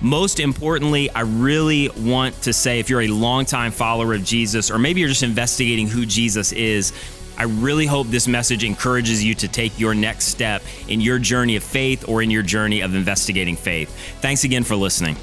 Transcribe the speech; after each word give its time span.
Most 0.00 0.40
importantly, 0.40 1.08
I 1.10 1.22
really 1.22 1.88
want 1.88 2.40
to 2.42 2.52
say 2.52 2.80
if 2.80 2.90
you're 2.90 3.02
a 3.02 3.08
longtime 3.08 3.72
follower 3.72 4.14
of 4.14 4.24
Jesus, 4.24 4.70
or 4.70 4.78
maybe 4.78 5.00
you're 5.00 5.08
just 5.08 5.22
investigating 5.22 5.88
who 5.88 6.04
Jesus 6.04 6.52
is, 6.52 6.92
I 7.38 7.44
really 7.44 7.86
hope 7.86 8.06
this 8.08 8.28
message 8.28 8.64
encourages 8.64 9.22
you 9.22 9.34
to 9.34 9.48
take 9.48 9.78
your 9.78 9.94
next 9.94 10.26
step 10.26 10.62
in 10.88 11.00
your 11.00 11.18
journey 11.18 11.56
of 11.56 11.64
faith 11.64 12.08
or 12.08 12.22
in 12.22 12.30
your 12.30 12.42
journey 12.42 12.80
of 12.80 12.94
investigating 12.94 13.56
faith. 13.56 13.90
Thanks 14.20 14.44
again 14.44 14.64
for 14.64 14.76
listening. 14.76 15.16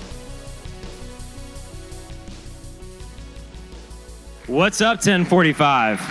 What's 4.48 4.82
up, 4.82 4.98
1045? 4.98 6.02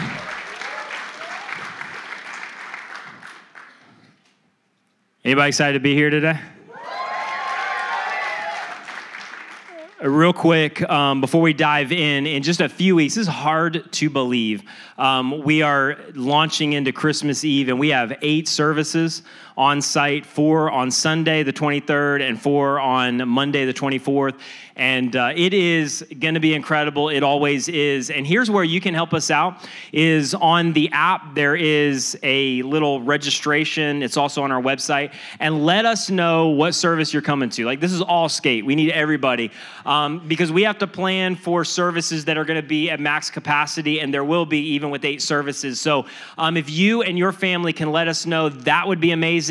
Anybody 5.25 5.49
excited 5.49 5.75
to 5.75 5.81
be 5.81 5.95
here 5.95 6.11
today? 6.11 6.41
Real 10.03 10.33
quick 10.33 10.83
um, 10.91 11.21
before 11.21 11.41
we 11.41 11.53
dive 11.53 11.93
in 11.93 12.27
in 12.27 12.43
just 12.43 12.61
a 12.61 12.69
few 12.69 12.97
weeks 12.97 13.15
this 13.15 13.23
is 13.23 13.29
hard 13.29 13.91
to 13.93 14.11
believe. 14.11 14.63
Um, 14.99 15.43
we 15.43 15.63
are 15.63 15.97
launching 16.15 16.73
into 16.73 16.93
christmas 16.93 17.45
eve 17.45 17.69
and 17.69 17.79
we 17.79 17.91
have 17.91 18.17
eight 18.23 18.49
services 18.49 19.23
on 19.57 19.83
site 19.83 20.25
four 20.25 20.71
on 20.71 20.91
sunday 20.91 21.43
the 21.43 21.53
23rd 21.53 22.27
and 22.29 22.41
four 22.41 22.81
on 22.81 23.29
monday 23.29 23.65
the 23.65 23.75
24th 23.75 24.39
and 24.77 25.15
uh, 25.17 25.33
it 25.35 25.53
is 25.53 26.05
going 26.19 26.35
to 26.35 26.41
be 26.41 26.55
incredible. 26.55 27.09
It 27.09 27.23
always 27.23 27.69
is. 27.69 28.11
And 28.11 28.27
here's 28.27 28.51
where 28.51 28.65
you 28.65 28.81
can 28.81 28.95
help 28.95 29.13
us 29.13 29.31
out 29.31 29.69
is 29.93 30.35
on 30.35 30.73
the 30.73 30.91
app 30.93 31.35
there 31.35 31.55
is 31.55 32.19
a 32.23 32.63
little 32.63 33.01
registration. 33.03 34.03
It's 34.03 34.17
also 34.17 34.43
on 34.43 34.51
our 34.51 34.63
website. 34.63 35.13
And 35.41 35.65
let 35.65 35.85
us 35.85 36.11
know 36.11 36.49
what 36.49 36.75
service 36.75 37.13
you're 37.13 37.23
coming 37.23 37.51
to. 37.51 37.65
Like 37.65 37.81
this 37.81 37.93
is 37.93 38.01
all 38.01 38.29
skate. 38.29 38.65
We 38.65 38.75
need 38.75 38.91
everybody. 38.93 39.51
Um, 39.85 40.27
because 40.27 40.51
we 40.51 40.63
have 40.63 40.79
to 40.79 40.87
plan 40.87 41.37
for 41.37 41.65
services 41.65 42.25
that 42.25 42.39
are 42.39 42.45
going 42.45 42.61
to 42.61 42.67
be 42.67 42.91
at 42.91 43.01
max 43.01 43.31
capacity 43.31 44.01
and 44.01 44.13
there 44.13 44.25
will 44.25 44.47
be 44.47 44.59
even 44.59 44.91
with 44.91 45.05
eight 45.05 45.21
services. 45.21 45.81
So 45.81 46.07
um, 46.39 46.57
if 46.57 46.71
you 46.71 47.03
and 47.03 47.19
your 47.19 47.33
family 47.33 47.73
can 47.73 47.93
let 47.93 48.09
us 48.09 48.25
know 48.25 48.49
that 48.49 48.89
would 48.89 49.01
be 49.01 49.13
amazing 49.13 49.42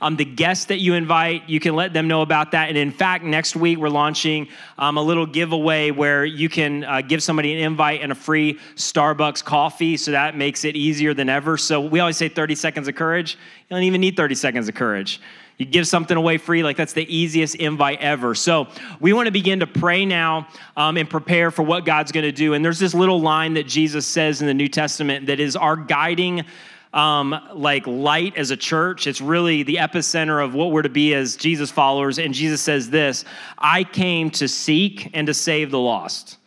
um, 0.00 0.16
the 0.16 0.24
guests 0.24 0.66
that 0.66 0.78
you 0.78 0.94
invite 0.94 1.48
you 1.48 1.60
can 1.60 1.74
let 1.74 1.92
them 1.92 2.08
know 2.08 2.22
about 2.22 2.52
that 2.52 2.68
and 2.68 2.78
in 2.78 2.90
fact 2.90 3.24
next 3.24 3.56
week 3.56 3.78
we're 3.78 3.88
launching 3.88 4.48
um, 4.78 4.96
a 4.96 5.02
little 5.02 5.26
giveaway 5.26 5.90
where 5.90 6.24
you 6.24 6.48
can 6.48 6.84
uh, 6.84 7.00
give 7.00 7.22
somebody 7.22 7.52
an 7.52 7.58
invite 7.58 8.00
and 8.02 8.12
a 8.12 8.14
free 8.14 8.58
Starbucks 8.76 9.44
coffee. 9.44 9.96
So 9.96 10.10
that 10.10 10.36
makes 10.36 10.64
it 10.64 10.76
easier 10.76 11.14
than 11.14 11.28
ever. 11.28 11.56
So 11.56 11.80
we 11.80 12.00
always 12.00 12.16
say 12.16 12.28
30 12.28 12.54
seconds 12.54 12.88
of 12.88 12.94
courage. 12.94 13.34
You 13.34 13.76
don't 13.76 13.82
even 13.84 14.00
need 14.00 14.16
30 14.16 14.34
seconds 14.34 14.68
of 14.68 14.74
courage. 14.74 15.20
You 15.58 15.64
give 15.64 15.88
something 15.88 16.16
away 16.16 16.36
free, 16.36 16.62
like 16.62 16.76
that's 16.76 16.92
the 16.92 17.14
easiest 17.14 17.54
invite 17.54 18.00
ever. 18.00 18.34
So 18.34 18.68
we 19.00 19.14
want 19.14 19.26
to 19.26 19.32
begin 19.32 19.60
to 19.60 19.66
pray 19.66 20.04
now 20.04 20.48
um, 20.76 20.98
and 20.98 21.08
prepare 21.08 21.50
for 21.50 21.62
what 21.62 21.86
God's 21.86 22.12
going 22.12 22.24
to 22.24 22.32
do. 22.32 22.52
And 22.52 22.62
there's 22.62 22.78
this 22.78 22.92
little 22.92 23.22
line 23.22 23.54
that 23.54 23.66
Jesus 23.66 24.06
says 24.06 24.42
in 24.42 24.46
the 24.46 24.54
New 24.54 24.68
Testament 24.68 25.26
that 25.26 25.40
is 25.40 25.56
our 25.56 25.74
guiding 25.74 26.44
um, 26.92 27.38
like 27.52 27.86
light 27.86 28.36
as 28.36 28.50
a 28.50 28.56
church. 28.56 29.06
It's 29.06 29.20
really 29.20 29.62
the 29.62 29.76
epicenter 29.76 30.42
of 30.42 30.54
what 30.54 30.70
we're 30.70 30.82
to 30.82 30.88
be 30.88 31.14
as 31.14 31.36
Jesus 31.36 31.70
followers. 31.70 32.18
And 32.18 32.32
Jesus 32.32 32.60
says 32.60 32.90
this 32.90 33.24
I 33.58 33.84
came 33.84 34.30
to 34.32 34.48
seek 34.48 35.10
and 35.14 35.26
to 35.26 35.34
save 35.34 35.70
the 35.70 35.80
lost. 35.80 36.38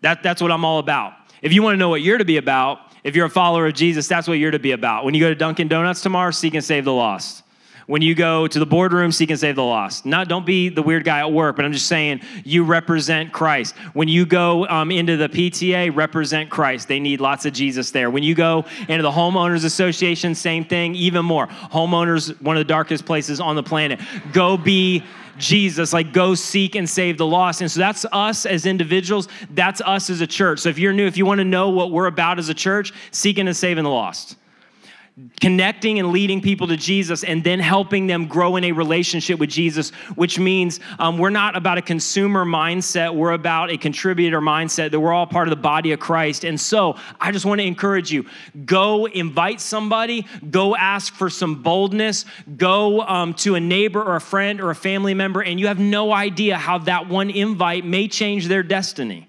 That, 0.00 0.22
that's 0.22 0.42
what 0.42 0.50
I'm 0.50 0.64
all 0.64 0.78
about. 0.78 1.14
If 1.42 1.52
you 1.52 1.62
want 1.62 1.74
to 1.74 1.78
know 1.78 1.88
what 1.88 2.02
you're 2.02 2.18
to 2.18 2.24
be 2.24 2.36
about, 2.36 2.78
if 3.04 3.16
you're 3.16 3.26
a 3.26 3.30
follower 3.30 3.66
of 3.66 3.74
Jesus, 3.74 4.08
that's 4.08 4.28
what 4.28 4.34
you're 4.34 4.50
to 4.50 4.58
be 4.58 4.72
about. 4.72 5.04
When 5.04 5.14
you 5.14 5.20
go 5.20 5.28
to 5.28 5.34
Dunkin' 5.34 5.68
Donuts 5.68 6.02
tomorrow, 6.02 6.30
seek 6.30 6.54
and 6.54 6.64
save 6.64 6.84
the 6.84 6.92
lost 6.92 7.41
when 7.86 8.02
you 8.02 8.14
go 8.14 8.46
to 8.46 8.58
the 8.58 8.66
boardroom, 8.66 9.12
seek 9.12 9.30
and 9.30 9.38
save 9.38 9.56
the 9.56 9.64
lost. 9.64 10.06
Not 10.06 10.28
don't 10.28 10.46
be 10.46 10.68
the 10.68 10.82
weird 10.82 11.04
guy 11.04 11.20
at 11.20 11.32
work, 11.32 11.56
but 11.56 11.64
I'm 11.64 11.72
just 11.72 11.86
saying 11.86 12.20
you 12.44 12.64
represent 12.64 13.32
Christ. 13.32 13.74
When 13.92 14.08
you 14.08 14.26
go 14.26 14.66
um, 14.68 14.90
into 14.90 15.16
the 15.16 15.28
PTA, 15.28 15.94
represent 15.94 16.50
Christ. 16.50 16.88
They 16.88 17.00
need 17.00 17.20
lots 17.20 17.46
of 17.46 17.52
Jesus 17.52 17.90
there. 17.90 18.10
When 18.10 18.22
you 18.22 18.34
go 18.34 18.64
into 18.88 19.02
the 19.02 19.10
homeowners 19.10 19.64
association, 19.64 20.34
same 20.34 20.64
thing. 20.64 20.94
Even 20.94 21.24
more, 21.24 21.46
homeowners, 21.46 22.40
one 22.40 22.56
of 22.56 22.60
the 22.60 22.68
darkest 22.68 23.04
places 23.04 23.40
on 23.40 23.56
the 23.56 23.62
planet. 23.62 24.00
Go 24.32 24.56
be 24.56 25.02
Jesus, 25.38 25.92
like 25.92 26.12
go 26.12 26.34
seek 26.34 26.74
and 26.74 26.88
save 26.88 27.18
the 27.18 27.26
lost. 27.26 27.60
And 27.62 27.70
so 27.70 27.80
that's 27.80 28.04
us 28.12 28.46
as 28.46 28.66
individuals. 28.66 29.28
That's 29.50 29.80
us 29.80 30.10
as 30.10 30.20
a 30.20 30.26
church. 30.26 30.60
So 30.60 30.68
if 30.68 30.78
you're 30.78 30.92
new, 30.92 31.06
if 31.06 31.16
you 31.16 31.26
want 31.26 31.38
to 31.38 31.44
know 31.44 31.70
what 31.70 31.90
we're 31.90 32.06
about 32.06 32.38
as 32.38 32.48
a 32.48 32.54
church, 32.54 32.92
seeking 33.10 33.46
and 33.46 33.56
saving 33.56 33.84
the 33.84 33.90
lost 33.90 34.36
connecting 35.40 35.98
and 35.98 36.10
leading 36.10 36.40
people 36.40 36.66
to 36.68 36.76
Jesus 36.76 37.22
and 37.22 37.44
then 37.44 37.60
helping 37.60 38.06
them 38.06 38.26
grow 38.26 38.56
in 38.56 38.64
a 38.64 38.72
relationship 38.72 39.38
with 39.38 39.50
Jesus, 39.50 39.90
which 40.14 40.38
means 40.38 40.80
um, 40.98 41.18
we're 41.18 41.30
not 41.30 41.54
about 41.54 41.76
a 41.76 41.82
consumer 41.82 42.46
mindset, 42.46 43.14
we're 43.14 43.32
about 43.32 43.70
a 43.70 43.76
contributor 43.76 44.40
mindset 44.40 44.90
that 44.90 45.00
we're 45.00 45.12
all 45.12 45.26
part 45.26 45.48
of 45.48 45.50
the 45.50 45.60
body 45.60 45.92
of 45.92 46.00
Christ. 46.00 46.44
And 46.44 46.58
so 46.58 46.96
I 47.20 47.30
just 47.30 47.44
want 47.44 47.60
to 47.60 47.66
encourage 47.66 48.10
you 48.10 48.24
go 48.64 49.06
invite 49.06 49.60
somebody, 49.60 50.26
go 50.50 50.74
ask 50.74 51.12
for 51.12 51.28
some 51.28 51.62
boldness, 51.62 52.24
go 52.56 53.02
um, 53.02 53.34
to 53.34 53.54
a 53.54 53.60
neighbor 53.60 54.02
or 54.02 54.16
a 54.16 54.20
friend 54.20 54.60
or 54.60 54.70
a 54.70 54.74
family 54.74 55.12
member, 55.12 55.42
and 55.42 55.60
you 55.60 55.66
have 55.66 55.78
no 55.78 56.12
idea 56.12 56.56
how 56.56 56.78
that 56.78 57.08
one 57.08 57.28
invite 57.28 57.84
may 57.84 58.08
change 58.08 58.48
their 58.48 58.62
destiny. 58.62 59.28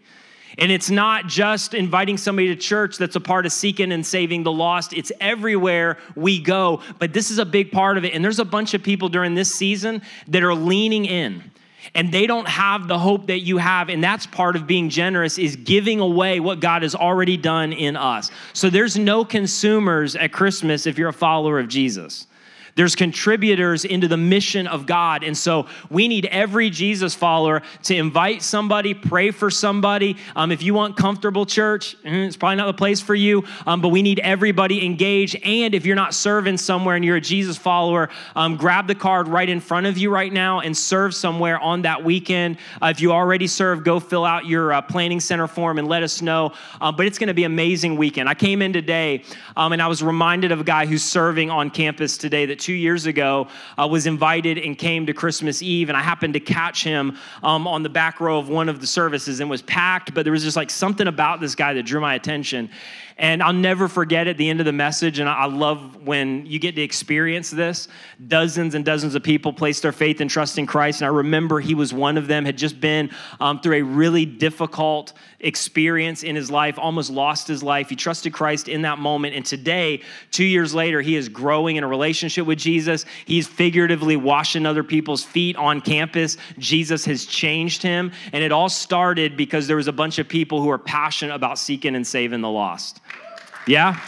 And 0.57 0.71
it's 0.71 0.89
not 0.89 1.27
just 1.27 1.73
inviting 1.73 2.17
somebody 2.17 2.49
to 2.49 2.55
church 2.55 2.97
that's 2.97 3.15
a 3.15 3.21
part 3.21 3.45
of 3.45 3.51
seeking 3.51 3.91
and 3.91 4.05
saving 4.05 4.43
the 4.43 4.51
lost. 4.51 4.93
It's 4.93 5.11
everywhere 5.19 5.97
we 6.15 6.39
go. 6.39 6.81
But 6.99 7.13
this 7.13 7.31
is 7.31 7.39
a 7.39 7.45
big 7.45 7.71
part 7.71 7.97
of 7.97 8.05
it. 8.05 8.13
And 8.13 8.23
there's 8.23 8.39
a 8.39 8.45
bunch 8.45 8.73
of 8.73 8.83
people 8.83 9.09
during 9.09 9.33
this 9.33 9.53
season 9.53 10.01
that 10.27 10.43
are 10.43 10.53
leaning 10.53 11.05
in. 11.05 11.43
And 11.95 12.11
they 12.11 12.27
don't 12.27 12.47
have 12.47 12.87
the 12.87 12.97
hope 12.97 13.27
that 13.27 13.39
you 13.39 13.57
have. 13.57 13.89
And 13.89 14.03
that's 14.03 14.25
part 14.25 14.55
of 14.55 14.65
being 14.65 14.89
generous 14.89 15.37
is 15.37 15.55
giving 15.55 15.99
away 15.99 16.39
what 16.39 16.59
God 16.59 16.81
has 16.83 16.95
already 16.95 17.35
done 17.35 17.73
in 17.73 17.97
us. 17.97 18.31
So 18.53 18.69
there's 18.69 18.97
no 18.97 19.25
consumers 19.25 20.15
at 20.15 20.31
Christmas 20.31 20.87
if 20.87 20.97
you're 20.97 21.09
a 21.09 21.13
follower 21.13 21.59
of 21.59 21.67
Jesus. 21.67 22.27
There's 22.75 22.95
contributors 22.95 23.85
into 23.85 24.07
the 24.07 24.17
mission 24.17 24.65
of 24.65 24.87
God. 24.87 25.23
And 25.23 25.37
so 25.37 25.67
we 25.91 26.07
need 26.07 26.25
every 26.25 26.71
Jesus 26.71 27.13
follower 27.13 27.61
to 27.83 27.95
invite 27.95 28.41
somebody, 28.41 28.95
pray 28.95 29.29
for 29.29 29.51
somebody. 29.51 30.17
Um, 30.35 30.51
if 30.51 30.63
you 30.63 30.73
want 30.73 30.97
comfortable 30.97 31.45
church, 31.45 31.95
mm, 32.03 32.25
it's 32.25 32.35
probably 32.35 32.55
not 32.55 32.67
the 32.67 32.73
place 32.73 32.99
for 32.99 33.13
you, 33.13 33.43
um, 33.67 33.81
but 33.81 33.89
we 33.89 34.01
need 34.01 34.19
everybody 34.19 34.83
engaged. 34.83 35.35
And 35.43 35.75
if 35.75 35.85
you're 35.85 35.95
not 35.95 36.15
serving 36.15 36.57
somewhere 36.57 36.95
and 36.95 37.05
you're 37.05 37.17
a 37.17 37.21
Jesus 37.21 37.57
follower, 37.57 38.09
um, 38.35 38.57
grab 38.57 38.87
the 38.87 38.95
card 38.95 39.27
right 39.27 39.47
in 39.47 39.59
front 39.59 39.85
of 39.85 39.97
you 39.97 40.09
right 40.09 40.33
now 40.33 40.61
and 40.61 40.75
serve 40.75 41.13
somewhere 41.13 41.59
on 41.59 41.83
that 41.83 42.03
weekend. 42.03 42.57
Uh, 42.81 42.87
if 42.87 43.01
you 43.01 43.11
already 43.11 43.45
serve, 43.45 43.83
go 43.83 43.99
fill 43.99 44.25
out 44.25 44.47
your 44.47 44.73
uh, 44.73 44.81
planning 44.81 45.19
center 45.19 45.45
form 45.45 45.77
and 45.77 45.87
let 45.87 46.01
us 46.01 46.23
know. 46.23 46.53
Uh, 46.81 46.91
but 46.91 47.05
it's 47.05 47.19
going 47.19 47.27
to 47.27 47.33
be 47.35 47.43
amazing 47.43 47.97
weekend. 47.97 48.27
I 48.27 48.33
came 48.33 48.63
in 48.63 48.73
today 48.73 49.23
um, 49.55 49.73
and 49.73 49.81
I 49.81 49.87
was 49.87 50.01
reminded 50.01 50.51
of 50.51 50.61
a 50.61 50.63
guy 50.63 50.87
who's 50.87 51.03
serving 51.03 51.51
on 51.51 51.69
campus 51.69 52.17
today 52.17 52.47
that 52.47 52.62
two 52.63 52.73
years 52.73 53.05
ago 53.05 53.47
uh, 53.77 53.87
was 53.87 54.07
invited 54.07 54.57
and 54.57 54.77
came 54.77 55.05
to 55.05 55.13
Christmas 55.13 55.61
Eve, 55.61 55.89
and 55.89 55.97
I 55.97 56.01
happened 56.01 56.33
to 56.35 56.39
catch 56.39 56.83
him 56.83 57.17
um, 57.43 57.67
on 57.67 57.83
the 57.83 57.89
back 57.89 58.21
row 58.21 58.39
of 58.39 58.47
one 58.49 58.69
of 58.69 58.79
the 58.79 58.87
services 58.87 59.41
and 59.41 59.49
was 59.49 59.61
packed, 59.61 60.13
but 60.13 60.23
there 60.23 60.31
was 60.31 60.43
just 60.43 60.55
like 60.55 60.69
something 60.69 61.07
about 61.07 61.41
this 61.41 61.55
guy 61.55 61.73
that 61.73 61.83
drew 61.83 61.99
my 61.99 62.15
attention. 62.15 62.69
And 63.17 63.43
I'll 63.43 63.53
never 63.53 63.87
forget 63.87 64.27
at 64.27 64.37
the 64.37 64.49
end 64.49 64.59
of 64.59 64.65
the 64.65 64.73
message, 64.73 65.19
and 65.19 65.29
I 65.29 65.45
love 65.45 66.05
when 66.05 66.45
you 66.45 66.57
get 66.59 66.75
to 66.75 66.81
experience 66.81 67.51
this. 67.51 67.87
Dozens 68.27 68.73
and 68.73 68.83
dozens 68.83 69.13
of 69.15 69.23
people 69.23 69.53
placed 69.53 69.83
their 69.83 69.91
faith 69.91 70.19
and 70.19 70.29
trust 70.29 70.57
in 70.57 70.65
Christ, 70.65 71.01
and 71.01 71.05
I 71.05 71.15
remember 71.15 71.59
he 71.59 71.75
was 71.75 71.93
one 71.93 72.17
of 72.17 72.27
them, 72.27 72.45
had 72.45 72.57
just 72.57 72.81
been 72.81 73.11
um, 73.39 73.59
through 73.61 73.75
a 73.75 73.81
really 73.83 74.25
difficult 74.25 75.13
experience 75.39 76.23
in 76.23 76.35
his 76.35 76.49
life, 76.49 76.79
almost 76.79 77.11
lost 77.11 77.47
his 77.47 77.61
life. 77.61 77.89
He 77.89 77.95
trusted 77.95 78.33
Christ 78.33 78.67
in 78.67 78.81
that 78.81 78.97
moment, 78.97 79.35
and 79.35 79.45
today, 79.45 80.01
two 80.31 80.45
years 80.45 80.73
later, 80.73 81.01
he 81.01 81.15
is 81.15 81.29
growing 81.29 81.75
in 81.75 81.83
a 81.83 81.87
relationship 81.87 82.47
with 82.47 82.57
Jesus. 82.57 83.05
He's 83.25 83.47
figuratively 83.47 84.15
washing 84.15 84.65
other 84.65 84.83
people's 84.83 85.23
feet 85.23 85.55
on 85.55 85.81
campus. 85.81 86.37
Jesus 86.57 87.05
has 87.05 87.25
changed 87.25 87.83
him, 87.83 88.11
and 88.31 88.43
it 88.43 88.51
all 88.51 88.69
started 88.69 89.37
because 89.37 89.67
there 89.67 89.77
was 89.77 89.87
a 89.87 89.93
bunch 89.93 90.17
of 90.17 90.27
people 90.27 90.61
who 90.61 90.69
are 90.69 90.79
passionate 90.79 91.35
about 91.35 91.59
seeking 91.59 91.95
and 91.95 92.07
saving 92.07 92.41
the 92.41 92.49
lost. 92.49 93.01
Yeah? 93.65 93.99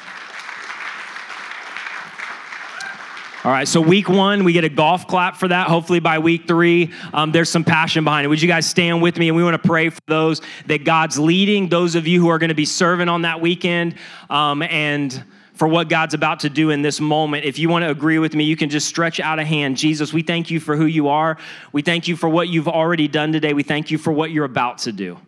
All 3.46 3.52
right, 3.52 3.68
so 3.68 3.80
week 3.80 4.10
one, 4.10 4.44
we 4.44 4.54
get 4.54 4.64
a 4.64 4.70
golf 4.70 5.08
clap 5.08 5.38
for 5.38 5.48
that. 5.48 5.68
Hopefully, 5.68 6.00
by 6.00 6.18
week 6.18 6.48
three, 6.48 6.92
um, 7.14 7.32
there's 7.32 7.48
some 7.48 7.64
passion 7.64 8.04
behind 8.04 8.26
it. 8.26 8.28
Would 8.28 8.42
you 8.42 8.48
guys 8.48 8.68
stand 8.68 9.04
with 9.04 9.20
me? 9.20 9.28
And 9.28 9.38
we 9.38 9.44
want 9.44 9.62
to 9.62 9.68
pray 9.68 9.90
for 9.90 10.02
those 10.08 10.42
that 10.66 10.84
God's 10.84 11.20
leading, 11.20 11.70
those 11.70 11.94
of 11.94 12.08
you 12.08 12.20
who 12.20 12.28
are 12.30 12.40
going 12.40 12.50
to 12.50 12.56
be 12.56 12.66
serving 12.66 13.08
on 13.08 13.22
that 13.22 13.42
weekend, 13.42 13.98
um, 14.32 14.64
and 14.64 15.24
for 15.54 15.68
what 15.68 15.90
God's 15.90 16.16
about 16.16 16.40
to 16.40 16.50
do 16.50 16.72
in 16.72 16.82
this 16.82 17.00
moment. 17.00 17.46
If 17.46 17.60
you 17.60 17.70
want 17.70 17.84
to 17.84 17.92
agree 17.92 18.18
with 18.18 18.34
me, 18.34 18.46
you 18.46 18.58
can 18.58 18.72
just 18.72 18.88
stretch 18.88 19.20
out 19.20 19.38
a 19.38 19.46
hand. 19.46 19.78
Jesus, 19.78 20.12
we 20.12 20.24
thank 20.24 20.50
you 20.50 20.60
for 20.60 20.76
who 20.76 20.88
you 20.88 21.08
are. 21.10 21.38
We 21.72 21.84
thank 21.84 22.08
you 22.08 22.16
for 22.16 22.28
what 22.28 22.50
you've 22.50 22.68
already 22.68 23.08
done 23.08 23.32
today. 23.32 23.54
We 23.54 23.62
thank 23.62 23.92
you 23.92 24.00
for 24.00 24.12
what 24.12 24.32
you're 24.32 24.46
about 24.46 24.80
to 24.80 24.92
do. 24.92 25.20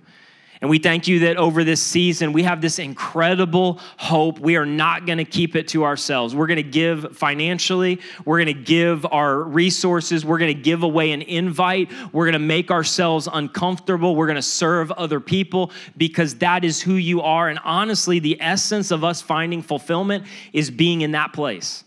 And 0.60 0.72
we 0.72 0.80
thank 0.80 1.08
you 1.08 1.20
that 1.20 1.38
over 1.38 1.64
this 1.64 1.84
season, 1.84 2.34
we 2.34 2.42
have 2.42 2.62
this 2.62 2.80
incredible 2.80 3.80
hope. 3.98 4.40
We 4.40 4.56
are 4.56 4.66
not 4.66 5.06
going 5.06 5.20
to 5.20 5.26
keep 5.26 5.56
it 5.56 5.68
to 5.70 5.84
ourselves. 5.84 6.34
We're 6.34 6.48
going 6.48 6.58
to 6.58 6.64
give 6.64 7.16
financially, 7.16 8.02
we're 8.26 8.44
going 8.44 8.56
to 8.58 8.64
give 8.64 9.06
our 9.06 9.44
resources, 9.44 10.26
we're 10.26 10.40
going 10.40 10.56
to 10.56 10.62
give 10.62 10.82
away 10.82 11.12
an 11.12 11.22
invite, 11.22 11.92
we're 12.12 12.26
going 12.26 12.34
to 12.34 12.40
make 12.40 12.72
ourselves 12.72 13.28
uncomfortable, 13.32 14.16
we're 14.16 14.26
going 14.26 14.38
to 14.38 14.42
serve 14.42 14.92
other 14.94 15.20
people 15.20 15.72
because 15.96 16.36
that 16.36 16.66
is 16.66 16.82
who 16.82 16.96
you 16.96 17.22
are. 17.22 17.50
And 17.50 17.60
honestly, 17.64 18.18
the 18.18 18.42
essence 18.42 18.90
of 18.90 19.04
us 19.04 19.22
finding 19.22 19.62
fulfillment 19.62 20.26
is 20.54 20.72
being 20.72 21.02
in 21.02 21.12
that 21.12 21.34
place. 21.34 21.84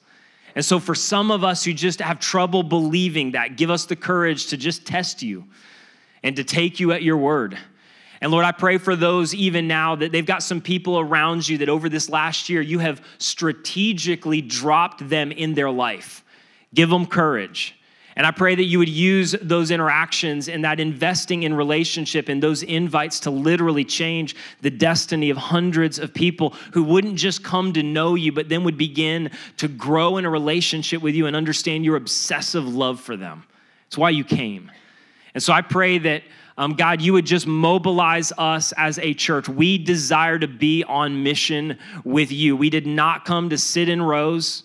And 0.55 0.65
so, 0.65 0.79
for 0.79 0.95
some 0.95 1.31
of 1.31 1.43
us 1.43 1.65
who 1.65 1.73
just 1.73 2.01
have 2.01 2.21
trouble 2.21 2.63
believing 2.63 3.33
that, 3.33 3.57
give 3.57 3.71
us 3.71 3.85
the 3.87 3.97
courage 3.97 4.47
to 4.49 4.57
just 4.57 4.87
test 4.87 5.23
you 5.23 5.45
and 6.23 6.37
to 6.37 6.45
take 6.45 6.79
you 6.79 6.93
at 6.93 7.03
your 7.03 7.17
word 7.17 7.59
and 8.21 8.31
Lord, 8.31 8.45
I 8.45 8.53
pray 8.53 8.77
for 8.77 8.97
those 8.97 9.35
even 9.35 9.67
now 9.67 9.95
that 9.97 10.13
they've 10.13 10.27
got 10.27 10.43
some 10.43 10.61
people 10.61 10.99
around 10.99 11.49
you 11.49 11.59
that 11.59 11.71
over 11.71 11.89
this 11.89 12.11
last 12.11 12.49
year 12.49 12.61
you 12.61 12.79
have 12.79 13.03
strategically 13.19 14.43
dropped 14.43 15.09
them 15.09 15.33
in 15.33 15.55
their 15.55 15.71
life. 15.71 16.23
Give 16.75 16.91
them 16.91 17.07
courage. 17.07 17.75
And 18.17 18.27
I 18.27 18.33
pray 18.33 18.55
that 18.55 18.65
you 18.65 18.79
would 18.79 18.89
use 18.89 19.35
those 19.41 19.71
interactions 19.71 20.49
and 20.49 20.65
that 20.65 20.81
investing 20.81 21.45
in 21.45 21.55
relationship 21.55 22.29
and 22.29 22.43
those 22.43 22.63
invites 22.63 23.21
to 23.21 23.31
literally 23.31 23.85
change 23.85 24.37
the 24.61 24.71
destiny 24.71 25.31
of 25.31 25.39
hundreds 25.39 25.99
of 25.99 26.13
people 26.13 26.51
who 26.73 26.83
wouldn't 26.83 27.15
just 27.15 27.43
come 27.43 27.73
to 27.73 27.83
know 27.83 28.17
you, 28.17 28.33
but 28.33 28.51
then 28.51 28.65
would 28.65 28.77
begin 28.77 29.31
to 29.57 29.69
grow 29.69 30.19
in 30.19 30.27
a 30.27 30.31
relationship 30.31 31.01
with 31.01 31.15
you 31.15 31.27
and 31.27 31.35
understand 31.35 31.85
your 31.85 31.97
obsessive 31.97 32.69
love 32.69 33.01
for 33.01 33.17
them. 33.17 33.45
It's 33.87 33.97
why 33.97 34.11
you 34.11 34.25
came. 34.25 34.71
And 35.33 35.43
so 35.43 35.53
I 35.53 35.63
pray 35.63 35.97
that 35.99 36.23
um, 36.61 36.75
God, 36.75 37.01
you 37.01 37.15
would 37.15 37.25
just 37.25 37.47
mobilize 37.47 38.35
us 38.37 38.75
as 38.77 38.99
a 38.99 39.15
church. 39.15 39.49
We 39.49 39.79
desire 39.79 40.39
to 40.39 40.47
be 40.47 40.85
on 40.85 41.23
mission 41.23 41.79
with 42.05 42.31
you. 42.31 42.55
We 42.55 42.69
did 42.69 42.87
not 42.87 43.25
come 43.25 43.49
to 43.49 43.57
sit 43.57 43.89
in 43.89 44.03
rows. 44.03 44.65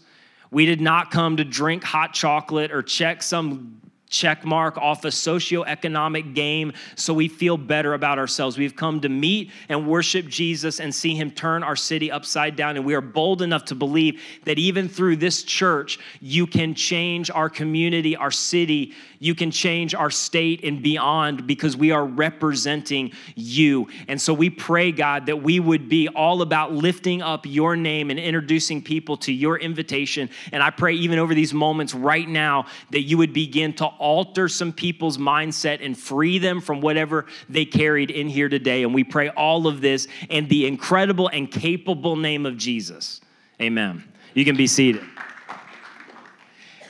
We 0.52 0.66
did 0.66 0.82
not 0.82 1.10
come 1.10 1.38
to 1.38 1.46
drink 1.46 1.86
hot 1.86 2.12
chocolate 2.14 2.74
or 2.74 2.84
check 2.84 3.24
some 3.24 3.80
check 4.16 4.46
mark 4.46 4.78
off 4.78 5.04
a 5.04 5.10
socioeconomic 5.10 6.34
game 6.34 6.72
so 6.96 7.14
we 7.14 7.28
feel 7.28 7.58
better 7.58 7.94
about 7.94 8.18
ourselves. 8.18 8.58
We've 8.58 8.76
come 8.76 9.02
to 9.02 9.10
meet 9.10 9.52
and 9.68 9.86
worship 9.86 10.28
Jesus 10.28 10.80
and 10.80 10.96
see 10.96 11.16
him 11.16 11.32
turn 11.32 11.64
our 11.64 11.76
city 11.76 12.10
upside 12.10 12.56
down. 12.56 12.78
And 12.78 12.86
we 12.86 12.94
are 12.94 13.02
bold 13.02 13.42
enough 13.42 13.66
to 13.66 13.76
believe 13.76 14.22
that 14.46 14.58
even 14.58 14.88
through 14.88 15.18
this 15.18 15.44
church, 15.44 16.00
you 16.22 16.48
can 16.48 16.74
change 16.76 17.30
our 17.30 17.50
community, 17.50 18.16
our 18.16 18.32
city, 18.32 18.94
you 19.20 19.36
can 19.36 19.52
change 19.52 19.96
our 19.96 20.10
state 20.10 20.64
and 20.64 20.82
beyond 20.82 21.48
because 21.48 21.76
we 21.76 21.92
are 21.92 22.06
representing 22.06 23.12
you. 23.36 23.88
And 24.08 24.22
so 24.22 24.34
we 24.34 24.50
pray, 24.50 24.92
God, 24.92 25.26
that 25.26 25.42
we 25.42 25.60
would 25.60 25.90
be 25.90 26.08
all 26.08 26.42
about 26.42 26.74
lifting 26.74 27.22
up 27.22 27.46
your 27.46 27.76
name 27.76 28.12
and 28.12 28.20
introducing 28.20 28.82
people 28.82 29.18
to 29.18 29.34
your 29.34 29.58
invitation. 29.58 30.30
And 30.52 30.62
I 30.62 30.70
pray, 30.70 30.94
even 30.94 31.20
over 31.20 31.34
these 31.34 31.54
moments 31.54 31.94
right 31.94 32.28
now, 32.28 32.68
that 32.92 33.02
you 33.02 33.18
would 33.18 33.34
begin 33.34 33.74
to 33.74 33.86
alter 34.06 34.48
some 34.48 34.72
people's 34.72 35.18
mindset 35.18 35.84
and 35.84 35.98
free 35.98 36.38
them 36.38 36.62
from 36.62 36.80
whatever 36.80 37.26
they 37.50 37.66
carried 37.66 38.12
in 38.12 38.30
here 38.30 38.48
today. 38.48 38.84
And 38.84 38.94
we 38.94 39.04
pray 39.04 39.30
all 39.30 39.66
of 39.66 39.82
this 39.82 40.08
in 40.30 40.48
the 40.48 40.68
incredible 40.68 41.28
and 41.30 41.52
capable 41.52 42.16
name 42.16 42.46
of 42.46 42.56
Jesus. 42.56 43.20
Amen. 43.60 44.04
You 44.36 44.46
can 44.46 44.56
be 44.56 44.68
seated. 44.68 45.02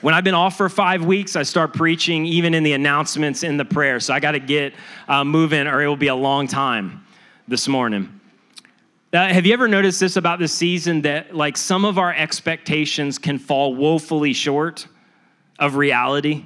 When 0.02 0.14
I've 0.14 0.26
been 0.26 0.36
off 0.36 0.58
for 0.58 0.68
five 0.68 1.06
weeks, 1.06 1.38
I 1.38 1.44
start 1.44 1.74
preaching 1.74 2.26
even 2.26 2.54
in 2.54 2.64
the 2.64 2.74
announcements 2.74 3.44
in 3.44 3.56
the 3.56 3.64
prayer. 3.64 4.02
So 4.02 4.14
I 4.14 4.20
got 4.20 4.32
to 4.34 4.40
get 4.40 4.74
uh, 5.08 5.24
moving 5.24 5.68
or 5.68 5.82
it 5.82 5.88
will 5.88 5.96
be 5.96 6.08
a 6.08 6.16
long 6.16 6.48
time 6.48 7.06
this 7.48 7.70
morning. 7.70 8.20
Uh, 9.14 9.30
have 9.30 9.46
you 9.46 9.54
ever 9.54 9.70
noticed 9.70 10.02
this 10.02 10.18
about 10.18 10.38
this 10.38 10.52
season 10.52 11.04
that 11.04 11.34
like 11.34 11.56
some 11.56 11.86
of 11.86 11.98
our 11.98 12.14
expectations 12.14 13.18
can 13.18 13.40
fall 13.40 13.74
woefully 13.74 14.34
short 14.34 14.86
of 15.58 15.78
reality? 15.78 16.44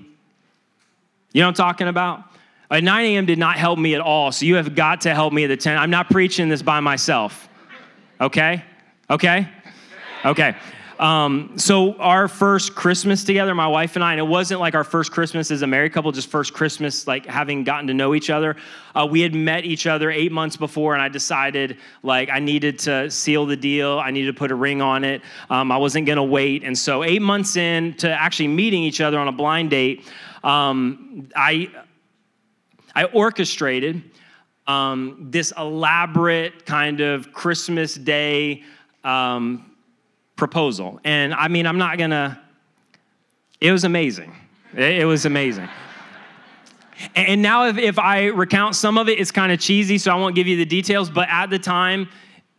You 1.31 1.41
know 1.41 1.47
what 1.47 1.59
I'm 1.59 1.67
talking 1.67 1.87
about? 1.87 2.23
At 2.71 2.83
9 2.83 3.05
a.m. 3.05 3.25
did 3.25 3.39
not 3.39 3.57
help 3.57 3.79
me 3.79 3.95
at 3.95 4.01
all, 4.01 4.31
so 4.31 4.45
you 4.45 4.55
have 4.55 4.75
got 4.75 5.01
to 5.01 5.13
help 5.13 5.33
me 5.33 5.43
at 5.43 5.47
the 5.47 5.57
10. 5.57 5.77
I'm 5.77 5.89
not 5.89 6.09
preaching 6.09 6.49
this 6.49 6.61
by 6.61 6.79
myself. 6.79 7.49
Okay? 8.21 8.63
Okay? 9.09 9.47
Okay. 10.25 10.55
Um, 10.99 11.53
so 11.55 11.93
our 11.93 12.27
first 12.27 12.75
Christmas 12.75 13.23
together, 13.23 13.55
my 13.55 13.67
wife 13.67 13.95
and 13.95 14.03
I, 14.03 14.11
and 14.11 14.19
it 14.19 14.27
wasn't 14.27 14.59
like 14.59 14.75
our 14.75 14.83
first 14.83 15.13
Christmas 15.13 15.49
as 15.49 15.61
a 15.61 15.67
married 15.67 15.93
couple, 15.93 16.11
just 16.11 16.29
first 16.29 16.53
Christmas, 16.53 17.07
like 17.07 17.25
having 17.25 17.63
gotten 17.63 17.87
to 17.87 17.93
know 17.93 18.13
each 18.13 18.29
other. 18.29 18.57
Uh, 18.93 19.07
we 19.09 19.21
had 19.21 19.33
met 19.33 19.63
each 19.63 19.87
other 19.87 20.11
eight 20.11 20.33
months 20.33 20.57
before, 20.57 20.93
and 20.93 21.01
I 21.01 21.07
decided 21.07 21.77
like 22.03 22.29
I 22.29 22.39
needed 22.39 22.79
to 22.79 23.09
seal 23.09 23.45
the 23.45 23.55
deal. 23.55 23.97
I 23.97 24.11
needed 24.11 24.27
to 24.27 24.37
put 24.37 24.51
a 24.51 24.55
ring 24.55 24.81
on 24.81 25.05
it. 25.05 25.21
Um, 25.49 25.71
I 25.71 25.77
wasn't 25.77 26.05
gonna 26.05 26.23
wait, 26.23 26.65
and 26.65 26.77
so 26.77 27.05
eight 27.05 27.21
months 27.21 27.55
in 27.55 27.93
to 27.95 28.11
actually 28.11 28.49
meeting 28.49 28.83
each 28.83 28.99
other 28.99 29.19
on 29.19 29.29
a 29.29 29.31
blind 29.31 29.69
date, 29.69 30.05
um, 30.43 31.29
I 31.35 31.69
I 32.95 33.05
orchestrated 33.05 34.03
um, 34.67 35.27
this 35.31 35.51
elaborate 35.57 36.65
kind 36.65 37.01
of 37.01 37.33
Christmas 37.33 37.95
Day 37.95 38.63
um, 39.03 39.69
proposal. 40.35 40.99
And 41.03 41.33
I 41.33 41.47
mean, 41.47 41.65
I'm 41.65 41.77
not 41.77 41.97
gonna, 41.97 42.39
it 43.59 43.71
was 43.71 43.83
amazing. 43.83 44.35
It, 44.75 45.05
was 45.05 45.25
amazing. 45.25 45.67
And 47.15 47.41
now, 47.41 47.65
if, 47.65 47.77
if 47.77 47.97
I 47.97 48.25
recount 48.25 48.75
some 48.75 48.97
of 48.97 49.09
it, 49.09 49.19
it's 49.19 49.31
kind 49.31 49.51
of 49.51 49.59
cheesy, 49.59 49.97
so 49.97 50.11
I 50.11 50.15
won't 50.15 50.35
give 50.35 50.45
you 50.45 50.57
the 50.57 50.65
details. 50.65 51.09
But 51.09 51.27
at 51.29 51.49
the 51.49 51.57
time, 51.57 52.07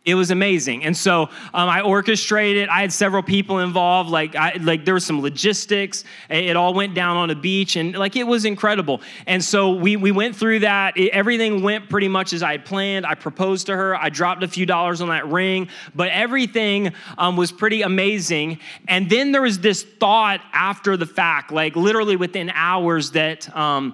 it 0.03 0.15
was 0.15 0.31
amazing. 0.31 0.83
And 0.83 0.97
so 0.97 1.23
um, 1.53 1.69
i 1.69 1.81
orchestrated 1.81 2.69
i 2.69 2.81
had 2.81 2.91
several 2.91 3.21
people 3.21 3.59
involved 3.59 4.09
like 4.09 4.35
I, 4.35 4.53
like 4.53 4.83
there 4.83 4.95
was 4.95 5.05
some 5.05 5.21
logistics. 5.21 6.03
It 6.29 6.55
all 6.55 6.73
went 6.73 6.95
down 6.95 7.17
on 7.17 7.29
a 7.29 7.35
beach 7.35 7.75
and 7.75 7.95
like 7.95 8.15
it 8.15 8.23
was 8.23 8.45
incredible. 8.45 9.01
And 9.27 9.43
so 9.43 9.73
we, 9.73 9.97
we 9.97 10.11
went 10.11 10.35
through 10.35 10.59
that. 10.59 10.97
It, 10.97 11.09
everything 11.09 11.61
went 11.61 11.87
pretty 11.89 12.07
much 12.07 12.33
as 12.33 12.41
i 12.41 12.51
had 12.53 12.65
planned. 12.65 13.05
I 13.05 13.13
proposed 13.13 13.67
to 13.67 13.75
her. 13.75 13.95
I 13.95 14.09
dropped 14.09 14.41
a 14.41 14.47
few 14.47 14.65
dollars 14.65 15.01
on 15.01 15.09
that 15.09 15.27
ring. 15.27 15.67
But 15.93 16.09
everything 16.09 16.93
um, 17.17 17.35
was 17.35 17.51
pretty 17.51 17.83
amazing. 17.83 18.59
And 18.87 19.09
then 19.09 19.31
there 19.31 19.43
was 19.43 19.59
this 19.59 19.83
thought 19.83 20.41
after 20.51 20.97
the 20.97 21.05
fact 21.05 21.51
like 21.51 21.75
literally 21.75 22.15
within 22.15 22.49
hours 22.49 23.11
that 23.11 23.55
um, 23.55 23.93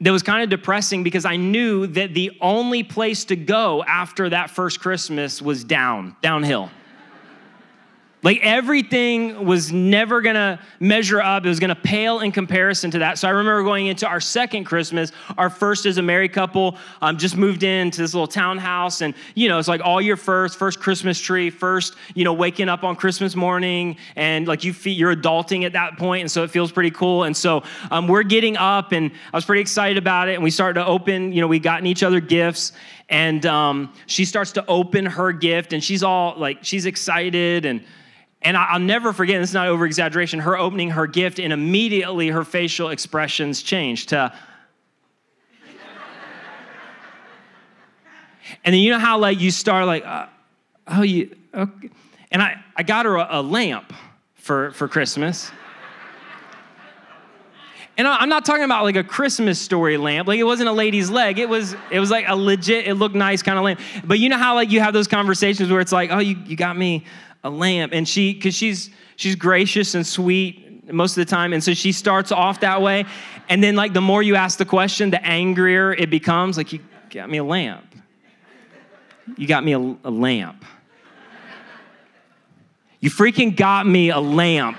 that 0.00 0.10
was 0.10 0.22
kind 0.22 0.42
of 0.42 0.48
depressing 0.48 1.02
because 1.02 1.24
I 1.24 1.36
knew 1.36 1.86
that 1.88 2.14
the 2.14 2.36
only 2.40 2.82
place 2.82 3.24
to 3.26 3.36
go 3.36 3.84
after 3.84 4.30
that 4.30 4.50
first 4.50 4.80
Christmas 4.80 5.42
was 5.42 5.62
down, 5.62 6.16
downhill. 6.22 6.70
Like 8.22 8.40
everything 8.42 9.46
was 9.46 9.72
never 9.72 10.20
gonna 10.20 10.60
measure 10.78 11.22
up. 11.22 11.46
It 11.46 11.48
was 11.48 11.58
gonna 11.58 11.74
pale 11.74 12.20
in 12.20 12.32
comparison 12.32 12.90
to 12.90 12.98
that. 12.98 13.18
So 13.18 13.26
I 13.26 13.30
remember 13.30 13.62
going 13.62 13.86
into 13.86 14.06
our 14.06 14.20
second 14.20 14.64
Christmas, 14.64 15.10
our 15.38 15.48
first 15.48 15.86
as 15.86 15.96
a 15.96 16.02
married 16.02 16.34
couple, 16.34 16.76
um, 17.00 17.16
just 17.16 17.36
moved 17.36 17.62
into 17.62 18.02
this 18.02 18.12
little 18.12 18.26
townhouse. 18.26 19.00
And, 19.00 19.14
you 19.34 19.48
know, 19.48 19.58
it's 19.58 19.68
like 19.68 19.80
all 19.82 20.02
your 20.02 20.18
first, 20.18 20.58
first 20.58 20.80
Christmas 20.80 21.18
tree, 21.18 21.48
first, 21.48 21.96
you 22.14 22.24
know, 22.24 22.34
waking 22.34 22.68
up 22.68 22.84
on 22.84 22.94
Christmas 22.94 23.34
morning. 23.34 23.96
And 24.16 24.46
like 24.46 24.64
you 24.64 24.74
feel, 24.74 24.92
you're 24.92 25.16
adulting 25.16 25.64
at 25.64 25.72
that 25.72 25.96
point, 25.96 26.20
And 26.20 26.30
so 26.30 26.44
it 26.44 26.50
feels 26.50 26.70
pretty 26.70 26.90
cool. 26.90 27.24
And 27.24 27.34
so 27.34 27.62
um, 27.90 28.06
we're 28.06 28.22
getting 28.22 28.58
up 28.58 28.92
and 28.92 29.10
I 29.32 29.36
was 29.36 29.46
pretty 29.46 29.62
excited 29.62 29.96
about 29.96 30.28
it. 30.28 30.34
And 30.34 30.42
we 30.42 30.50
started 30.50 30.80
to 30.80 30.86
open, 30.86 31.32
you 31.32 31.40
know, 31.40 31.48
we 31.48 31.58
gotten 31.58 31.86
each 31.86 32.02
other 32.02 32.20
gifts 32.20 32.72
and 33.08 33.44
um, 33.46 33.94
she 34.06 34.26
starts 34.26 34.52
to 34.52 34.66
open 34.66 35.06
her 35.06 35.32
gift 35.32 35.72
and 35.72 35.82
she's 35.82 36.02
all 36.02 36.38
like, 36.38 36.58
she's 36.60 36.84
excited 36.84 37.64
and, 37.64 37.82
and 38.42 38.56
I'll 38.56 38.80
never 38.80 39.12
forget, 39.12 39.40
this 39.40 39.50
is 39.50 39.54
not 39.54 39.68
over 39.68 39.84
exaggeration, 39.84 40.40
her 40.40 40.56
opening 40.56 40.90
her 40.90 41.06
gift, 41.06 41.38
and 41.38 41.52
immediately 41.52 42.28
her 42.28 42.42
facial 42.42 42.88
expressions 42.88 43.62
changed 43.62 44.08
to, 44.10 44.32
and 48.64 48.74
then 48.74 48.80
you 48.80 48.90
know 48.90 48.98
how 48.98 49.18
like 49.18 49.40
you 49.40 49.50
start 49.50 49.86
like, 49.86 50.06
uh, 50.06 50.26
oh, 50.88 51.02
you, 51.02 51.36
okay. 51.52 51.90
And 52.32 52.40
I, 52.40 52.62
I 52.76 52.82
got 52.82 53.06
her 53.06 53.16
a, 53.16 53.26
a 53.30 53.42
lamp 53.42 53.92
for, 54.34 54.70
for 54.72 54.88
Christmas. 54.88 55.50
And 57.98 58.08
I'm 58.08 58.30
not 58.30 58.46
talking 58.46 58.64
about 58.64 58.84
like 58.84 58.96
a 58.96 59.04
Christmas 59.04 59.60
story 59.60 59.98
lamp. 59.98 60.26
Like 60.26 60.38
it 60.38 60.44
wasn't 60.44 60.70
a 60.70 60.72
lady's 60.72 61.10
leg. 61.10 61.38
It 61.38 61.50
was 61.50 61.76
it 61.90 62.00
was 62.00 62.10
like 62.10 62.24
a 62.26 62.34
legit, 62.34 62.86
it 62.86 62.94
looked 62.94 63.14
nice 63.14 63.42
kind 63.42 63.58
of 63.58 63.64
lamp. 63.64 63.78
But 64.04 64.18
you 64.18 64.30
know 64.30 64.38
how 64.38 64.54
like 64.54 64.70
you 64.70 64.80
have 64.80 64.94
those 64.94 65.06
conversations 65.06 65.70
where 65.70 65.82
it's 65.82 65.92
like, 65.92 66.10
oh, 66.10 66.18
you, 66.18 66.38
you 66.46 66.56
got 66.56 66.78
me 66.78 67.04
a 67.44 67.50
lamp. 67.50 67.92
And 67.92 68.08
she, 68.08 68.34
because 68.34 68.54
she's 68.54 68.90
she's 69.16 69.34
gracious 69.34 69.94
and 69.94 70.06
sweet 70.06 70.92
most 70.92 71.16
of 71.16 71.26
the 71.26 71.30
time. 71.30 71.52
And 71.52 71.62
so 71.62 71.74
she 71.74 71.92
starts 71.92 72.32
off 72.32 72.60
that 72.60 72.82
way. 72.82 73.04
And 73.48 73.62
then 73.62 73.76
like 73.76 73.92
the 73.92 74.00
more 74.00 74.22
you 74.22 74.36
ask 74.36 74.58
the 74.58 74.64
question, 74.64 75.10
the 75.10 75.24
angrier 75.24 75.92
it 75.92 76.10
becomes. 76.10 76.56
Like, 76.56 76.72
you 76.72 76.80
got 77.10 77.30
me 77.30 77.38
a 77.38 77.44
lamp. 77.44 77.84
You 79.36 79.46
got 79.46 79.64
me 79.64 79.72
a, 79.72 79.78
a 79.78 80.10
lamp. 80.10 80.64
You 83.00 83.10
freaking 83.10 83.56
got 83.56 83.86
me 83.86 84.10
a 84.10 84.20
lamp. 84.20 84.76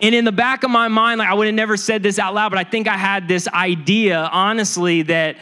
And 0.00 0.14
in 0.14 0.24
the 0.24 0.32
back 0.32 0.62
of 0.62 0.70
my 0.70 0.88
mind, 0.88 1.18
like 1.18 1.28
I 1.28 1.34
would 1.34 1.46
have 1.46 1.54
never 1.54 1.76
said 1.76 2.02
this 2.02 2.18
out 2.18 2.34
loud, 2.34 2.50
but 2.50 2.58
I 2.58 2.64
think 2.64 2.86
I 2.86 2.96
had 2.96 3.26
this 3.26 3.48
idea, 3.48 4.28
honestly, 4.32 5.02
that 5.02 5.36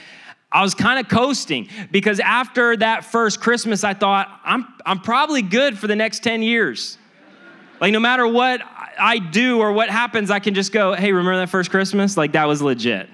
I 0.56 0.62
was 0.62 0.74
kind 0.74 0.98
of 0.98 1.06
coasting 1.06 1.68
because 1.90 2.18
after 2.18 2.78
that 2.78 3.04
first 3.04 3.42
Christmas, 3.42 3.84
I 3.84 3.92
thought, 3.92 4.40
I'm, 4.42 4.66
I'm 4.86 5.00
probably 5.00 5.42
good 5.42 5.76
for 5.76 5.86
the 5.86 5.94
next 5.94 6.20
10 6.20 6.42
years. 6.42 6.96
Like, 7.78 7.92
no 7.92 8.00
matter 8.00 8.26
what 8.26 8.62
I 8.98 9.18
do 9.18 9.58
or 9.58 9.72
what 9.72 9.90
happens, 9.90 10.30
I 10.30 10.38
can 10.38 10.54
just 10.54 10.72
go, 10.72 10.94
hey, 10.94 11.12
remember 11.12 11.36
that 11.40 11.50
first 11.50 11.70
Christmas? 11.70 12.16
Like, 12.16 12.32
that 12.32 12.48
was 12.48 12.62
legit 12.62 13.10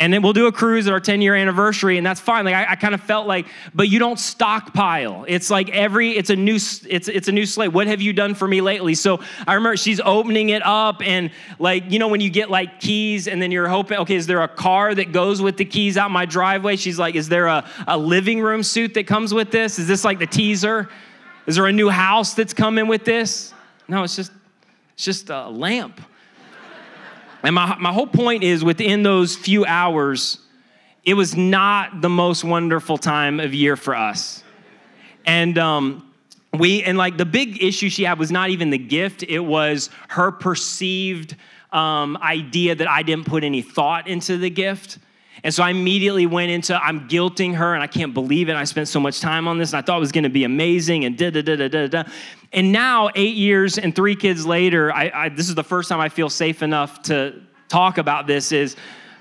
and 0.00 0.12
then 0.12 0.22
we'll 0.22 0.32
do 0.32 0.46
a 0.46 0.52
cruise 0.52 0.86
at 0.86 0.92
our 0.92 1.00
10 1.00 1.20
year 1.20 1.34
anniversary 1.34 1.98
and 1.98 2.06
that's 2.06 2.20
fine. 2.20 2.44
Like 2.44 2.54
i, 2.54 2.72
I 2.72 2.76
kind 2.76 2.94
of 2.94 3.00
felt 3.00 3.26
like 3.26 3.46
but 3.74 3.88
you 3.88 3.98
don't 3.98 4.18
stockpile. 4.18 5.24
It's 5.28 5.50
like 5.50 5.70
every 5.70 6.16
it's 6.16 6.30
a 6.30 6.36
new 6.36 6.56
it's 6.56 7.08
it's 7.08 7.28
a 7.28 7.32
new 7.32 7.46
slate. 7.46 7.72
What 7.72 7.86
have 7.86 8.00
you 8.00 8.12
done 8.12 8.34
for 8.34 8.46
me 8.46 8.60
lately? 8.60 8.94
So 8.94 9.20
i 9.46 9.54
remember 9.54 9.76
she's 9.76 10.00
opening 10.00 10.50
it 10.50 10.62
up 10.64 11.02
and 11.02 11.30
like 11.58 11.90
you 11.90 11.98
know 11.98 12.08
when 12.08 12.20
you 12.20 12.30
get 12.30 12.50
like 12.50 12.80
keys 12.80 13.28
and 13.28 13.42
then 13.42 13.50
you're 13.50 13.68
hoping 13.68 13.98
okay 13.98 14.14
is 14.14 14.26
there 14.26 14.42
a 14.42 14.48
car 14.48 14.94
that 14.94 15.12
goes 15.12 15.42
with 15.42 15.56
the 15.56 15.64
keys 15.64 15.96
out 15.96 16.10
my 16.10 16.26
driveway? 16.26 16.76
She's 16.76 16.98
like 16.98 17.14
is 17.14 17.28
there 17.28 17.46
a, 17.46 17.68
a 17.86 17.98
living 17.98 18.40
room 18.40 18.62
suit 18.62 18.94
that 18.94 19.06
comes 19.06 19.34
with 19.34 19.50
this? 19.50 19.78
Is 19.78 19.88
this 19.88 20.04
like 20.04 20.18
the 20.18 20.26
teaser? 20.26 20.88
Is 21.46 21.56
there 21.56 21.66
a 21.66 21.72
new 21.72 21.88
house 21.88 22.34
that's 22.34 22.54
coming 22.54 22.86
with 22.86 23.04
this? 23.04 23.52
No 23.88 24.02
it's 24.02 24.16
just 24.16 24.32
it's 24.94 25.04
just 25.04 25.30
a 25.30 25.48
lamp 25.48 26.00
and 27.42 27.54
my, 27.54 27.76
my 27.78 27.92
whole 27.92 28.06
point 28.06 28.42
is 28.42 28.64
within 28.64 29.02
those 29.02 29.36
few 29.36 29.64
hours, 29.64 30.38
it 31.04 31.14
was 31.14 31.36
not 31.36 32.00
the 32.00 32.08
most 32.08 32.44
wonderful 32.44 32.98
time 32.98 33.40
of 33.40 33.54
year 33.54 33.76
for 33.76 33.94
us. 33.94 34.42
And 35.24 35.56
um, 35.58 36.12
we, 36.52 36.82
and 36.82 36.98
like 36.98 37.16
the 37.16 37.26
big 37.26 37.62
issue 37.62 37.88
she 37.88 38.04
had 38.04 38.18
was 38.18 38.30
not 38.30 38.50
even 38.50 38.70
the 38.70 38.78
gift, 38.78 39.22
it 39.22 39.40
was 39.40 39.90
her 40.08 40.32
perceived 40.32 41.36
um, 41.72 42.16
idea 42.18 42.74
that 42.74 42.88
I 42.88 43.02
didn't 43.02 43.26
put 43.26 43.44
any 43.44 43.62
thought 43.62 44.08
into 44.08 44.38
the 44.38 44.50
gift. 44.50 44.98
And 45.44 45.54
so 45.54 45.62
I 45.62 45.70
immediately 45.70 46.26
went 46.26 46.50
into 46.50 46.76
I'm 46.82 47.08
guilting 47.08 47.54
her, 47.54 47.74
and 47.74 47.82
I 47.82 47.86
can't 47.86 48.12
believe 48.12 48.48
it. 48.48 48.56
I 48.56 48.64
spent 48.64 48.88
so 48.88 48.98
much 48.98 49.20
time 49.20 49.46
on 49.46 49.58
this, 49.58 49.72
and 49.72 49.78
I 49.78 49.82
thought 49.82 49.98
it 49.98 50.00
was 50.00 50.12
going 50.12 50.24
to 50.24 50.30
be 50.30 50.44
amazing, 50.44 51.04
and 51.04 51.16
da 51.16 51.30
da 51.30 51.42
da 51.42 51.56
da 51.56 51.68
da 51.68 51.86
da. 51.86 52.04
And 52.52 52.72
now, 52.72 53.10
eight 53.14 53.36
years 53.36 53.76
and 53.76 53.94
three 53.94 54.16
kids 54.16 54.46
later, 54.46 54.90
I, 54.92 55.10
I, 55.14 55.28
this 55.28 55.48
is 55.48 55.54
the 55.54 55.64
first 55.64 55.88
time 55.88 56.00
I 56.00 56.08
feel 56.08 56.30
safe 56.30 56.62
enough 56.62 57.02
to 57.02 57.40
talk 57.68 57.98
about 57.98 58.26
this. 58.26 58.52
Is 58.52 58.74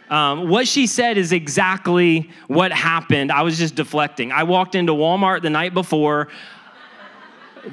um, 0.10 0.48
what 0.48 0.68
she 0.68 0.88
said 0.88 1.18
is 1.18 1.34
exactly 1.34 2.30
what 2.48 2.72
happened. 2.72 3.32
I 3.32 3.42
was 3.42 3.58
just 3.58 3.76
deflecting. 3.76 4.32
I 4.32 4.44
walked 4.44 4.76
into 4.76 4.94
Walmart 4.94 5.42
the 5.42 5.50
night 5.50 5.74
before. 5.74 6.30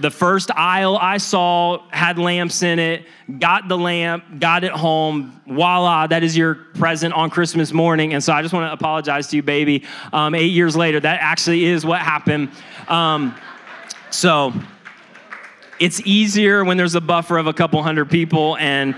The 0.00 0.10
first 0.10 0.50
aisle 0.56 0.98
I 1.00 1.18
saw 1.18 1.88
had 1.90 2.18
lamps 2.18 2.64
in 2.64 2.80
it, 2.80 3.06
got 3.38 3.68
the 3.68 3.78
lamp, 3.78 4.40
got 4.40 4.64
it 4.64 4.72
home. 4.72 5.40
Voila, 5.46 6.08
that 6.08 6.24
is 6.24 6.36
your 6.36 6.56
present 6.56 7.14
on 7.14 7.30
Christmas 7.30 7.72
morning. 7.72 8.12
And 8.12 8.24
so 8.24 8.32
I 8.32 8.42
just 8.42 8.52
want 8.52 8.68
to 8.68 8.72
apologize 8.72 9.28
to 9.28 9.36
you, 9.36 9.44
baby. 9.44 9.84
Um, 10.12 10.34
eight 10.34 10.50
years 10.50 10.74
later, 10.74 10.98
that 10.98 11.20
actually 11.20 11.66
is 11.66 11.86
what 11.86 12.00
happened. 12.00 12.50
Um, 12.88 13.36
so 14.10 14.52
it's 15.80 16.00
easier 16.00 16.64
when 16.64 16.76
there's 16.76 16.94
a 16.94 17.00
buffer 17.00 17.38
of 17.38 17.46
a 17.46 17.52
couple 17.52 17.82
hundred 17.82 18.10
people. 18.10 18.56
And 18.58 18.94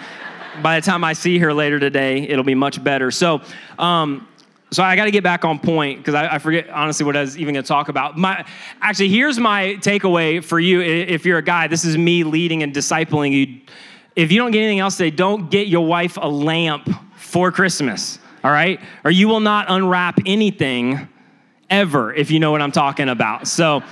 by 0.63 0.79
the 0.79 0.85
time 0.85 1.05
I 1.05 1.13
see 1.13 1.39
her 1.39 1.53
later 1.53 1.79
today, 1.79 2.23
it'll 2.23 2.45
be 2.45 2.55
much 2.55 2.83
better. 2.83 3.11
So, 3.11 3.43
um, 3.79 4.27
so 4.71 4.83
I 4.83 4.97
got 4.97 5.05
to 5.05 5.11
get 5.11 5.23
back 5.23 5.45
on 5.45 5.59
point 5.59 5.99
because 5.99 6.15
I, 6.15 6.35
I, 6.35 6.39
forget 6.39 6.69
honestly 6.71 7.07
what 7.07 7.17
I 7.17 7.21
was 7.21 7.39
even 7.39 7.55
going 7.55 7.63
to 7.63 7.69
talk 7.69 7.89
about. 7.89 8.19
My 8.19 8.45
actually, 8.81 9.09
here's 9.09 9.39
my 9.39 9.77
takeaway 9.81 10.43
for 10.43 10.59
you. 10.59 10.81
If 10.81 11.25
you're 11.25 11.39
a 11.39 11.43
guy, 11.43 11.69
this 11.69 11.85
is 11.85 11.97
me 11.97 12.25
leading 12.25 12.63
and 12.63 12.75
discipling 12.75 13.33
you. 13.33 13.61
If 14.17 14.33
you 14.33 14.39
don't 14.39 14.51
get 14.51 14.61
anything 14.61 14.81
else 14.81 14.97
today, 14.97 15.11
don't 15.11 15.51
get 15.51 15.69
your 15.69 15.87
wife 15.87 16.19
a 16.21 16.29
lamp 16.29 16.89
for 17.17 17.53
Christmas. 17.53 18.19
All 18.43 18.51
right, 18.51 18.81
or 19.05 19.11
you 19.11 19.29
will 19.29 19.41
not 19.41 19.67
unwrap 19.69 20.21
anything 20.27 21.09
ever 21.71 22.13
if 22.15 22.31
you 22.31 22.39
know 22.39 22.51
what 22.51 22.63
I'm 22.63 22.73
talking 22.73 23.09
about. 23.09 23.49
So, 23.49 23.83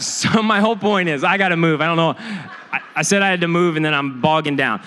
so 0.04 0.42
my 0.42 0.60
whole 0.60 0.76
point 0.76 1.08
is 1.08 1.22
I 1.22 1.36
got 1.36 1.48
to 1.50 1.56
move. 1.56 1.80
I 1.80 1.86
don't 1.86 1.96
know. 1.96 2.14
I, 2.72 2.80
I 2.96 3.02
said 3.02 3.22
I 3.22 3.28
had 3.28 3.42
to 3.42 3.48
move, 3.48 3.76
and 3.76 3.84
then 3.84 3.92
I'm 3.92 4.20
bogging 4.20 4.56
down. 4.56 4.82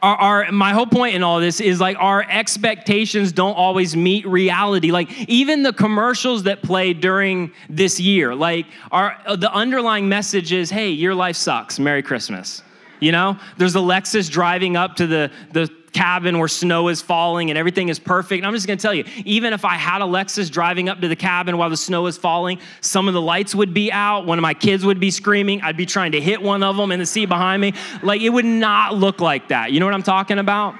Our, 0.00 0.16
our, 0.16 0.52
my 0.52 0.72
whole 0.72 0.86
point 0.86 1.14
in 1.14 1.22
all 1.22 1.38
this 1.38 1.60
is 1.60 1.80
like 1.80 1.96
our 1.98 2.24
expectations 2.28 3.30
don't 3.30 3.54
always 3.54 3.96
meet 3.96 4.26
reality. 4.26 4.90
Like 4.90 5.12
even 5.28 5.62
the 5.62 5.72
commercials 5.72 6.42
that 6.44 6.60
play 6.62 6.92
during 6.92 7.52
this 7.70 8.00
year 8.00 8.34
like 8.34 8.66
our 8.90 9.16
uh, 9.26 9.36
the 9.36 9.52
underlying 9.52 10.08
message 10.08 10.52
is 10.52 10.70
hey 10.70 10.90
your 10.90 11.14
life 11.14 11.36
sucks. 11.36 11.78
Merry 11.78 12.02
christmas. 12.02 12.62
You 12.98 13.12
know? 13.12 13.38
There's 13.58 13.76
a 13.76 13.80
lexus 13.80 14.28
driving 14.28 14.76
up 14.76 14.96
to 14.96 15.06
the 15.06 15.30
the 15.52 15.72
cabin 15.92 16.38
where 16.38 16.48
snow 16.48 16.88
is 16.88 17.02
falling 17.02 17.50
and 17.50 17.58
everything 17.58 17.88
is 17.88 17.98
perfect. 17.98 18.40
And 18.40 18.46
I'm 18.46 18.54
just 18.54 18.66
gonna 18.66 18.78
tell 18.78 18.94
you, 18.94 19.04
even 19.24 19.52
if 19.52 19.64
I 19.64 19.74
had 19.74 20.02
a 20.02 20.04
Lexus 20.04 20.50
driving 20.50 20.88
up 20.88 21.00
to 21.00 21.08
the 21.08 21.16
cabin 21.16 21.58
while 21.58 21.70
the 21.70 21.76
snow 21.76 22.06
is 22.06 22.16
falling, 22.16 22.58
some 22.80 23.08
of 23.08 23.14
the 23.14 23.20
lights 23.20 23.54
would 23.54 23.74
be 23.74 23.92
out, 23.92 24.26
one 24.26 24.38
of 24.38 24.42
my 24.42 24.54
kids 24.54 24.84
would 24.84 25.00
be 25.00 25.10
screaming, 25.10 25.60
I'd 25.62 25.76
be 25.76 25.86
trying 25.86 26.12
to 26.12 26.20
hit 26.20 26.40
one 26.40 26.62
of 26.62 26.76
them 26.76 26.92
in 26.92 26.98
the 26.98 27.06
seat 27.06 27.26
behind 27.26 27.60
me. 27.60 27.74
Like 28.02 28.22
it 28.22 28.30
would 28.30 28.44
not 28.44 28.94
look 28.94 29.20
like 29.20 29.48
that. 29.48 29.72
You 29.72 29.80
know 29.80 29.86
what 29.86 29.94
I'm 29.94 30.02
talking 30.02 30.38
about? 30.38 30.74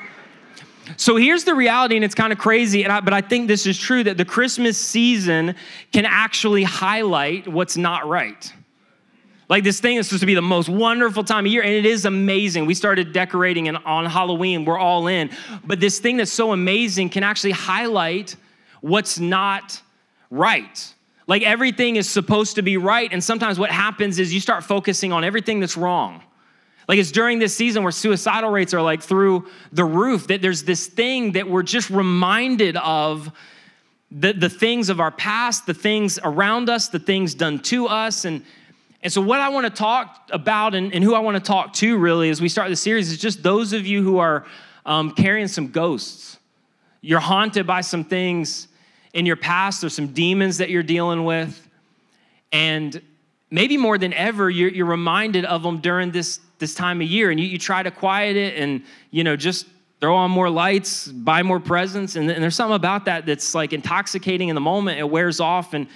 So 0.96 1.16
here's 1.16 1.44
the 1.44 1.54
reality, 1.54 1.96
and 1.96 2.04
it's 2.04 2.14
kind 2.14 2.32
of 2.32 2.38
crazy, 2.38 2.84
I, 2.84 3.00
but 3.00 3.14
I 3.14 3.20
think 3.20 3.48
this 3.48 3.66
is 3.66 3.78
true 3.78 4.02
that 4.04 4.16
the 4.16 4.24
Christmas 4.24 4.76
season 4.76 5.54
can 5.92 6.04
actually 6.04 6.64
highlight 6.64 7.46
what's 7.46 7.76
not 7.76 8.08
right. 8.08 8.52
Like 9.52 9.64
this 9.64 9.80
thing 9.80 9.96
is 9.96 10.06
supposed 10.06 10.22
to 10.22 10.26
be 10.26 10.34
the 10.34 10.40
most 10.40 10.70
wonderful 10.70 11.24
time 11.24 11.44
of 11.44 11.52
year, 11.52 11.60
and 11.60 11.74
it 11.74 11.84
is 11.84 12.06
amazing. 12.06 12.64
We 12.64 12.72
started 12.72 13.12
decorating 13.12 13.68
and 13.68 13.76
on 13.84 14.06
Halloween, 14.06 14.64
we're 14.64 14.78
all 14.78 15.08
in. 15.08 15.28
But 15.62 15.78
this 15.78 15.98
thing 15.98 16.16
that's 16.16 16.32
so 16.32 16.52
amazing 16.52 17.10
can 17.10 17.22
actually 17.22 17.50
highlight 17.50 18.34
what's 18.80 19.20
not 19.20 19.82
right. 20.30 20.94
Like 21.26 21.42
everything 21.42 21.96
is 21.96 22.08
supposed 22.08 22.54
to 22.54 22.62
be 22.62 22.78
right, 22.78 23.12
and 23.12 23.22
sometimes 23.22 23.58
what 23.58 23.70
happens 23.70 24.18
is 24.18 24.32
you 24.32 24.40
start 24.40 24.64
focusing 24.64 25.12
on 25.12 25.22
everything 25.22 25.60
that's 25.60 25.76
wrong. 25.76 26.22
Like 26.88 26.98
it's 26.98 27.12
during 27.12 27.38
this 27.38 27.54
season 27.54 27.82
where 27.82 27.92
suicidal 27.92 28.48
rates 28.48 28.72
are 28.72 28.80
like 28.80 29.02
through 29.02 29.46
the 29.70 29.84
roof, 29.84 30.28
that 30.28 30.40
there's 30.40 30.62
this 30.62 30.86
thing 30.86 31.32
that 31.32 31.46
we're 31.46 31.62
just 31.62 31.90
reminded 31.90 32.78
of 32.78 33.30
the, 34.10 34.32
the 34.32 34.48
things 34.48 34.88
of 34.88 34.98
our 34.98 35.10
past, 35.10 35.66
the 35.66 35.74
things 35.74 36.18
around 36.24 36.70
us, 36.70 36.88
the 36.88 36.98
things 36.98 37.34
done 37.34 37.58
to 37.58 37.86
us, 37.86 38.24
and 38.24 38.42
and 39.02 39.12
so, 39.12 39.20
what 39.20 39.40
I 39.40 39.48
want 39.48 39.66
to 39.66 39.70
talk 39.70 40.28
about 40.30 40.74
and, 40.74 40.94
and 40.94 41.02
who 41.02 41.14
I 41.14 41.18
want 41.18 41.36
to 41.36 41.42
talk 41.42 41.72
to 41.74 41.98
really 41.98 42.30
as 42.30 42.40
we 42.40 42.48
start 42.48 42.68
the 42.68 42.76
series 42.76 43.10
is 43.10 43.18
just 43.18 43.42
those 43.42 43.72
of 43.72 43.84
you 43.84 44.02
who 44.02 44.18
are 44.18 44.46
um, 44.86 45.10
carrying 45.12 45.48
some 45.48 45.68
ghosts. 45.68 46.38
You're 47.00 47.20
haunted 47.20 47.66
by 47.66 47.80
some 47.80 48.04
things 48.04 48.68
in 49.12 49.26
your 49.26 49.36
past, 49.36 49.80
there's 49.80 49.94
some 49.94 50.08
demons 50.08 50.58
that 50.58 50.70
you're 50.70 50.82
dealing 50.82 51.24
with. 51.24 51.68
And 52.52 53.02
maybe 53.50 53.76
more 53.76 53.98
than 53.98 54.12
ever, 54.14 54.48
you're, 54.48 54.70
you're 54.70 54.86
reminded 54.86 55.44
of 55.44 55.62
them 55.62 55.78
during 55.78 56.12
this, 56.12 56.40
this 56.58 56.74
time 56.74 57.00
of 57.00 57.08
year. 57.08 57.30
And 57.30 57.38
you, 57.38 57.46
you 57.46 57.58
try 57.58 57.82
to 57.82 57.90
quiet 57.90 58.36
it 58.36 58.56
and, 58.56 58.82
you 59.10 59.24
know, 59.24 59.36
just 59.36 59.66
throw 60.00 60.16
on 60.16 60.30
more 60.30 60.48
lights, 60.48 61.08
buy 61.08 61.42
more 61.42 61.60
presents. 61.60 62.16
And, 62.16 62.30
and 62.30 62.42
there's 62.42 62.56
something 62.56 62.74
about 62.74 63.04
that 63.04 63.26
that's 63.26 63.54
like 63.54 63.72
intoxicating 63.72 64.48
in 64.48 64.54
the 64.54 64.60
moment. 64.60 64.98
It 64.98 65.08
wears 65.08 65.40
off, 65.40 65.74
and, 65.74 65.86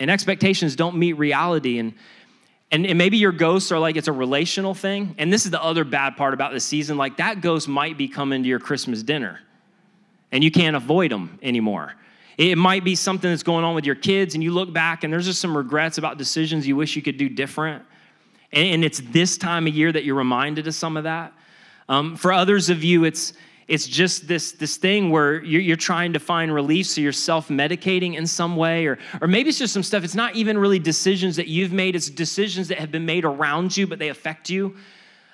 and 0.00 0.10
expectations 0.10 0.76
don't 0.76 0.96
meet 0.96 1.14
reality. 1.14 1.78
And 1.78 1.94
and, 2.70 2.86
and 2.86 2.98
maybe 2.98 3.18
your 3.18 3.32
ghosts 3.32 3.70
are 3.72 3.78
like 3.78 3.96
it's 3.96 4.08
a 4.08 4.12
relational 4.12 4.74
thing. 4.74 5.14
And 5.18 5.32
this 5.32 5.44
is 5.44 5.50
the 5.50 5.62
other 5.62 5.84
bad 5.84 6.16
part 6.16 6.34
about 6.34 6.52
the 6.52 6.60
season. 6.60 6.96
Like 6.96 7.18
that 7.18 7.40
ghost 7.40 7.68
might 7.68 7.96
be 7.96 8.08
coming 8.08 8.42
to 8.42 8.48
your 8.48 8.58
Christmas 8.58 9.02
dinner 9.02 9.40
and 10.34 10.42
you 10.42 10.50
can't 10.50 10.74
avoid 10.74 11.12
them 11.12 11.38
anymore. 11.42 11.94
It 12.36 12.58
might 12.58 12.82
be 12.82 12.96
something 12.96 13.30
that's 13.30 13.44
going 13.44 13.64
on 13.64 13.76
with 13.76 13.86
your 13.86 13.94
kids, 13.94 14.34
and 14.34 14.42
you 14.42 14.50
look 14.50 14.72
back 14.72 15.04
and 15.04 15.12
there's 15.12 15.26
just 15.26 15.40
some 15.40 15.56
regrets 15.56 15.98
about 15.98 16.18
decisions 16.18 16.66
you 16.66 16.74
wish 16.74 16.96
you 16.96 17.02
could 17.02 17.16
do 17.16 17.28
different. 17.28 17.84
And, 18.52 18.84
it's 18.84 19.00
this 19.00 19.38
time 19.38 19.66
of 19.66 19.74
year 19.74 19.90
that 19.92 20.04
you're 20.04 20.16
reminded 20.16 20.66
of 20.66 20.74
some 20.74 20.96
of 20.96 21.04
that. 21.04 21.32
Um, 21.88 22.16
for 22.16 22.32
others 22.32 22.70
of 22.70 22.82
you, 22.82 23.04
it's 23.04 23.32
it's 23.66 23.86
just 23.86 24.28
this, 24.28 24.52
this 24.52 24.76
thing 24.76 25.10
where 25.10 25.42
you're, 25.42 25.60
you're 25.60 25.76
trying 25.76 26.12
to 26.12 26.18
find 26.18 26.52
relief, 26.52 26.86
so 26.86 27.00
you're 27.00 27.12
self 27.12 27.48
medicating 27.48 28.14
in 28.14 28.26
some 28.26 28.56
way, 28.56 28.86
or, 28.86 28.98
or 29.20 29.28
maybe 29.28 29.48
it's 29.48 29.58
just 29.58 29.72
some 29.72 29.82
stuff. 29.82 30.04
It's 30.04 30.14
not 30.14 30.36
even 30.36 30.58
really 30.58 30.78
decisions 30.78 31.36
that 31.36 31.48
you've 31.48 31.72
made, 31.72 31.96
it's 31.96 32.10
decisions 32.10 32.68
that 32.68 32.78
have 32.78 32.90
been 32.90 33.06
made 33.06 33.24
around 33.24 33.76
you, 33.76 33.86
but 33.86 33.98
they 33.98 34.08
affect 34.08 34.50
you. 34.50 34.76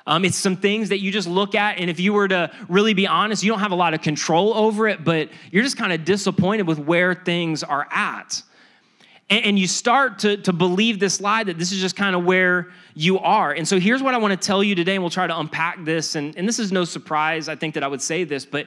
Um, 0.06 0.24
it's 0.24 0.36
some 0.36 0.56
things 0.56 0.88
that 0.88 1.00
you 1.00 1.12
just 1.12 1.28
look 1.28 1.54
at, 1.54 1.78
and 1.78 1.90
if 1.90 2.00
you 2.00 2.12
were 2.12 2.28
to 2.28 2.50
really 2.68 2.94
be 2.94 3.06
honest, 3.06 3.42
you 3.42 3.50
don't 3.50 3.60
have 3.60 3.72
a 3.72 3.76
lot 3.76 3.94
of 3.94 4.00
control 4.00 4.54
over 4.54 4.88
it, 4.88 5.04
but 5.04 5.28
you're 5.50 5.62
just 5.62 5.76
kind 5.76 5.92
of 5.92 6.04
disappointed 6.04 6.66
with 6.66 6.78
where 6.78 7.14
things 7.14 7.62
are 7.62 7.86
at. 7.90 8.42
And, 9.30 9.44
and 9.44 9.58
you 9.58 9.66
start 9.66 10.18
to, 10.20 10.36
to 10.38 10.52
believe 10.52 10.98
this 10.98 11.20
lie 11.20 11.44
that 11.44 11.58
this 11.58 11.72
is 11.72 11.80
just 11.80 11.96
kind 11.96 12.14
of 12.14 12.24
where 12.24 12.68
you 12.94 13.18
are. 13.18 13.52
And 13.52 13.66
so 13.66 13.80
here's 13.80 14.02
what 14.02 14.12
I 14.12 14.18
want 14.18 14.38
to 14.38 14.46
tell 14.46 14.62
you 14.62 14.74
today, 14.74 14.96
and 14.96 15.02
we'll 15.02 15.10
try 15.10 15.26
to 15.26 15.38
unpack 15.38 15.84
this. 15.84 16.16
And, 16.16 16.36
and 16.36 16.46
this 16.46 16.58
is 16.58 16.72
no 16.72 16.84
surprise, 16.84 17.48
I 17.48 17.54
think, 17.54 17.74
that 17.74 17.82
I 17.82 17.88
would 17.88 18.02
say 18.02 18.24
this, 18.24 18.44
but 18.44 18.66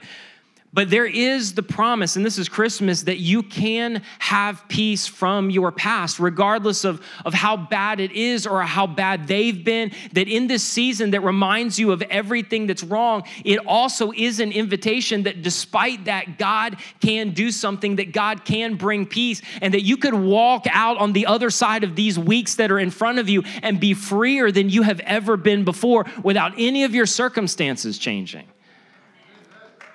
but 0.74 0.90
there 0.90 1.06
is 1.06 1.54
the 1.54 1.62
promise, 1.62 2.16
and 2.16 2.26
this 2.26 2.40
is 2.40 2.50
Christmas, 2.50 3.04
that 3.04 3.20
you 3.20 3.44
can 3.44 4.02
have 4.18 4.68
peace 4.68 5.06
from 5.06 5.52
your 5.52 5.72
past, 5.72 6.20
regardless 6.20 6.84
of, 6.84 7.00
of 7.24 7.34
how 7.36 7.56
bad 7.56 8.00
it 8.00 8.12
is 8.12 8.48
or 8.48 8.64
how 8.64 8.88
bad 8.88 9.28
they've 9.28 9.64
been. 9.64 9.92
That 10.14 10.28
in 10.28 10.48
this 10.48 10.64
season 10.64 11.12
that 11.12 11.22
reminds 11.22 11.78
you 11.78 11.92
of 11.92 12.02
everything 12.04 12.66
that's 12.66 12.84
wrong, 12.84 13.24
it 13.46 13.60
also 13.68 14.12
is 14.14 14.40
an 14.40 14.52
invitation 14.52 15.24
that 15.24 15.44
despite 15.44 16.06
that, 16.06 16.40
God 16.40 16.78
can 17.00 17.32
do 17.32 17.52
something, 17.52 17.98
that 17.98 18.12
God 18.12 18.44
can 18.44 18.74
bring 18.74 19.06
peace, 19.06 19.44
and 19.62 19.76
that 19.76 19.84
you 19.84 19.96
could 19.96 20.16
walk 20.16 20.66
out 20.72 20.98
on 20.98 21.14
the 21.14 21.28
other 21.28 21.52
side 21.52 21.84
of 21.84 21.96
these 21.96 22.18
weeks 22.18 22.56
that 22.56 22.72
are 22.72 22.80
in 22.80 22.90
front 22.90 23.20
of 23.20 23.30
you 23.30 23.44
and 23.62 23.80
be 23.80 23.94
freer 23.94 24.52
than 24.52 24.70
you 24.70 24.82
have 24.82 25.00
ever 25.02 25.38
been 25.38 25.64
before 25.64 26.08
without 26.24 26.54
any 26.58 26.84
of 26.84 26.96
your 26.96 27.06
circumstances 27.06 28.00
changing. 28.00 28.48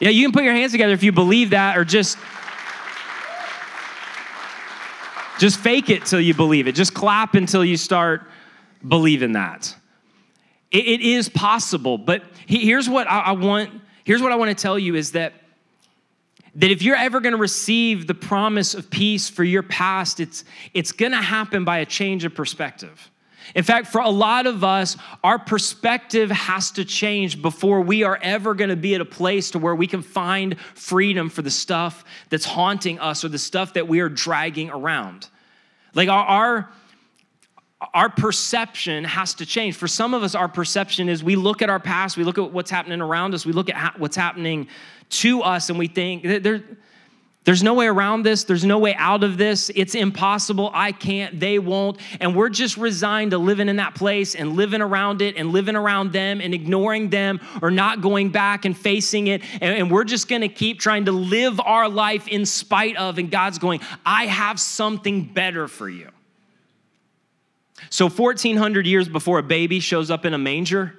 Yeah, 0.01 0.11
you 0.11 0.25
can 0.25 0.33
put 0.33 0.45
your 0.45 0.55
hands 0.55 0.73
together 0.73 0.93
if 0.93 1.03
you 1.03 1.13
believe 1.13 1.51
that, 1.51 1.77
or 1.77 1.85
just 1.85 2.19
just 5.39 5.59
fake 5.61 5.89
it 5.91 6.05
till 6.05 6.21
you 6.21 6.35
believe 6.35 6.67
it. 6.69 6.75
Just 6.75 6.95
clap 6.95 7.35
until 7.35 7.65
you 7.65 7.77
start 7.77 8.23
believing 8.87 9.33
that. 9.33 9.75
it, 10.71 10.87
it 10.87 11.01
is 11.01 11.29
possible, 11.29 11.99
but 11.99 12.23
here's 12.47 12.89
what 12.89 13.09
I, 13.09 13.21
I 13.21 13.33
want. 13.33 13.71
Here's 14.05 14.23
what 14.23 14.33
I 14.33 14.37
want 14.37 14.57
to 14.57 14.61
tell 14.61 14.79
you 14.79 14.95
is 14.95 15.13
that 15.13 15.33
that 16.55 16.71
if 16.71 16.83
you're 16.83 16.97
ever 16.97 17.21
going 17.21 17.35
to 17.35 17.39
receive 17.39 18.07
the 18.07 18.15
promise 18.15 18.75
of 18.75 18.91
peace 18.91 19.29
for 19.29 19.45
your 19.45 19.63
past, 19.63 20.19
it's 20.21 20.45
it's 20.75 20.93
going 20.93 21.13
to 21.13 21.19
happen 21.19 21.65
by 21.65 21.79
a 21.79 21.87
change 21.87 22.25
of 22.25 22.35
perspective. 22.35 23.11
In 23.55 23.65
fact, 23.65 23.87
for 23.89 24.01
a 24.01 24.11
lot 24.11 24.47
of 24.47 24.63
us, 24.63 24.97
our 25.25 25.39
perspective 25.39 26.31
has 26.31 26.71
to 26.73 26.85
change 26.85 27.41
before 27.41 27.81
we 27.81 28.03
are 28.03 28.19
ever 28.23 28.55
going 28.55 28.71
to 28.71 28.77
be 28.77 28.95
at 28.95 29.01
a 29.01 29.07
place 29.07 29.51
to 29.53 29.59
where 29.59 29.75
we 29.75 29.87
can 29.87 30.03
find 30.03 30.59
freedom 30.75 31.31
for 31.31 31.43
the 31.43 31.51
stuff 31.51 32.05
that's 32.31 32.45
haunting 32.45 32.99
us 32.99 33.25
or 33.25 33.29
the 33.29 33.39
stuff 33.39 33.75
that 33.75 33.89
we 33.89 34.01
are 34.01 34.09
dragging 34.09 34.71
around. 34.71 35.29
Like 35.95 36.09
our, 36.09 36.25
our 36.25 36.71
our 37.95 38.09
perception 38.09 39.05
has 39.05 39.35
to 39.35 39.47
change. 39.47 39.77
For 39.77 39.87
some 39.87 40.13
of 40.13 40.23
us, 40.23 40.35
our 40.35 40.49
perception 40.49 41.09
is 41.09 41.23
we 41.23 41.37
look 41.37 41.63
at 41.63 41.71
our 41.71 41.79
past, 41.79 42.17
we 42.17 42.25
look 42.25 42.39
at 42.39 42.51
what's 42.51 42.71
happening 42.71 43.01
around 43.01 43.35
us, 43.35 43.47
we 43.47 43.53
look 43.53 43.71
at 43.71 43.99
what's 44.01 44.17
happening 44.17 44.67
to 45.11 45.43
us, 45.43 45.71
and 45.71 45.79
we 45.79 45.87
think 45.87 46.25
there, 46.43 46.63
there's 47.45 47.63
no 47.63 47.73
way 47.73 47.87
around 47.87 48.25
this. 48.25 48.45
There's 48.45 48.65
no 48.65 48.79
way 48.79 48.95
out 48.97 49.25
of 49.25 49.39
this. 49.39 49.71
It's 49.75 49.95
impossible. 49.95 50.71
I 50.75 50.93
can't. 50.93 51.41
They 51.41 51.59
won't. 51.59 51.99
And 52.21 52.37
we're 52.37 52.51
just 52.51 52.77
resigned 52.77 53.31
to 53.31 53.39
living 53.39 53.71
in 53.71 53.77
that 53.77 53.95
place 53.95 54.35
and 54.35 54.53
living 54.55 54.83
around 54.83 55.23
it 55.23 55.37
and 55.37 55.51
living 55.51 55.75
around 55.75 56.13
them 56.13 56.43
and 56.43 56.53
ignoring 56.53 57.09
them 57.09 57.41
or 57.63 57.71
not 57.71 58.03
going 58.03 58.31
back 58.31 58.67
and 58.67 58.77
facing 58.77 59.29
it. 59.29 59.43
And, 59.63 59.79
and 59.79 59.91
we're 59.91 60.05
just 60.05 60.29
going 60.29 60.43
to 60.43 60.49
keep 60.49 60.79
trying 60.79 61.07
to 61.07 61.13
live 61.13 61.59
our 61.61 61.89
life 61.89 62.29
in 62.29 62.45
spite 62.45 62.97
of. 62.97 63.17
And 63.17 63.31
God's 63.31 63.59
going, 63.59 63.81
I 64.05 64.27
have 64.27 64.61
something 64.61 65.25
better 65.25 65.69
for 65.69 65.89
you. 65.89 66.11
So, 67.89 68.09
1400 68.09 68.87
years 68.87 69.09
before 69.09 69.39
a 69.39 69.43
baby 69.43 69.81
shows 69.81 70.11
up 70.11 70.27
in 70.27 70.35
a 70.35 70.39
manger, 70.39 70.99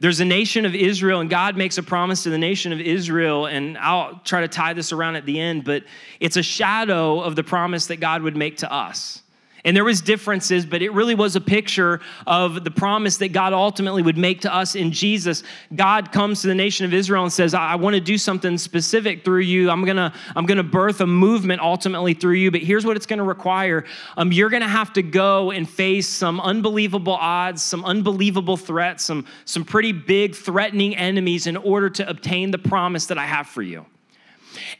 there's 0.00 0.20
a 0.20 0.24
nation 0.24 0.64
of 0.64 0.74
Israel, 0.74 1.20
and 1.20 1.28
God 1.28 1.56
makes 1.56 1.78
a 1.78 1.82
promise 1.82 2.22
to 2.24 2.30
the 2.30 2.38
nation 2.38 2.72
of 2.72 2.80
Israel, 2.80 3.46
and 3.46 3.76
I'll 3.78 4.20
try 4.24 4.40
to 4.40 4.48
tie 4.48 4.72
this 4.72 4.92
around 4.92 5.16
at 5.16 5.26
the 5.26 5.40
end, 5.40 5.64
but 5.64 5.84
it's 6.20 6.36
a 6.36 6.42
shadow 6.42 7.20
of 7.20 7.36
the 7.36 7.44
promise 7.44 7.86
that 7.86 7.96
God 7.96 8.22
would 8.22 8.36
make 8.36 8.58
to 8.58 8.72
us. 8.72 9.23
And 9.64 9.74
there 9.74 9.84
was 9.84 10.02
differences, 10.02 10.66
but 10.66 10.82
it 10.82 10.92
really 10.92 11.14
was 11.14 11.36
a 11.36 11.40
picture 11.40 12.00
of 12.26 12.64
the 12.64 12.70
promise 12.70 13.16
that 13.16 13.28
God 13.32 13.54
ultimately 13.54 14.02
would 14.02 14.18
make 14.18 14.42
to 14.42 14.54
us 14.54 14.74
in 14.74 14.92
Jesus. 14.92 15.42
God 15.74 16.12
comes 16.12 16.42
to 16.42 16.48
the 16.48 16.54
nation 16.54 16.84
of 16.84 16.92
Israel 16.92 17.22
and 17.22 17.32
says, 17.32 17.54
I, 17.54 17.74
want 17.76 17.94
to 17.94 18.00
do 18.00 18.18
something 18.18 18.58
specific 18.58 19.24
through 19.24 19.40
you. 19.40 19.70
I'm 19.70 19.84
gonna, 19.86 20.12
I'm 20.36 20.44
gonna 20.44 20.62
birth 20.62 21.00
a 21.00 21.06
movement 21.06 21.62
ultimately 21.62 22.12
through 22.12 22.34
you, 22.34 22.50
but 22.50 22.60
here's 22.60 22.84
what 22.84 22.96
it's 22.96 23.06
gonna 23.06 23.24
require. 23.24 23.84
Um, 24.18 24.32
you're 24.32 24.50
gonna 24.50 24.68
have 24.68 24.92
to 24.94 25.02
go 25.02 25.50
and 25.50 25.68
face 25.68 26.08
some 26.08 26.40
unbelievable 26.40 27.14
odds, 27.14 27.62
some 27.62 27.84
unbelievable 27.86 28.58
threats, 28.58 29.04
some, 29.04 29.26
some 29.46 29.64
pretty 29.64 29.92
big 29.92 30.34
threatening 30.34 30.94
enemies 30.94 31.46
in 31.46 31.56
order 31.56 31.88
to 31.88 32.08
obtain 32.08 32.50
the 32.50 32.58
promise 32.58 33.06
that 33.06 33.16
I 33.16 33.24
have 33.24 33.46
for 33.46 33.62
you. 33.62 33.86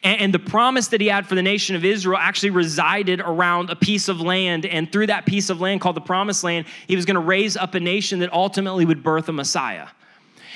And, 0.03 0.35
the 0.35 0.39
promise 0.39 0.89
that 0.89 1.01
he 1.01 1.07
had 1.07 1.27
for 1.27 1.35
the 1.35 1.43
nation 1.43 1.77
of 1.77 1.85
Israel 1.85 2.19
actually 2.19 2.51
resided 2.51 3.21
around 3.21 3.71
a 3.71 3.77
piece 3.77 4.09
of 4.09 4.21
land. 4.21 4.67
And 4.67 4.91
through 4.91 5.07
that 5.09 5.27
piece 5.27 5.51
of 5.51 5.61
land 5.61 5.81
called 5.81 5.97
the 5.97 6.01
promised 6.01 6.43
land, 6.43 6.67
he 6.87 6.97
was 6.97 7.05
going 7.05 7.15
to 7.15 7.21
raise 7.21 7.57
up 7.57 7.75
a 7.75 7.81
nation 7.81 8.19
that 8.21 8.33
ultimately 8.33 8.85
would 8.85 9.03
birth 9.03 9.29
a 9.29 9.33
Messiah. 9.33 9.89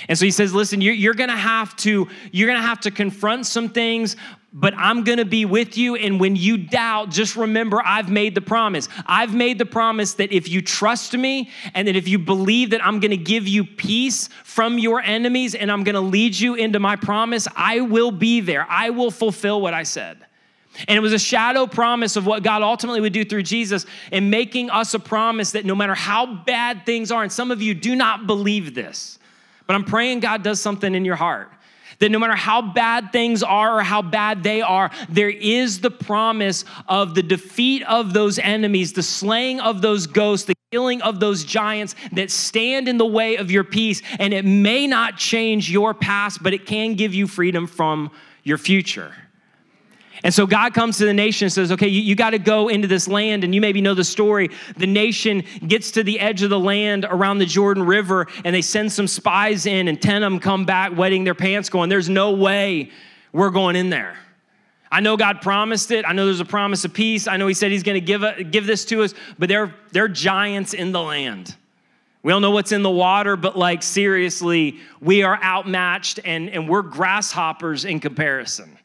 And 0.06 0.16
so 0.16 0.24
he 0.24 0.30
says, 0.30 0.54
listen, 0.54 0.80
you're, 0.80 0.94
you're 0.94 1.14
gonna 1.14 1.36
have 1.36 1.74
to, 1.76 2.08
you're 2.30 2.48
gonna 2.48 2.62
have 2.62 2.80
to 2.80 2.90
confront 2.90 3.46
some 3.46 3.68
things, 3.68 4.16
but 4.52 4.74
I'm 4.76 5.04
gonna 5.04 5.24
be 5.24 5.44
with 5.44 5.76
you. 5.76 5.96
And 5.96 6.20
when 6.20 6.36
you 6.36 6.56
doubt, 6.56 7.10
just 7.10 7.36
remember 7.36 7.82
I've 7.84 8.10
made 8.10 8.34
the 8.34 8.40
promise. 8.40 8.88
I've 9.06 9.34
made 9.34 9.58
the 9.58 9.66
promise 9.66 10.14
that 10.14 10.32
if 10.32 10.48
you 10.48 10.62
trust 10.62 11.14
me 11.14 11.50
and 11.74 11.88
that 11.88 11.96
if 11.96 12.06
you 12.06 12.18
believe 12.18 12.70
that 12.70 12.84
I'm 12.84 13.00
gonna 13.00 13.16
give 13.16 13.48
you 13.48 13.64
peace 13.64 14.28
from 14.44 14.78
your 14.78 15.00
enemies 15.00 15.54
and 15.54 15.72
I'm 15.72 15.84
gonna 15.84 16.00
lead 16.00 16.38
you 16.38 16.54
into 16.54 16.78
my 16.78 16.96
promise, 16.96 17.48
I 17.56 17.80
will 17.80 18.10
be 18.10 18.40
there. 18.40 18.66
I 18.68 18.90
will 18.90 19.10
fulfill 19.10 19.60
what 19.60 19.74
I 19.74 19.82
said. 19.82 20.24
And 20.86 20.96
it 20.96 21.00
was 21.00 21.12
a 21.12 21.18
shadow 21.18 21.66
promise 21.66 22.14
of 22.14 22.26
what 22.26 22.42
God 22.42 22.62
ultimately 22.62 23.00
would 23.00 23.12
do 23.12 23.24
through 23.24 23.42
Jesus 23.42 23.84
and 24.12 24.30
making 24.30 24.70
us 24.70 24.94
a 24.94 25.00
promise 25.00 25.52
that 25.52 25.64
no 25.64 25.74
matter 25.74 25.94
how 25.94 26.26
bad 26.26 26.86
things 26.86 27.10
are, 27.10 27.22
and 27.22 27.32
some 27.32 27.50
of 27.50 27.60
you 27.60 27.74
do 27.74 27.96
not 27.96 28.26
believe 28.26 28.74
this, 28.74 29.17
but 29.68 29.76
I'm 29.76 29.84
praying 29.84 30.18
God 30.18 30.42
does 30.42 30.60
something 30.60 30.92
in 30.92 31.04
your 31.04 31.14
heart 31.14 31.52
that 31.98 32.10
no 32.10 32.18
matter 32.18 32.34
how 32.34 32.62
bad 32.62 33.12
things 33.12 33.42
are 33.42 33.78
or 33.78 33.82
how 33.82 34.02
bad 34.02 34.42
they 34.42 34.62
are, 34.62 34.90
there 35.08 35.30
is 35.30 35.80
the 35.80 35.90
promise 35.90 36.64
of 36.86 37.14
the 37.14 37.22
defeat 37.22 37.82
of 37.84 38.12
those 38.12 38.38
enemies, 38.38 38.92
the 38.92 39.02
slaying 39.02 39.60
of 39.60 39.82
those 39.82 40.06
ghosts, 40.06 40.46
the 40.46 40.54
killing 40.70 41.02
of 41.02 41.18
those 41.20 41.44
giants 41.44 41.94
that 42.12 42.30
stand 42.30 42.88
in 42.88 42.98
the 42.98 43.06
way 43.06 43.36
of 43.36 43.50
your 43.50 43.64
peace. 43.64 44.02
And 44.18 44.32
it 44.32 44.44
may 44.44 44.86
not 44.86 45.16
change 45.16 45.70
your 45.70 45.94
past, 45.94 46.42
but 46.42 46.54
it 46.54 46.66
can 46.66 46.94
give 46.94 47.14
you 47.14 47.26
freedom 47.26 47.66
from 47.66 48.10
your 48.44 48.58
future. 48.58 49.12
And 50.24 50.34
so 50.34 50.46
God 50.46 50.74
comes 50.74 50.98
to 50.98 51.04
the 51.04 51.14
nation 51.14 51.46
and 51.46 51.52
says, 51.52 51.70
okay, 51.72 51.86
you, 51.86 52.00
you 52.00 52.14
got 52.14 52.30
to 52.30 52.38
go 52.38 52.68
into 52.68 52.88
this 52.88 53.06
land. 53.06 53.44
And 53.44 53.54
you 53.54 53.60
maybe 53.60 53.80
know 53.80 53.94
the 53.94 54.04
story. 54.04 54.50
The 54.76 54.86
nation 54.86 55.44
gets 55.66 55.92
to 55.92 56.02
the 56.02 56.18
edge 56.18 56.42
of 56.42 56.50
the 56.50 56.58
land 56.58 57.06
around 57.08 57.38
the 57.38 57.46
Jordan 57.46 57.84
River 57.84 58.26
and 58.44 58.54
they 58.54 58.62
send 58.62 58.90
some 58.92 59.06
spies 59.06 59.66
in, 59.66 59.88
and 59.88 60.00
10 60.00 60.22
of 60.22 60.32
them 60.32 60.40
come 60.40 60.64
back 60.64 60.96
wetting 60.96 61.24
their 61.24 61.34
pants, 61.34 61.68
going, 61.68 61.88
There's 61.88 62.08
no 62.08 62.32
way 62.32 62.90
we're 63.32 63.50
going 63.50 63.76
in 63.76 63.90
there. 63.90 64.16
I 64.90 65.00
know 65.00 65.16
God 65.16 65.42
promised 65.42 65.90
it. 65.90 66.06
I 66.06 66.12
know 66.12 66.24
there's 66.24 66.40
a 66.40 66.46
promise 66.46 66.84
of 66.84 66.94
peace. 66.94 67.28
I 67.28 67.36
know 67.36 67.46
He 67.46 67.54
said 67.54 67.70
He's 67.70 67.82
going 67.82 68.00
to 68.00 68.04
give, 68.04 68.50
give 68.50 68.66
this 68.66 68.84
to 68.86 69.02
us, 69.02 69.14
but 69.38 69.48
they're, 69.48 69.74
they're 69.92 70.08
giants 70.08 70.74
in 70.74 70.92
the 70.92 71.02
land. 71.02 71.54
We 72.22 72.32
don't 72.32 72.42
know 72.42 72.50
what's 72.50 72.72
in 72.72 72.82
the 72.82 72.90
water, 72.90 73.36
but 73.36 73.56
like 73.56 73.82
seriously, 73.82 74.78
we 75.00 75.22
are 75.22 75.40
outmatched 75.42 76.20
and, 76.24 76.50
and 76.50 76.68
we're 76.68 76.82
grasshoppers 76.82 77.84
in 77.84 78.00
comparison. 78.00 78.76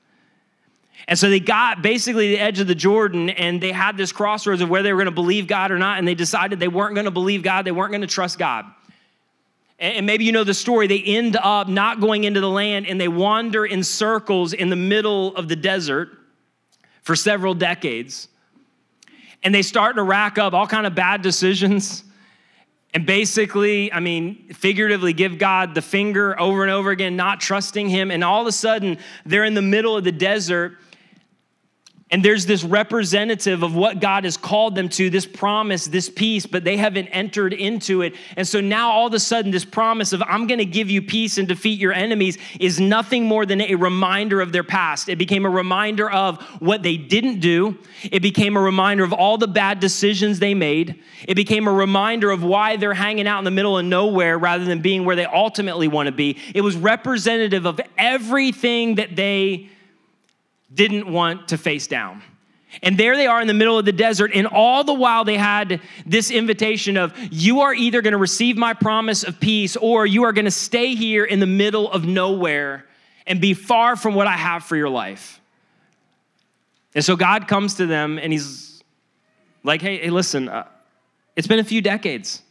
And 1.08 1.20
so 1.20 1.30
they 1.30 1.40
got 1.40 1.82
basically 1.82 2.30
the 2.30 2.40
edge 2.40 2.60
of 2.60 2.68
the 2.68 2.76
Jordan 2.76 3.30
and 3.32 3.62
they 3.62 3.72
had 3.72 3.98
this 3.98 4.12
crossroads 4.12 4.62
of 4.62 4.70
where 4.70 4.84
they 4.84 4.94
were 4.94 5.00
going 5.00 5.06
to 5.06 5.12
believe 5.12 5.48
God 5.48 5.72
or 5.72 5.78
not. 5.78 6.00
And 6.00 6.08
they 6.08 6.16
decided 6.16 6.60
they 6.60 6.68
weren't 6.68 6.96
going 6.96 7.06
to 7.06 7.12
believe 7.12 7.44
God, 7.44 7.66
they 7.66 7.72
weren't 7.72 7.92
going 7.92 8.02
to 8.02 8.08
trust 8.08 8.40
God. 8.40 8.66
And 9.80 10.06
maybe 10.06 10.24
you 10.24 10.32
know 10.32 10.46
the 10.46 10.54
story. 10.54 10.88
They 10.88 11.02
end 11.02 11.36
up 11.36 11.68
not 11.68 12.00
going 12.00 12.24
into 12.24 12.40
the 12.40 12.50
land 12.50 12.88
and 12.88 13.02
they 13.02 13.10
wander 13.10 13.66
in 13.66 13.84
circles 13.84 14.54
in 14.54 14.70
the 14.70 14.78
middle 14.78 15.36
of 15.36 15.50
the 15.50 15.58
desert 15.58 16.10
for 17.02 17.16
several 17.16 17.54
decades. 17.54 18.30
And 19.44 19.54
they 19.54 19.62
start 19.62 19.98
to 19.98 20.04
rack 20.04 20.38
up 20.38 20.54
all 20.54 20.68
kind 20.68 20.88
of 20.88 20.96
bad 20.96 21.22
decisions. 21.22 22.04
And 22.94 23.06
basically, 23.06 23.92
I 23.92 24.00
mean, 24.00 24.54
figuratively 24.54 25.12
give 25.12 25.38
God 25.38 25.76
the 25.76 25.82
finger 25.82 26.40
over 26.40 26.64
and 26.64 26.72
over 26.72 26.92
again, 26.92 27.18
not 27.18 27.42
trusting 27.42 27.90
Him. 27.90 28.10
And 28.10 28.24
all 28.24 28.42
of 28.42 28.48
a 28.48 28.54
sudden, 28.54 29.00
they're 29.26 29.44
in 29.44 29.54
the 29.54 29.62
middle 29.62 29.98
of 29.98 30.06
the 30.06 30.12
desert 30.14 30.78
and 32.14 32.24
there's 32.24 32.46
this 32.46 32.64
representative 32.64 33.64
of 33.64 33.74
what 33.74 34.00
God 34.00 34.26
has 34.26 34.38
called 34.38 34.76
them 34.76 34.88
to, 34.90 35.10
this 35.10 35.26
promise, 35.26 35.88
this 35.88 36.10
peace, 36.10 36.46
but 36.46 36.64
they 36.64 36.78
haven't 36.78 37.08
entered 37.08 37.54
into 37.54 38.04
it. 38.04 38.14
And 38.38 38.48
so 38.48 38.62
now 38.62 38.92
all 38.92 39.08
of 39.08 39.16
a 39.16 39.20
sudden, 39.20 39.50
this 39.50 39.66
promise 39.66 40.14
of 40.14 40.22
I'm 40.22 40.46
gonna 40.46 40.64
give 40.64 40.92
you 40.92 41.02
peace 41.02 41.40
and 41.40 41.48
defeat 41.48 41.80
your 41.80 41.92
enemies 41.92 42.38
is 42.60 42.80
nothing 42.80 43.26
more 43.26 43.48
than 43.48 43.62
a 43.62 43.74
reminder 43.74 44.42
of 44.42 44.52
their 44.52 44.64
past. 44.64 45.10
It 45.10 45.18
became 45.18 45.44
a 45.44 45.50
reminder 45.50 46.08
of 46.08 46.40
what 46.62 46.84
they 46.84 46.98
didn't 46.98 47.40
do, 47.40 47.80
it 48.04 48.20
became 48.20 48.58
a 48.58 48.62
reminder 48.62 49.04
of 49.04 49.12
all 49.12 49.40
the 49.40 49.48
bad 49.48 49.80
decisions 49.80 50.38
they 50.38 50.54
made, 50.54 51.02
it 51.28 51.34
became 51.34 51.68
a 51.68 51.74
reminder 51.74 52.30
of 52.30 52.44
why 52.44 52.78
they're 52.78 52.94
hanging 52.94 53.26
out 53.26 53.40
in 53.40 53.44
the 53.44 53.50
middle 53.50 53.80
of 53.80 53.86
nowhere 53.86 54.38
rather 54.38 54.66
than 54.66 54.84
being 54.84 55.04
where 55.04 55.16
they 55.16 55.26
ultimately 55.26 55.88
wanna 55.88 56.12
be. 56.12 56.38
It 56.54 56.62
was 56.62 56.76
representative 56.76 57.66
of 57.66 57.82
everything 57.98 58.96
that 58.96 59.16
they 59.16 59.72
didn't 60.74 61.12
want 61.12 61.50
to 61.50 61.58
face 61.58 61.88
down. 61.88 62.22
And 62.82 62.98
there 62.98 63.16
they 63.16 63.28
are 63.28 63.40
in 63.40 63.48
the 63.48 63.54
middle 63.54 63.78
of 63.78 63.86
the 63.86 63.92
desert. 63.92 64.32
And 64.34 64.48
all 64.48 64.84
the 64.84 64.94
while, 64.94 65.24
they 65.26 65.38
had 65.38 65.80
this 66.06 66.32
invitation 66.32 66.98
of, 66.98 67.14
You 67.32 67.62
are 67.62 67.74
either 67.74 68.02
going 68.02 68.14
to 68.14 68.18
receive 68.18 68.58
my 68.58 68.74
promise 68.74 69.24
of 69.24 69.40
peace, 69.40 69.76
or 69.76 70.06
you 70.06 70.24
are 70.24 70.34
going 70.34 70.46
to 70.46 70.52
stay 70.52 70.96
here 70.96 71.24
in 71.24 71.40
the 71.40 71.46
middle 71.46 71.92
of 71.92 72.06
nowhere 72.06 72.86
and 73.28 73.40
be 73.40 73.54
far 73.54 73.96
from 73.96 74.16
what 74.16 74.28
I 74.28 74.36
have 74.36 74.64
for 74.64 74.76
your 74.76 74.90
life. 74.90 75.40
And 76.96 77.06
so 77.06 77.16
God 77.16 77.48
comes 77.48 77.76
to 77.76 77.86
them 77.86 78.20
and 78.20 78.32
he's 78.32 78.84
like, 79.64 79.82
Hey, 79.82 79.98
hey 79.98 80.10
listen, 80.10 80.50
uh, 80.50 80.68
it's 81.36 81.48
been 81.48 81.60
a 81.60 81.64
few 81.64 81.82
decades. 81.82 82.42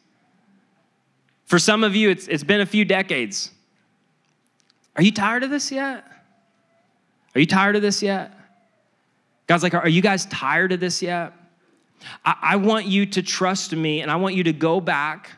For 1.47 1.59
some 1.59 1.85
of 1.85 1.95
you, 1.95 2.11
it's, 2.11 2.29
it's 2.29 2.45
been 2.45 2.61
a 2.61 2.67
few 2.67 2.85
decades. 2.85 3.51
Are 4.97 5.03
you 5.03 5.13
tired 5.13 5.43
of 5.43 5.51
this 5.51 5.71
yet? 5.71 6.05
Are 7.35 7.41
you 7.41 7.47
tired 7.47 7.77
of 7.77 7.83
this 7.83 8.03
yet? 8.03 8.33
God's 9.47 9.63
like, 9.63 9.75
Are 9.75 9.89
you 9.89 10.03
guys 10.03 10.27
tired 10.27 10.73
of 10.73 10.81
this 10.81 11.03
yet? 11.03 11.33
I, 12.25 12.37
I 12.43 12.57
want 12.57 12.87
you 12.87 13.07
to 13.07 13.23
trust 13.23 13.75
me 13.75 14.01
and 14.01 14.11
I 14.11 14.17
want 14.17 14.35
you 14.35 14.45
to 14.45 14.53
go 14.53 14.81
back 14.81 15.31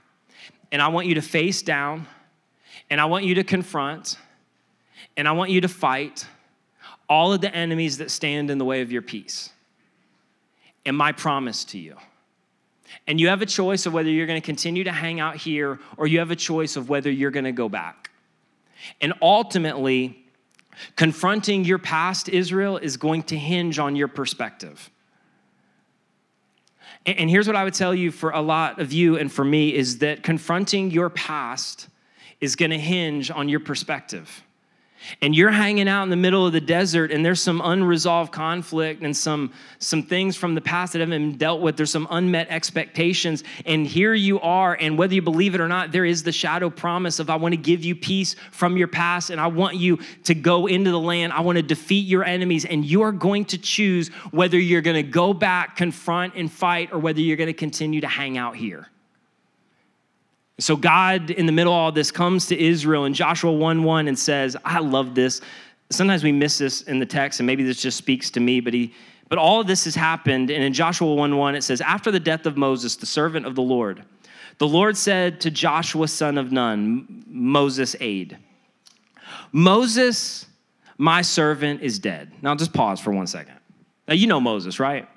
and 0.72 0.80
I 0.80 0.88
want 0.88 1.06
you 1.06 1.14
to 1.14 1.22
face 1.22 1.62
down 1.62 2.06
and 2.90 3.00
I 3.00 3.04
want 3.04 3.24
you 3.24 3.36
to 3.36 3.44
confront 3.44 4.18
and 5.16 5.28
I 5.28 5.32
want 5.32 5.50
you 5.50 5.60
to 5.60 5.68
fight 5.68 6.26
all 7.08 7.32
of 7.32 7.40
the 7.40 7.54
enemies 7.54 7.98
that 7.98 8.10
stand 8.10 8.50
in 8.50 8.58
the 8.58 8.64
way 8.64 8.80
of 8.80 8.90
your 8.90 9.02
peace. 9.02 9.50
And 10.86 10.96
my 10.96 11.12
promise 11.12 11.64
to 11.66 11.78
you. 11.78 11.96
And 13.06 13.20
you 13.20 13.28
have 13.28 13.42
a 13.42 13.46
choice 13.46 13.86
of 13.86 13.92
whether 13.92 14.08
you're 14.10 14.26
going 14.26 14.40
to 14.40 14.44
continue 14.44 14.84
to 14.84 14.92
hang 14.92 15.20
out 15.20 15.36
here 15.36 15.78
or 15.96 16.06
you 16.06 16.18
have 16.18 16.30
a 16.30 16.36
choice 16.36 16.76
of 16.76 16.88
whether 16.88 17.10
you're 17.10 17.30
going 17.30 17.44
to 17.44 17.52
go 17.52 17.68
back. 17.68 18.10
And 19.00 19.14
ultimately, 19.22 20.23
confronting 20.96 21.64
your 21.64 21.78
past, 21.78 22.28
Israel, 22.28 22.76
is 22.76 22.96
going 22.96 23.22
to 23.24 23.36
hinge 23.36 23.78
on 23.78 23.96
your 23.96 24.08
perspective. 24.08 24.90
And 27.06 27.28
here's 27.28 27.46
what 27.46 27.56
I 27.56 27.64
would 27.64 27.74
tell 27.74 27.94
you 27.94 28.10
for 28.10 28.30
a 28.30 28.40
lot 28.40 28.80
of 28.80 28.92
you 28.92 29.18
and 29.18 29.30
for 29.30 29.44
me 29.44 29.74
is 29.74 29.98
that 29.98 30.22
confronting 30.22 30.90
your 30.90 31.10
past 31.10 31.88
is 32.40 32.56
going 32.56 32.70
to 32.70 32.78
hinge 32.78 33.30
on 33.30 33.48
your 33.48 33.60
perspective 33.60 34.42
and 35.20 35.34
you're 35.34 35.50
hanging 35.50 35.88
out 35.88 36.02
in 36.04 36.10
the 36.10 36.16
middle 36.16 36.46
of 36.46 36.52
the 36.52 36.60
desert 36.60 37.10
and 37.10 37.24
there's 37.24 37.40
some 37.40 37.60
unresolved 37.62 38.32
conflict 38.32 39.02
and 39.02 39.16
some 39.16 39.52
some 39.78 40.02
things 40.02 40.36
from 40.36 40.54
the 40.54 40.60
past 40.60 40.92
that 40.92 41.00
haven't 41.00 41.30
been 41.30 41.36
dealt 41.36 41.60
with. 41.60 41.76
There's 41.76 41.90
some 41.90 42.06
unmet 42.10 42.48
expectations. 42.50 43.44
And 43.66 43.86
here 43.86 44.14
you 44.14 44.40
are 44.40 44.76
and 44.80 44.96
whether 44.98 45.14
you 45.14 45.22
believe 45.22 45.54
it 45.54 45.60
or 45.60 45.68
not 45.68 45.92
there 45.92 46.04
is 46.04 46.22
the 46.22 46.32
shadow 46.32 46.70
promise 46.70 47.18
of 47.18 47.30
i 47.30 47.36
want 47.36 47.52
to 47.52 47.60
give 47.60 47.84
you 47.84 47.94
peace 47.94 48.36
from 48.50 48.76
your 48.76 48.88
past 48.88 49.30
and 49.30 49.40
i 49.40 49.46
want 49.46 49.76
you 49.76 49.98
to 50.24 50.34
go 50.34 50.66
into 50.66 50.90
the 50.90 51.00
land. 51.00 51.32
I 51.32 51.40
want 51.40 51.56
to 51.56 51.62
defeat 51.62 52.06
your 52.06 52.24
enemies. 52.24 52.64
And 52.64 52.84
you 52.84 53.02
are 53.02 53.12
going 53.12 53.46
to 53.46 53.58
choose 53.58 54.08
whether 54.30 54.58
you're 54.58 54.82
going 54.82 54.96
to 54.96 55.10
go 55.10 55.32
back 55.32 55.76
confront 55.76 56.34
and 56.34 56.50
fight 56.50 56.92
or 56.92 56.98
whether 56.98 57.20
you're 57.20 57.36
going 57.36 57.48
to 57.48 57.52
continue 57.52 58.00
to 58.00 58.08
hang 58.08 58.38
out 58.38 58.56
here 58.56 58.88
so 60.58 60.76
God, 60.76 61.30
in 61.30 61.46
the 61.46 61.52
middle 61.52 61.72
of 61.72 61.78
all 61.78 61.92
this, 61.92 62.10
comes 62.10 62.46
to 62.46 62.58
Israel 62.58 63.06
in 63.06 63.14
Joshua 63.14 63.52
1 63.52 63.82
1 63.82 64.08
and 64.08 64.18
says, 64.18 64.56
I 64.64 64.78
love 64.78 65.14
this. 65.14 65.40
Sometimes 65.90 66.22
we 66.22 66.32
miss 66.32 66.58
this 66.58 66.82
in 66.82 66.98
the 66.98 67.06
text, 67.06 67.40
and 67.40 67.46
maybe 67.46 67.62
this 67.62 67.82
just 67.82 67.96
speaks 67.96 68.30
to 68.30 68.40
me, 68.40 68.60
but 68.60 68.72
he 68.72 68.94
but 69.28 69.38
all 69.38 69.60
of 69.60 69.66
this 69.66 69.84
has 69.84 69.94
happened, 69.94 70.50
and 70.50 70.62
in 70.62 70.72
Joshua 70.72 71.12
1 71.12 71.36
1, 71.36 71.54
it 71.56 71.64
says, 71.64 71.80
After 71.80 72.10
the 72.10 72.20
death 72.20 72.46
of 72.46 72.56
Moses, 72.56 72.96
the 72.96 73.06
servant 73.06 73.46
of 73.46 73.54
the 73.54 73.62
Lord, 73.62 74.04
the 74.58 74.68
Lord 74.68 74.96
said 74.96 75.40
to 75.40 75.50
Joshua, 75.50 76.06
son 76.06 76.38
of 76.38 76.52
Nun, 76.52 77.24
Moses' 77.26 77.96
aide, 78.00 78.38
Moses, 79.50 80.46
my 80.98 81.22
servant, 81.22 81.82
is 81.82 81.98
dead. 81.98 82.32
Now 82.42 82.54
just 82.54 82.72
pause 82.72 83.00
for 83.00 83.12
one 83.12 83.26
second. 83.26 83.56
Now 84.06 84.14
you 84.14 84.26
know 84.26 84.40
Moses, 84.40 84.78
right? 84.78 85.08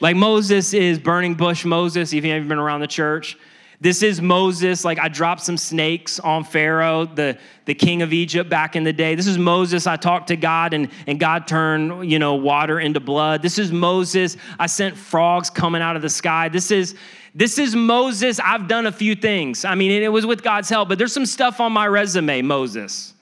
Like 0.00 0.16
Moses 0.16 0.74
is 0.74 0.98
burning 0.98 1.34
bush 1.34 1.64
Moses, 1.64 2.12
if 2.12 2.24
you've 2.24 2.34
ever 2.34 2.46
been 2.46 2.58
around 2.58 2.80
the 2.80 2.86
church. 2.86 3.38
This 3.84 4.02
is 4.02 4.22
Moses. 4.22 4.82
Like 4.82 4.98
I 4.98 5.08
dropped 5.08 5.42
some 5.42 5.58
snakes 5.58 6.18
on 6.18 6.42
Pharaoh, 6.42 7.04
the, 7.04 7.36
the 7.66 7.74
king 7.74 8.00
of 8.00 8.14
Egypt 8.14 8.48
back 8.48 8.76
in 8.76 8.82
the 8.82 8.94
day. 8.94 9.14
This 9.14 9.26
is 9.26 9.36
Moses. 9.36 9.86
I 9.86 9.96
talked 9.96 10.28
to 10.28 10.36
God 10.36 10.72
and, 10.72 10.88
and 11.06 11.20
God 11.20 11.46
turned, 11.46 12.10
you 12.10 12.18
know, 12.18 12.34
water 12.34 12.80
into 12.80 12.98
blood. 12.98 13.42
This 13.42 13.58
is 13.58 13.72
Moses. 13.72 14.38
I 14.58 14.68
sent 14.68 14.96
frogs 14.96 15.50
coming 15.50 15.82
out 15.82 15.96
of 15.96 16.02
the 16.02 16.08
sky. 16.08 16.48
This 16.48 16.70
is 16.70 16.94
this 17.34 17.58
is 17.58 17.76
Moses. 17.76 18.40
I've 18.40 18.68
done 18.68 18.86
a 18.86 18.92
few 18.92 19.14
things. 19.14 19.66
I 19.66 19.74
mean, 19.74 19.90
it 20.02 20.10
was 20.10 20.24
with 20.24 20.42
God's 20.42 20.70
help, 20.70 20.88
but 20.88 20.96
there's 20.96 21.12
some 21.12 21.26
stuff 21.26 21.60
on 21.60 21.70
my 21.70 21.86
resume, 21.86 22.40
Moses. 22.40 23.13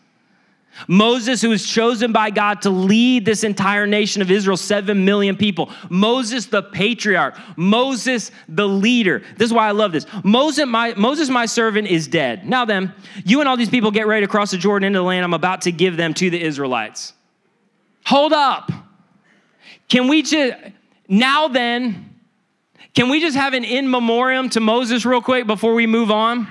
Moses, 0.88 1.42
who 1.42 1.50
was 1.50 1.66
chosen 1.66 2.12
by 2.12 2.30
God 2.30 2.62
to 2.62 2.70
lead 2.70 3.24
this 3.24 3.44
entire 3.44 3.86
nation 3.86 4.22
of 4.22 4.30
Israel, 4.30 4.56
seven 4.56 5.04
million 5.04 5.36
people. 5.36 5.70
Moses, 5.88 6.46
the 6.46 6.62
patriarch. 6.62 7.36
Moses, 7.56 8.30
the 8.48 8.66
leader. 8.66 9.22
This 9.36 9.46
is 9.46 9.52
why 9.52 9.68
I 9.68 9.72
love 9.72 9.92
this. 9.92 10.06
Moses, 10.24 10.66
my, 10.66 10.94
Moses, 10.94 11.28
my 11.28 11.46
servant, 11.46 11.88
is 11.88 12.08
dead. 12.08 12.48
Now 12.48 12.64
then, 12.64 12.92
you 13.24 13.40
and 13.40 13.48
all 13.48 13.56
these 13.56 13.70
people 13.70 13.90
get 13.90 14.06
ready 14.06 14.24
to 14.26 14.30
cross 14.30 14.50
the 14.50 14.58
Jordan 14.58 14.86
into 14.86 14.98
the 14.98 15.04
land 15.04 15.24
I'm 15.24 15.34
about 15.34 15.62
to 15.62 15.72
give 15.72 15.96
them 15.96 16.14
to 16.14 16.30
the 16.30 16.42
Israelites. 16.42 17.12
Hold 18.06 18.32
up. 18.32 18.72
Can 19.88 20.08
we 20.08 20.22
just, 20.22 20.54
now 21.08 21.48
then, 21.48 22.18
can 22.94 23.08
we 23.08 23.20
just 23.20 23.36
have 23.36 23.54
an 23.54 23.64
in 23.64 23.90
memoriam 23.90 24.48
to 24.50 24.60
Moses 24.60 25.04
real 25.04 25.22
quick 25.22 25.46
before 25.46 25.74
we 25.74 25.86
move 25.86 26.10
on? 26.10 26.48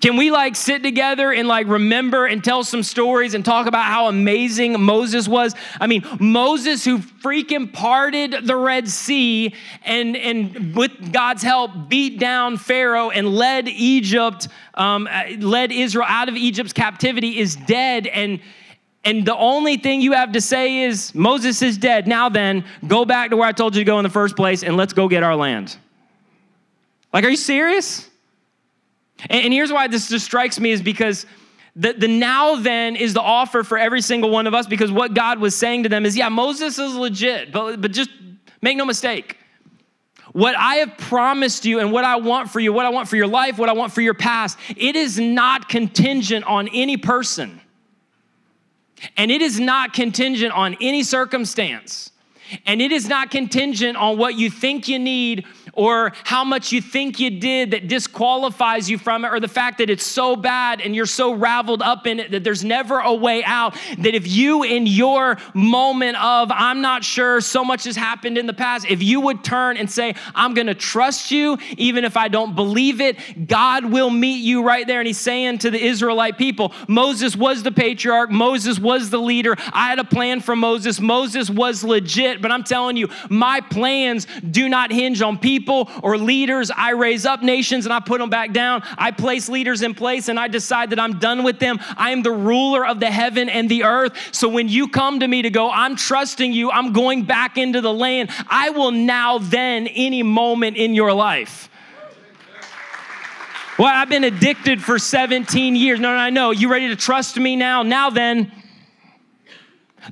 Can 0.00 0.16
we 0.16 0.30
like 0.30 0.54
sit 0.54 0.82
together 0.82 1.32
and 1.32 1.48
like 1.48 1.66
remember 1.66 2.26
and 2.26 2.42
tell 2.42 2.62
some 2.62 2.82
stories 2.82 3.34
and 3.34 3.44
talk 3.44 3.66
about 3.66 3.84
how 3.84 4.06
amazing 4.06 4.80
Moses 4.80 5.26
was? 5.26 5.54
I 5.80 5.88
mean, 5.88 6.04
Moses 6.20 6.84
who 6.84 6.98
freaking 6.98 7.72
parted 7.72 8.46
the 8.46 8.56
Red 8.56 8.88
Sea 8.88 9.54
and, 9.84 10.16
and 10.16 10.76
with 10.76 11.12
God's 11.12 11.42
help 11.42 11.88
beat 11.88 12.20
down 12.20 12.58
Pharaoh 12.58 13.10
and 13.10 13.28
led 13.28 13.66
Egypt, 13.66 14.48
um, 14.74 15.08
led 15.38 15.72
Israel 15.72 16.06
out 16.08 16.28
of 16.28 16.36
Egypt's 16.36 16.72
captivity 16.72 17.38
is 17.38 17.56
dead. 17.56 18.06
And, 18.06 18.40
and 19.04 19.26
the 19.26 19.36
only 19.36 19.78
thing 19.78 20.00
you 20.00 20.12
have 20.12 20.32
to 20.32 20.40
say 20.40 20.82
is, 20.82 21.12
Moses 21.14 21.60
is 21.60 21.76
dead. 21.76 22.06
Now 22.06 22.28
then, 22.28 22.64
go 22.86 23.04
back 23.04 23.30
to 23.30 23.36
where 23.36 23.48
I 23.48 23.52
told 23.52 23.74
you 23.74 23.80
to 23.80 23.84
go 23.84 23.98
in 23.98 24.04
the 24.04 24.10
first 24.10 24.36
place 24.36 24.62
and 24.62 24.76
let's 24.76 24.92
go 24.92 25.08
get 25.08 25.24
our 25.24 25.34
land. 25.34 25.76
Like, 27.12 27.24
are 27.24 27.30
you 27.30 27.36
serious? 27.36 28.07
And, 29.28 29.44
and 29.44 29.52
here's 29.52 29.72
why 29.72 29.88
this 29.88 30.08
just 30.08 30.24
strikes 30.24 30.60
me 30.60 30.70
is 30.70 30.82
because 30.82 31.26
the, 31.76 31.92
the 31.92 32.08
now 32.08 32.56
then 32.56 32.96
is 32.96 33.14
the 33.14 33.22
offer 33.22 33.62
for 33.62 33.78
every 33.78 34.00
single 34.00 34.30
one 34.30 34.46
of 34.46 34.54
us 34.54 34.66
because 34.66 34.90
what 34.90 35.14
God 35.14 35.38
was 35.38 35.54
saying 35.54 35.84
to 35.84 35.88
them 35.88 36.04
is, 36.04 36.16
yeah, 36.16 36.28
Moses 36.28 36.78
is 36.78 36.94
legit, 36.94 37.52
but, 37.52 37.80
but 37.80 37.92
just 37.92 38.10
make 38.60 38.76
no 38.76 38.84
mistake. 38.84 39.36
What 40.32 40.56
I 40.56 40.76
have 40.76 40.98
promised 40.98 41.64
you 41.64 41.80
and 41.80 41.90
what 41.92 42.04
I 42.04 42.16
want 42.16 42.50
for 42.50 42.60
you, 42.60 42.72
what 42.72 42.84
I 42.84 42.90
want 42.90 43.08
for 43.08 43.16
your 43.16 43.26
life, 43.26 43.58
what 43.58 43.68
I 43.68 43.72
want 43.72 43.92
for 43.92 44.02
your 44.02 44.14
past, 44.14 44.58
it 44.76 44.94
is 44.94 45.18
not 45.18 45.68
contingent 45.68 46.44
on 46.44 46.68
any 46.68 46.96
person. 46.96 47.60
And 49.16 49.30
it 49.30 49.42
is 49.42 49.60
not 49.60 49.92
contingent 49.92 50.52
on 50.52 50.76
any 50.80 51.02
circumstance. 51.02 52.10
And 52.66 52.80
it 52.80 52.92
is 52.92 53.08
not 53.08 53.30
contingent 53.30 53.96
on 53.96 54.18
what 54.18 54.36
you 54.36 54.50
think 54.50 54.88
you 54.88 54.98
need 54.98 55.44
or 55.74 56.12
how 56.24 56.42
much 56.42 56.72
you 56.72 56.82
think 56.82 57.20
you 57.20 57.30
did 57.30 57.70
that 57.70 57.86
disqualifies 57.86 58.90
you 58.90 58.98
from 58.98 59.24
it, 59.24 59.28
or 59.28 59.38
the 59.38 59.46
fact 59.46 59.78
that 59.78 59.88
it's 59.88 60.04
so 60.04 60.34
bad 60.34 60.80
and 60.80 60.94
you're 60.94 61.06
so 61.06 61.32
raveled 61.32 61.82
up 61.82 62.04
in 62.04 62.18
it 62.18 62.32
that 62.32 62.42
there's 62.42 62.64
never 62.64 62.98
a 62.98 63.14
way 63.14 63.44
out. 63.44 63.78
That 63.98 64.14
if 64.14 64.26
you, 64.26 64.64
in 64.64 64.88
your 64.88 65.36
moment 65.54 66.16
of, 66.16 66.50
I'm 66.50 66.80
not 66.80 67.04
sure, 67.04 67.40
so 67.40 67.64
much 67.64 67.84
has 67.84 67.94
happened 67.94 68.36
in 68.38 68.46
the 68.46 68.52
past, 68.52 68.90
if 68.90 69.04
you 69.04 69.20
would 69.20 69.44
turn 69.44 69.76
and 69.76 69.88
say, 69.88 70.16
I'm 70.34 70.52
gonna 70.52 70.74
trust 70.74 71.30
you, 71.30 71.58
even 71.76 72.04
if 72.04 72.16
I 72.16 72.26
don't 72.26 72.56
believe 72.56 73.00
it, 73.00 73.46
God 73.46 73.84
will 73.84 74.10
meet 74.10 74.42
you 74.42 74.64
right 74.64 74.84
there. 74.84 74.98
And 74.98 75.06
he's 75.06 75.20
saying 75.20 75.58
to 75.58 75.70
the 75.70 75.80
Israelite 75.80 76.38
people, 76.38 76.72
Moses 76.88 77.36
was 77.36 77.62
the 77.62 77.70
patriarch, 77.70 78.32
Moses 78.32 78.80
was 78.80 79.10
the 79.10 79.20
leader. 79.20 79.54
I 79.72 79.90
had 79.90 80.00
a 80.00 80.04
plan 80.04 80.40
for 80.40 80.56
Moses, 80.56 80.98
Moses 81.00 81.48
was 81.48 81.84
legit, 81.84 82.37
but 82.40 82.50
I'm 82.50 82.64
telling 82.64 82.96
you, 82.96 83.08
my 83.28 83.60
plans 83.60 84.26
do 84.48 84.68
not 84.68 84.92
hinge 84.92 85.22
on 85.22 85.38
people 85.38 85.90
or 86.02 86.16
leaders. 86.18 86.70
I 86.70 86.90
raise 86.90 87.26
up 87.26 87.42
nations 87.42 87.86
and 87.86 87.92
I 87.92 88.00
put 88.00 88.20
them 88.20 88.30
back 88.30 88.52
down. 88.52 88.82
I 88.96 89.10
place 89.10 89.48
leaders 89.48 89.82
in 89.82 89.94
place 89.94 90.28
and 90.28 90.38
I 90.38 90.48
decide 90.48 90.90
that 90.90 91.00
I'm 91.00 91.18
done 91.18 91.44
with 91.44 91.58
them. 91.58 91.78
I 91.96 92.10
am 92.10 92.22
the 92.22 92.32
ruler 92.32 92.86
of 92.86 93.00
the 93.00 93.10
heaven 93.10 93.48
and 93.48 93.68
the 93.68 93.84
earth. 93.84 94.16
So 94.32 94.48
when 94.48 94.68
you 94.68 94.88
come 94.88 95.20
to 95.20 95.28
me 95.28 95.42
to 95.42 95.50
go, 95.50 95.70
I'm 95.70 95.96
trusting 95.96 96.52
you, 96.52 96.70
I'm 96.70 96.92
going 96.92 97.24
back 97.24 97.58
into 97.58 97.80
the 97.80 97.92
land, 97.92 98.30
I 98.48 98.70
will 98.70 98.92
now, 98.92 99.38
then, 99.38 99.86
any 99.88 100.22
moment 100.22 100.76
in 100.76 100.94
your 100.94 101.12
life. 101.12 101.68
Well, 103.78 103.94
I've 103.94 104.08
been 104.08 104.24
addicted 104.24 104.82
for 104.82 104.98
17 104.98 105.76
years. 105.76 106.00
No, 106.00 106.10
no, 106.10 106.18
I 106.18 106.30
know. 106.30 106.50
You 106.50 106.68
ready 106.68 106.88
to 106.88 106.96
trust 106.96 107.36
me 107.36 107.54
now? 107.54 107.84
Now 107.84 108.10
then. 108.10 108.50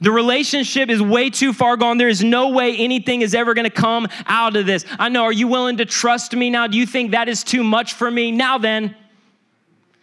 The 0.01 0.11
relationship 0.11 0.89
is 0.89 1.01
way 1.01 1.31
too 1.31 1.53
far 1.53 1.77
gone. 1.77 1.99
There 1.99 2.09
is 2.09 2.23
no 2.23 2.51
way 2.51 2.77
anything 2.77 3.23
is 3.23 3.35
ever 3.35 3.55
going 3.55 3.65
to 3.65 3.71
come 3.71 4.09
out 4.27 4.57
of 4.57 4.67
this. 4.67 4.85
I 4.99 5.09
know. 5.09 5.25
Are 5.25 5.33
you 5.33 5.49
willing 5.49 5.79
to 5.79 5.85
trust 5.85 6.35
me 6.35 6.51
now? 6.51 6.67
Do 6.67 6.77
you 6.77 6.87
think 6.87 7.13
that 7.13 7.29
is 7.29 7.43
too 7.45 7.65
much 7.65 7.95
for 7.95 8.11
me? 8.11 8.33
Now 8.33 8.59
then. 8.59 8.95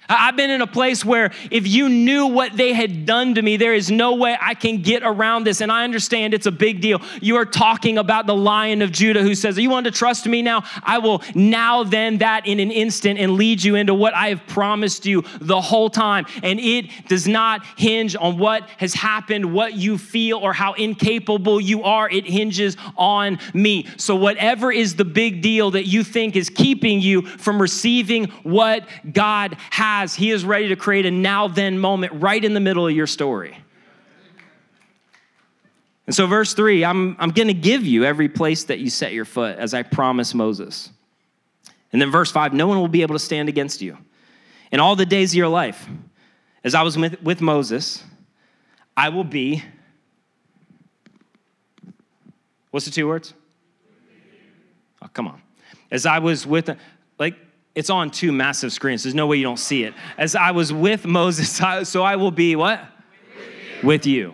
I've 0.09 0.35
been 0.35 0.49
in 0.49 0.61
a 0.61 0.67
place 0.67 1.05
where 1.05 1.31
if 1.49 1.65
you 1.65 1.87
knew 1.87 2.27
what 2.27 2.57
they 2.57 2.73
had 2.73 3.05
done 3.05 3.35
to 3.35 3.41
me, 3.41 3.55
there 3.55 3.73
is 3.73 3.89
no 3.89 4.15
way 4.15 4.37
I 4.39 4.53
can 4.53 4.81
get 4.81 5.01
around 5.03 5.45
this. 5.45 5.61
And 5.61 5.71
I 5.71 5.85
understand 5.85 6.33
it's 6.33 6.45
a 6.45 6.51
big 6.51 6.81
deal. 6.81 7.01
You 7.21 7.37
are 7.37 7.45
talking 7.45 7.97
about 7.97 8.27
the 8.27 8.35
lion 8.35 8.81
of 8.81 8.91
Judah 8.91 9.21
who 9.21 9.33
says, 9.33 9.57
You 9.57 9.69
want 9.69 9.85
to 9.85 9.91
trust 9.91 10.25
me 10.25 10.41
now? 10.41 10.63
I 10.83 10.97
will 10.97 11.21
now, 11.33 11.83
then, 11.83 12.17
that 12.17 12.45
in 12.45 12.59
an 12.59 12.71
instant 12.71 13.17
and 13.17 13.35
lead 13.35 13.63
you 13.63 13.75
into 13.75 13.93
what 13.93 14.13
I 14.13 14.29
have 14.29 14.45
promised 14.47 15.05
you 15.05 15.23
the 15.39 15.61
whole 15.61 15.89
time. 15.89 16.25
And 16.41 16.59
it 16.59 16.89
does 17.07 17.27
not 17.27 17.65
hinge 17.77 18.15
on 18.15 18.37
what 18.37 18.67
has 18.77 18.93
happened, 18.93 19.53
what 19.53 19.73
you 19.73 19.97
feel, 19.97 20.37
or 20.37 20.51
how 20.51 20.73
incapable 20.73 21.61
you 21.61 21.83
are. 21.83 22.09
It 22.09 22.25
hinges 22.25 22.75
on 22.97 23.39
me. 23.53 23.87
So, 23.95 24.15
whatever 24.15 24.71
is 24.71 24.95
the 24.95 25.05
big 25.05 25.41
deal 25.41 25.71
that 25.71 25.85
you 25.85 26.03
think 26.03 26.35
is 26.35 26.49
keeping 26.49 26.99
you 26.99 27.21
from 27.21 27.61
receiving 27.61 28.25
what 28.43 28.85
God 29.11 29.55
has 29.69 29.92
He 30.15 30.31
is 30.31 30.43
ready 30.43 30.69
to 30.69 30.75
create 30.75 31.05
a 31.05 31.11
now 31.11 31.47
then 31.47 31.79
moment 31.79 32.13
right 32.13 32.43
in 32.43 32.53
the 32.53 32.59
middle 32.59 32.87
of 32.87 32.93
your 32.93 33.07
story. 33.07 33.57
And 36.05 36.13
so, 36.13 36.27
verse 36.27 36.53
three, 36.53 36.83
I'm, 36.83 37.15
I'm 37.19 37.31
going 37.31 37.47
to 37.47 37.53
give 37.53 37.85
you 37.85 38.03
every 38.03 38.27
place 38.27 38.65
that 38.65 38.79
you 38.79 38.89
set 38.89 39.13
your 39.13 39.25
foot, 39.25 39.57
as 39.57 39.73
I 39.73 39.83
promised 39.83 40.35
Moses. 40.35 40.89
And 41.93 42.01
then, 42.01 42.11
verse 42.11 42.31
five, 42.31 42.53
no 42.53 42.67
one 42.67 42.79
will 42.79 42.87
be 42.89 43.03
able 43.03 43.15
to 43.15 43.19
stand 43.19 43.47
against 43.49 43.81
you 43.81 43.97
in 44.71 44.79
all 44.79 44.95
the 44.95 45.05
days 45.05 45.31
of 45.31 45.37
your 45.37 45.47
life. 45.47 45.87
As 46.63 46.75
I 46.75 46.81
was 46.81 46.97
with, 46.97 47.21
with 47.21 47.39
Moses, 47.39 48.03
I 48.97 49.09
will 49.09 49.23
be. 49.23 49.63
What's 52.71 52.85
the 52.85 52.91
two 52.91 53.07
words? 53.07 53.33
Oh, 55.01 55.07
come 55.13 55.27
on. 55.27 55.41
As 55.91 56.05
I 56.05 56.19
was 56.19 56.47
with, 56.47 56.69
like, 57.19 57.35
it's 57.75 57.89
on 57.89 58.11
two 58.11 58.31
massive 58.31 58.71
screens. 58.71 59.03
There's 59.03 59.15
no 59.15 59.27
way 59.27 59.37
you 59.37 59.43
don't 59.43 59.57
see 59.57 59.83
it. 59.83 59.93
As 60.17 60.35
I 60.35 60.51
was 60.51 60.71
with 60.71 61.05
Moses, 61.05 61.49
so 61.89 62.03
I 62.03 62.15
will 62.15 62.31
be 62.31 62.55
what? 62.55 62.79
With 62.79 62.85
you. 63.81 63.87
With 63.87 64.05
you. 64.05 64.33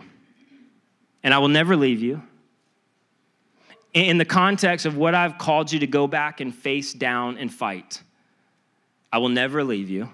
And 1.23 1.33
I 1.33 1.37
will 1.39 1.47
never 1.47 1.75
leave 1.75 2.01
you. 2.01 2.21
In 3.93 4.17
the 4.17 4.25
context 4.25 4.85
of 4.85 4.97
what 4.97 5.15
I've 5.15 5.37
called 5.37 5.71
you 5.71 5.79
to 5.79 5.87
go 5.87 6.05
back 6.05 6.41
and 6.41 6.53
face 6.53 6.93
down 6.93 7.37
and 7.37 7.51
fight, 7.51 8.01
I 9.11 9.17
will 9.17 9.29
never 9.29 9.63
leave 9.63 9.89
you. 9.89 10.09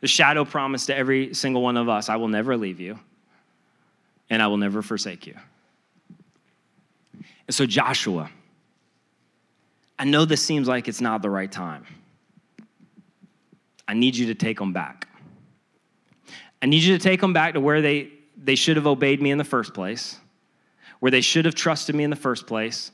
The 0.00 0.08
shadow 0.08 0.44
promise 0.44 0.86
to 0.86 0.96
every 0.96 1.32
single 1.34 1.62
one 1.62 1.76
of 1.76 1.88
us 1.88 2.08
I 2.08 2.16
will 2.16 2.28
never 2.28 2.56
leave 2.56 2.80
you, 2.80 2.98
and 4.28 4.42
I 4.42 4.48
will 4.48 4.56
never 4.56 4.82
forsake 4.82 5.26
you. 5.26 5.34
And 7.46 7.54
so, 7.54 7.64
Joshua, 7.64 8.30
I 9.98 10.04
know 10.04 10.24
this 10.24 10.42
seems 10.42 10.68
like 10.68 10.88
it's 10.88 11.00
not 11.00 11.22
the 11.22 11.30
right 11.30 11.50
time. 11.50 11.86
I 13.88 13.94
need 13.94 14.16
you 14.16 14.26
to 14.26 14.34
take 14.34 14.58
them 14.58 14.72
back. 14.72 15.08
I 16.60 16.66
need 16.66 16.82
you 16.82 16.96
to 16.96 17.02
take 17.02 17.20
them 17.20 17.32
back 17.32 17.54
to 17.54 17.60
where 17.60 17.80
they, 17.80 18.10
they 18.36 18.54
should 18.54 18.76
have 18.76 18.86
obeyed 18.86 19.22
me 19.22 19.30
in 19.30 19.38
the 19.38 19.44
first 19.44 19.74
place, 19.74 20.18
where 21.00 21.10
they 21.10 21.20
should 21.20 21.44
have 21.44 21.54
trusted 21.54 21.94
me 21.94 22.04
in 22.04 22.10
the 22.10 22.16
first 22.16 22.46
place, 22.46 22.90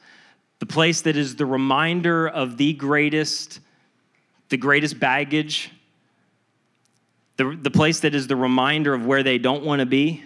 the 0.58 0.66
place 0.66 1.00
that 1.02 1.16
is 1.16 1.36
the 1.36 1.46
reminder 1.46 2.28
of 2.28 2.56
the 2.56 2.72
greatest, 2.74 3.60
the 4.48 4.56
greatest 4.56 5.00
baggage, 5.00 5.70
the, 7.36 7.58
the 7.60 7.70
place 7.70 8.00
that 8.00 8.14
is 8.14 8.26
the 8.26 8.36
reminder 8.36 8.94
of 8.94 9.06
where 9.06 9.22
they 9.22 9.38
don't 9.38 9.64
want 9.64 9.80
to 9.80 9.86
be, 9.86 10.22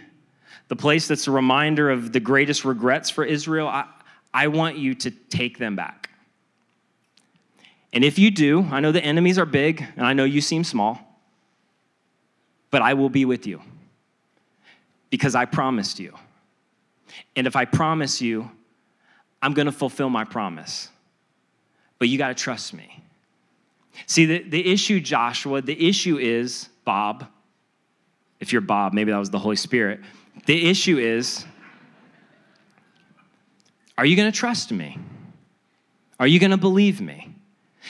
the 0.69 0.77
place 0.77 1.09
that's 1.09 1.29
a 1.29 1.31
reminder 1.31 1.91
of 1.91 2.13
the 2.13 2.21
greatest 2.21 2.65
regrets 2.65 3.09
for 3.09 3.25
Israel. 3.25 3.69
I, 3.69 3.87
I 4.35 4.49
want 4.49 4.77
you 4.77 4.95
to 4.97 5.11
take 5.11 5.59
them 5.59 5.77
back. 5.77 6.06
And 7.97 8.05
if 8.05 8.19
you 8.19 8.31
do, 8.31 8.61
I 8.71 8.81
know 8.81 8.93
the 8.93 9.03
enemies 9.03 9.39
are 9.39 9.47
big, 9.47 9.83
and 9.97 10.05
I 10.05 10.13
know 10.13 10.25
you 10.25 10.43
seem 10.43 10.65
small, 10.65 11.01
but 12.71 12.83
I 12.83 12.93
will 12.93 13.09
be 13.09 13.25
with 13.25 13.47
you 13.47 13.63
because 15.09 15.35
I 15.35 15.47
promised 15.47 15.99
you. 15.99 16.13
And 17.37 17.47
if 17.47 17.57
I 17.57 17.65
promise 17.65 18.21
you, 18.21 18.51
I'm 19.41 19.55
going 19.55 19.65
to 19.65 19.73
fulfill 19.73 20.11
my 20.11 20.25
promise. 20.25 20.91
But 21.99 22.11
you 22.11 22.19
got 22.19 22.29
to 22.29 22.35
trust 22.35 22.75
me. 22.75 23.03
See, 24.05 24.27
the, 24.27 24.43
the 24.43 24.71
issue, 24.71 25.01
Joshua, 25.01 25.63
the 25.63 25.89
issue 25.89 26.19
is, 26.19 26.69
Bob, 26.85 27.27
if 28.41 28.53
you're 28.53 28.61
Bob, 28.61 28.93
maybe 28.93 29.11
that 29.11 29.19
was 29.19 29.31
the 29.31 29.39
Holy 29.39 29.57
Spirit. 29.57 30.01
The 30.45 30.69
issue 30.69 30.99
is, 30.99 31.47
are 33.97 34.05
you 34.05 34.17
going 34.17 34.31
to 34.31 34.39
trust 34.39 34.71
me? 34.71 34.99
Are 36.21 36.27
you 36.27 36.39
going 36.39 36.51
to 36.51 36.59
believe 36.59 37.01
me? 37.01 37.33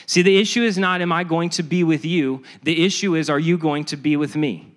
See, 0.04 0.22
the 0.22 0.38
issue 0.38 0.62
is 0.62 0.76
not, 0.76 1.00
am 1.00 1.12
I 1.12 1.24
going 1.24 1.48
to 1.50 1.62
be 1.62 1.82
with 1.82 2.04
you? 2.04 2.42
The 2.62 2.84
issue 2.84 3.14
is, 3.14 3.30
are 3.30 3.38
you 3.38 3.56
going 3.56 3.84
to 3.86 3.96
be 3.96 4.16
with 4.16 4.36
me? 4.36 4.75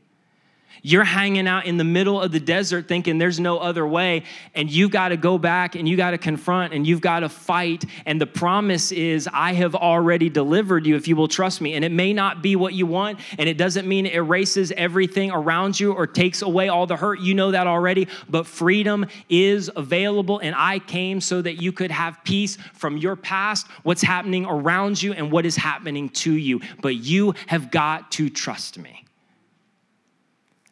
You're 0.81 1.03
hanging 1.03 1.47
out 1.47 1.65
in 1.65 1.77
the 1.77 1.83
middle 1.83 2.21
of 2.21 2.31
the 2.31 2.39
desert 2.39 2.87
thinking 2.87 3.17
there's 3.17 3.39
no 3.39 3.57
other 3.57 3.85
way, 3.87 4.23
and 4.55 4.69
you've 4.69 4.91
got 4.91 5.09
to 5.09 5.17
go 5.17 5.37
back 5.37 5.75
and 5.75 5.87
you've 5.87 5.97
got 5.97 6.11
to 6.11 6.17
confront 6.17 6.73
and 6.73 6.85
you've 6.85 7.01
got 7.01 7.21
to 7.21 7.29
fight. 7.29 7.85
And 8.05 8.19
the 8.19 8.27
promise 8.27 8.91
is, 8.91 9.27
I 9.31 9.53
have 9.53 9.75
already 9.75 10.29
delivered 10.29 10.85
you 10.85 10.95
if 10.95 11.07
you 11.07 11.15
will 11.15 11.27
trust 11.27 11.61
me. 11.61 11.73
And 11.73 11.83
it 11.83 11.91
may 11.91 12.13
not 12.13 12.41
be 12.41 12.55
what 12.55 12.73
you 12.73 12.85
want, 12.85 13.19
and 13.37 13.49
it 13.49 13.57
doesn't 13.57 13.87
mean 13.87 14.05
it 14.05 14.13
erases 14.13 14.71
everything 14.71 15.31
around 15.31 15.79
you 15.79 15.93
or 15.93 16.07
takes 16.07 16.41
away 16.41 16.69
all 16.69 16.85
the 16.87 16.95
hurt. 16.95 17.19
You 17.19 17.33
know 17.33 17.51
that 17.51 17.67
already, 17.67 18.07
but 18.29 18.47
freedom 18.47 19.05
is 19.29 19.69
available. 19.75 20.39
And 20.39 20.55
I 20.55 20.79
came 20.79 21.21
so 21.21 21.41
that 21.41 21.61
you 21.61 21.71
could 21.71 21.91
have 21.91 22.23
peace 22.23 22.57
from 22.73 22.97
your 22.97 23.15
past, 23.15 23.67
what's 23.83 24.01
happening 24.01 24.45
around 24.45 25.01
you, 25.01 25.13
and 25.13 25.31
what 25.31 25.45
is 25.45 25.55
happening 25.55 26.09
to 26.09 26.33
you. 26.33 26.61
But 26.81 26.95
you 26.95 27.33
have 27.47 27.71
got 27.71 28.11
to 28.11 28.29
trust 28.29 28.77
me. 28.77 29.05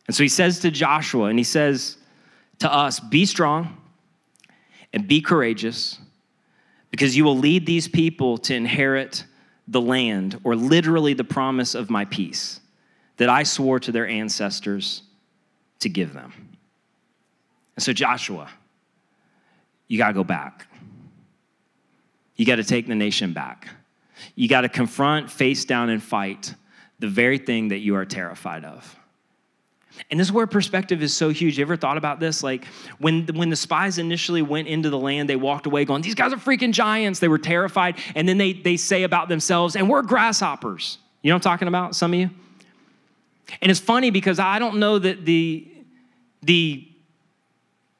And 0.08 0.16
so 0.16 0.24
he 0.24 0.30
says 0.30 0.60
to 0.60 0.72
Joshua, 0.72 1.26
and 1.26 1.38
he 1.38 1.44
says 1.44 1.98
to 2.60 2.74
us, 2.74 3.00
Be 3.00 3.26
strong 3.26 3.78
and 4.94 5.08
be 5.08 5.22
courageous, 5.22 6.00
because 6.92 7.16
you 7.16 7.26
will 7.26 7.38
lead 7.38 7.66
these 7.66 7.88
people 7.88 8.38
to 8.40 8.56
inherit 8.56 9.26
the 9.68 9.82
land, 9.82 10.40
or 10.46 10.56
literally 10.56 11.14
the 11.14 11.26
promise 11.26 11.76
of 11.76 11.90
my 11.90 12.06
peace 12.06 12.62
that 13.18 13.28
I 13.28 13.44
swore 13.44 13.80
to 13.82 13.92
their 13.92 14.08
ancestors 14.08 15.02
to 15.80 15.90
give 15.90 16.14
them. 16.14 16.32
And 17.76 17.84
so, 17.84 17.92
Joshua, 17.92 18.50
you 19.88 19.98
got 19.98 20.08
to 20.08 20.14
go 20.14 20.24
back. 20.24 20.68
You 22.36 22.46
got 22.46 22.56
to 22.56 22.64
take 22.64 22.88
the 22.88 22.96
nation 22.96 23.34
back. 23.34 23.68
You 24.36 24.48
got 24.48 24.62
to 24.62 24.70
confront, 24.70 25.30
face 25.30 25.66
down, 25.66 25.90
and 25.90 26.02
fight 26.02 26.54
the 27.00 27.08
very 27.08 27.38
thing 27.38 27.68
that 27.70 27.80
you 27.80 27.96
are 27.96 28.06
terrified 28.06 28.64
of. 28.64 28.97
And 30.10 30.20
this 30.20 30.28
is 30.28 30.32
where 30.32 30.48
perspective 30.48 31.02
is 31.02 31.16
so 31.16 31.30
huge. 31.30 31.58
You 31.58 31.64
ever 31.64 31.76
thought 31.76 31.98
about 31.98 32.20
this? 32.20 32.44
Like 32.44 32.66
when, 33.00 33.26
when 33.28 33.50
the 33.50 33.56
spies 33.56 33.98
initially 33.98 34.42
went 34.42 34.68
into 34.68 34.90
the 34.90 34.98
land, 34.98 35.30
they 35.30 35.36
walked 35.36 35.66
away 35.66 35.86
going, 35.86 36.02
These 36.02 36.16
guys 36.16 36.34
are 36.34 36.38
freaking 36.38 36.72
giants. 36.72 37.20
They 37.20 37.28
were 37.28 37.38
terrified. 37.38 37.98
And 38.16 38.28
then 38.28 38.38
they, 38.38 38.54
they 38.54 38.78
say 38.78 39.04
about 39.04 39.30
themselves, 39.30 39.76
And 39.76 39.90
we're 39.90 40.02
grasshoppers. 40.02 40.98
You 41.22 41.30
know 41.30 41.36
what 41.36 41.46
I'm 41.46 41.52
talking 41.52 41.68
about, 41.68 41.96
some 41.96 42.14
of 42.14 42.20
you? 42.20 42.30
And 43.62 43.72
it's 43.72 43.80
funny 43.80 44.12
because 44.12 44.40
I 44.40 44.60
don't 44.60 44.78
know 44.78 45.00
that 45.00 45.26
the, 45.26 45.68
the, 46.42 46.88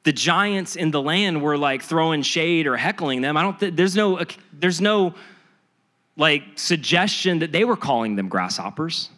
the 0.04 0.12
giants 0.12 0.76
in 0.76 0.90
the 0.90 1.02
land 1.02 1.42
were 1.42 1.58
like 1.58 1.82
throwing 1.82 2.22
shade 2.22 2.66
or 2.66 2.76
heckling 2.76 3.20
them. 3.20 3.36
I 3.36 3.42
don't 3.42 3.60
th- 3.60 3.74
there's 3.74 3.94
no 3.94 4.20
there's 4.52 4.80
no 4.80 5.14
like 6.16 6.42
suggestion 6.56 7.40
that 7.40 7.52
they 7.52 7.64
were 7.64 7.76
calling 7.76 8.16
them 8.16 8.28
grasshoppers. 8.28 9.10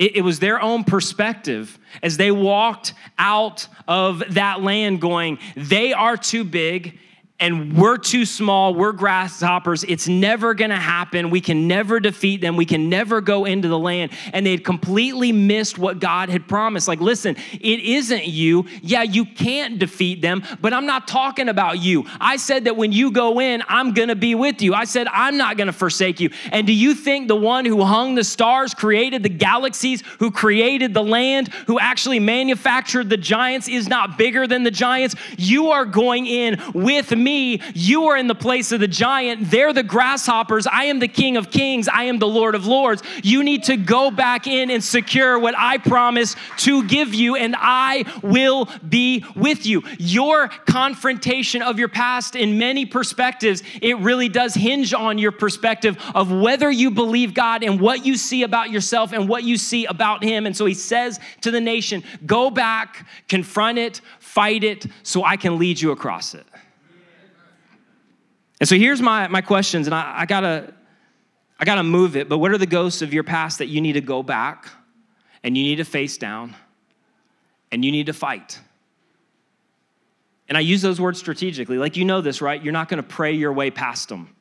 It, 0.00 0.16
it, 0.16 0.20
was 0.22 0.38
their 0.38 0.62
own 0.62 0.84
perspective 0.84 1.78
as 2.02 2.16
they 2.16 2.30
walked 2.30 2.94
out 3.18 3.68
of 3.86 4.22
that 4.30 4.62
land, 4.62 4.98
going, 4.98 5.38
they 5.54 5.92
are 5.92 6.16
too 6.16 6.42
big 6.42 6.98
and 7.40 7.76
we're 7.76 7.96
too 7.96 8.26
small, 8.26 8.74
we're 8.74 8.92
grasshoppers. 8.92 9.82
It's 9.84 10.06
never 10.06 10.52
gonna 10.52 10.78
happen. 10.78 11.30
We 11.30 11.40
can 11.40 11.66
never 11.66 11.98
defeat 11.98 12.42
them. 12.42 12.56
We 12.56 12.66
can 12.66 12.90
never 12.90 13.22
go 13.22 13.46
into 13.46 13.68
the 13.68 13.78
land. 13.78 14.12
And 14.34 14.44
they 14.44 14.58
completely 14.58 15.32
missed 15.32 15.78
what 15.78 16.00
God 16.00 16.28
had 16.28 16.46
promised. 16.46 16.86
Like, 16.86 17.00
listen, 17.00 17.36
it 17.52 17.80
isn't 17.80 18.26
you. 18.26 18.66
Yeah, 18.82 19.02
you 19.02 19.24
can't 19.24 19.78
defeat 19.78 20.20
them, 20.20 20.42
but 20.60 20.74
I'm 20.74 20.84
not 20.84 21.08
talking 21.08 21.48
about 21.48 21.78
you. 21.78 22.04
I 22.20 22.36
said 22.36 22.64
that 22.64 22.76
when 22.76 22.92
you 22.92 23.10
go 23.10 23.40
in, 23.40 23.62
I'm 23.68 23.94
gonna 23.94 24.16
be 24.16 24.34
with 24.34 24.60
you. 24.60 24.74
I 24.74 24.84
said, 24.84 25.08
I'm 25.08 25.38
not 25.38 25.56
gonna 25.56 25.72
forsake 25.72 26.20
you. 26.20 26.30
And 26.52 26.66
do 26.66 26.74
you 26.74 26.94
think 26.94 27.28
the 27.28 27.36
one 27.36 27.64
who 27.64 27.82
hung 27.82 28.16
the 28.16 28.24
stars, 28.24 28.74
created 28.74 29.22
the 29.22 29.30
galaxies, 29.30 30.02
who 30.18 30.30
created 30.30 30.92
the 30.92 31.02
land, 31.02 31.48
who 31.66 31.80
actually 31.80 32.20
manufactured 32.20 33.08
the 33.08 33.16
giants 33.16 33.66
is 33.66 33.88
not 33.88 34.18
bigger 34.18 34.46
than 34.46 34.62
the 34.62 34.70
giants? 34.70 35.14
You 35.38 35.70
are 35.70 35.86
going 35.86 36.26
in 36.26 36.60
with 36.74 37.10
me 37.16 37.29
me, 37.30 37.60
you 37.74 38.06
are 38.08 38.16
in 38.16 38.26
the 38.26 38.34
place 38.34 38.72
of 38.72 38.80
the 38.80 38.88
giant. 38.88 39.50
They're 39.50 39.72
the 39.72 39.82
grasshoppers. 39.84 40.66
I 40.66 40.84
am 40.84 40.98
the 40.98 41.08
king 41.08 41.36
of 41.36 41.50
kings. 41.50 41.88
I 41.88 42.04
am 42.04 42.18
the 42.18 42.26
lord 42.26 42.54
of 42.54 42.66
lords. 42.66 43.02
You 43.22 43.44
need 43.44 43.64
to 43.64 43.76
go 43.76 44.10
back 44.10 44.46
in 44.46 44.70
and 44.70 44.82
secure 44.82 45.38
what 45.38 45.54
I 45.56 45.78
promise 45.78 46.34
to 46.58 46.84
give 46.84 47.14
you, 47.14 47.36
and 47.36 47.54
I 47.56 48.04
will 48.22 48.68
be 48.88 49.24
with 49.36 49.64
you. 49.64 49.82
Your 49.98 50.48
confrontation 50.48 51.62
of 51.62 51.78
your 51.78 51.88
past, 51.88 52.34
in 52.34 52.58
many 52.58 52.84
perspectives, 52.84 53.62
it 53.80 53.96
really 53.98 54.28
does 54.28 54.54
hinge 54.54 54.92
on 54.92 55.18
your 55.18 55.32
perspective 55.32 55.96
of 56.14 56.32
whether 56.32 56.70
you 56.70 56.90
believe 56.90 57.34
God 57.34 57.62
and 57.62 57.80
what 57.80 58.04
you 58.04 58.16
see 58.16 58.42
about 58.42 58.70
yourself 58.70 59.12
and 59.12 59.28
what 59.28 59.44
you 59.44 59.56
see 59.56 59.86
about 59.86 60.24
Him. 60.24 60.46
And 60.46 60.56
so 60.56 60.66
He 60.66 60.74
says 60.74 61.20
to 61.42 61.50
the 61.50 61.60
nation, 61.60 62.02
Go 62.26 62.50
back, 62.50 63.06
confront 63.28 63.78
it, 63.78 64.00
fight 64.18 64.64
it, 64.64 64.86
so 65.02 65.24
I 65.24 65.36
can 65.36 65.58
lead 65.58 65.80
you 65.80 65.92
across 65.92 66.34
it. 66.34 66.46
And 68.60 68.68
so 68.68 68.76
here's 68.76 69.00
my, 69.00 69.26
my 69.28 69.40
questions, 69.40 69.86
and 69.86 69.94
I, 69.94 70.20
I 70.20 70.26
gotta 70.26 70.74
I 71.58 71.64
gotta 71.64 71.82
move 71.82 72.16
it, 72.16 72.28
but 72.28 72.38
what 72.38 72.52
are 72.52 72.58
the 72.58 72.66
ghosts 72.66 73.02
of 73.02 73.12
your 73.12 73.22
past 73.22 73.58
that 73.58 73.66
you 73.66 73.82
need 73.82 73.92
to 73.92 74.00
go 74.00 74.22
back 74.22 74.70
and 75.42 75.56
you 75.58 75.64
need 75.64 75.76
to 75.76 75.84
face 75.84 76.16
down 76.16 76.56
and 77.70 77.84
you 77.84 77.92
need 77.92 78.06
to 78.06 78.14
fight? 78.14 78.58
And 80.48 80.56
I 80.56 80.62
use 80.62 80.80
those 80.80 80.98
words 80.98 81.18
strategically. 81.18 81.76
Like 81.76 81.98
you 81.98 82.06
know 82.06 82.22
this, 82.22 82.40
right? 82.40 82.62
You're 82.62 82.72
not 82.72 82.88
gonna 82.88 83.02
pray 83.02 83.32
your 83.32 83.52
way 83.52 83.70
past 83.70 84.08
them. 84.08 84.34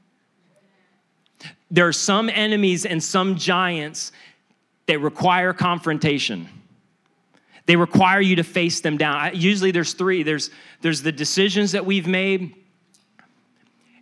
There 1.70 1.88
are 1.88 1.94
some 1.94 2.30
enemies 2.30 2.86
and 2.86 3.04
some 3.04 3.36
giants 3.36 4.14
that 4.88 5.00
require 5.00 5.54
confrontation. 5.54 6.48
They 7.66 7.76
require 7.76 8.22
you 8.22 8.38
to 8.38 8.44
face 8.44 8.80
them 8.82 8.98
down. 8.98 9.16
I, 9.16 9.32
usually 9.32 9.72
there's 9.72 9.94
three. 9.94 10.24
There's, 10.24 10.50
there's 10.82 11.04
the 11.04 11.12
decisions 11.12 11.74
that 11.74 11.86
we've 11.86 12.08
made. 12.08 12.56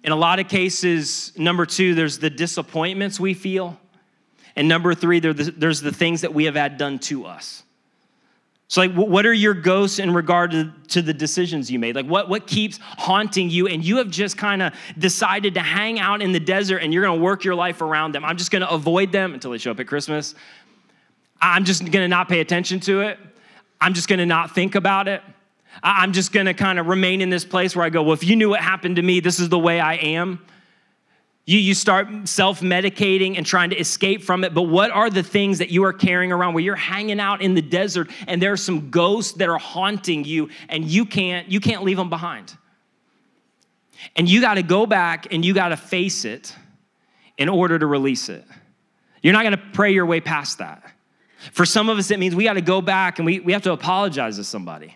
In 0.08 0.14
a 0.14 0.16
lot 0.16 0.40
of 0.40 0.48
cases, 0.48 1.34
number 1.38 1.66
two, 1.66 1.94
there's 1.94 2.18
the 2.18 2.30
disappointments 2.30 3.20
we 3.20 3.34
feel. 3.34 3.78
And 4.56 4.70
number 4.70 4.94
three, 4.94 5.20
there's 5.20 5.82
the 5.82 5.92
things 5.92 6.22
that 6.22 6.34
we 6.34 6.46
have 6.46 6.56
had 6.56 6.78
done 6.78 6.98
to 7.00 7.26
us. 7.26 7.64
So, 8.70 8.80
like, 8.80 8.94
what 8.94 9.26
are 9.26 9.34
your 9.34 9.54
ghosts 9.54 10.00
in 10.00 10.14
regard 10.14 10.52
to, 10.52 10.72
to 10.92 11.02
the 11.02 11.14
decisions 11.14 11.70
you 11.70 11.78
made? 11.78 11.94
Like, 11.94 12.06
what, 12.06 12.30
what 12.30 12.48
keeps 12.48 12.80
haunting 12.82 13.50
you? 13.50 13.68
And 13.68 13.84
you 13.84 13.98
have 13.98 14.10
just 14.10 14.38
kind 14.38 14.62
of 14.62 14.74
decided 14.98 15.56
to 15.56 15.60
hang 15.60 16.00
out 16.00 16.22
in 16.22 16.32
the 16.32 16.40
desert 16.40 16.78
and 16.78 16.94
you're 16.94 17.04
going 17.04 17.20
to 17.20 17.24
work 17.24 17.44
your 17.44 17.56
life 17.56 17.82
around 17.82 18.14
them. 18.14 18.24
I'm 18.24 18.38
just 18.38 18.50
going 18.50 18.62
to 18.62 18.70
avoid 18.70 19.12
them 19.12 19.34
until 19.34 19.52
they 19.52 19.58
show 19.58 19.72
up 19.72 19.80
at 19.82 19.88
Christmas. 19.88 20.36
I'm 21.42 21.66
just 21.66 21.82
going 21.82 21.92
to 21.92 22.08
not 22.08 22.30
pay 22.30 22.40
attention 22.40 22.80
to 22.82 23.02
it. 23.02 23.20
I'm 23.82 23.94
just 23.94 24.08
going 24.08 24.20
to 24.20 24.26
not 24.26 24.56
think 24.56 24.76
about 24.76 25.10
it. 25.10 25.22
I'm 25.84 26.14
just 26.14 26.32
going 26.32 26.46
to 26.46 26.54
kind 26.54 26.80
of 26.80 26.88
remain 26.88 27.22
in 27.22 27.30
this 27.30 27.46
place 27.46 27.76
where 27.76 27.86
I 27.86 27.90
go, 27.90 28.04
well, 28.04 28.14
if 28.14 28.24
you 28.24 28.36
knew 28.36 28.50
what 28.50 28.62
happened 28.62 28.96
to 28.98 29.02
me, 29.02 29.20
this 29.20 29.40
is 29.40 29.50
the 29.50 29.60
way 29.60 29.80
I 29.80 29.96
am. 29.96 30.46
You, 31.46 31.60
you 31.60 31.74
start 31.74 32.28
self 32.28 32.60
medicating 32.60 33.38
and 33.38 33.46
trying 33.46 33.70
to 33.70 33.78
escape 33.78 34.22
from 34.22 34.44
it. 34.44 34.54
But 34.54 34.64
what 34.64 34.92
are 34.92 35.10
the 35.10 35.24
things 35.24 35.60
that 35.60 35.70
you 35.70 35.86
are 35.86 35.94
carrying 35.94 36.32
around 36.32 36.54
where 36.54 36.64
you're 36.64 36.76
hanging 36.76 37.22
out 37.22 37.42
in 37.42 37.54
the 37.54 37.62
desert 37.62 38.10
and 38.28 38.42
there 38.42 38.52
are 38.52 38.58
some 38.58 38.90
ghosts 38.90 39.34
that 39.34 39.48
are 39.48 39.58
haunting 39.58 40.26
you 40.26 40.50
and 40.68 40.84
you 40.84 41.06
can't, 41.06 41.50
you 41.50 41.62
can't 41.62 41.84
leave 41.84 41.98
them 41.98 42.10
behind? 42.10 42.56
And 44.16 44.30
you 44.30 44.42
got 44.42 44.56
to 44.56 44.64
go 44.64 44.86
back 44.86 45.34
and 45.34 45.44
you 45.44 45.54
got 45.54 45.70
to 45.70 45.78
face 45.78 46.26
it 46.26 46.54
in 47.38 47.50
order 47.50 47.80
to 47.80 47.86
release 47.86 48.30
it. 48.30 48.44
You're 49.22 49.34
not 49.34 49.44
going 49.44 49.56
to 49.58 49.64
pray 49.74 49.94
your 49.94 50.06
way 50.06 50.20
past 50.20 50.58
that. 50.58 50.84
For 51.54 51.66
some 51.66 51.88
of 51.88 51.98
us, 51.98 52.12
it 52.12 52.20
means 52.20 52.36
we 52.36 52.44
got 52.44 52.54
to 52.54 52.62
go 52.62 52.82
back 52.82 53.20
and 53.20 53.26
we, 53.26 53.40
we 53.40 53.54
have 53.54 53.62
to 53.64 53.72
apologize 53.72 54.36
to 54.36 54.44
somebody. 54.44 54.96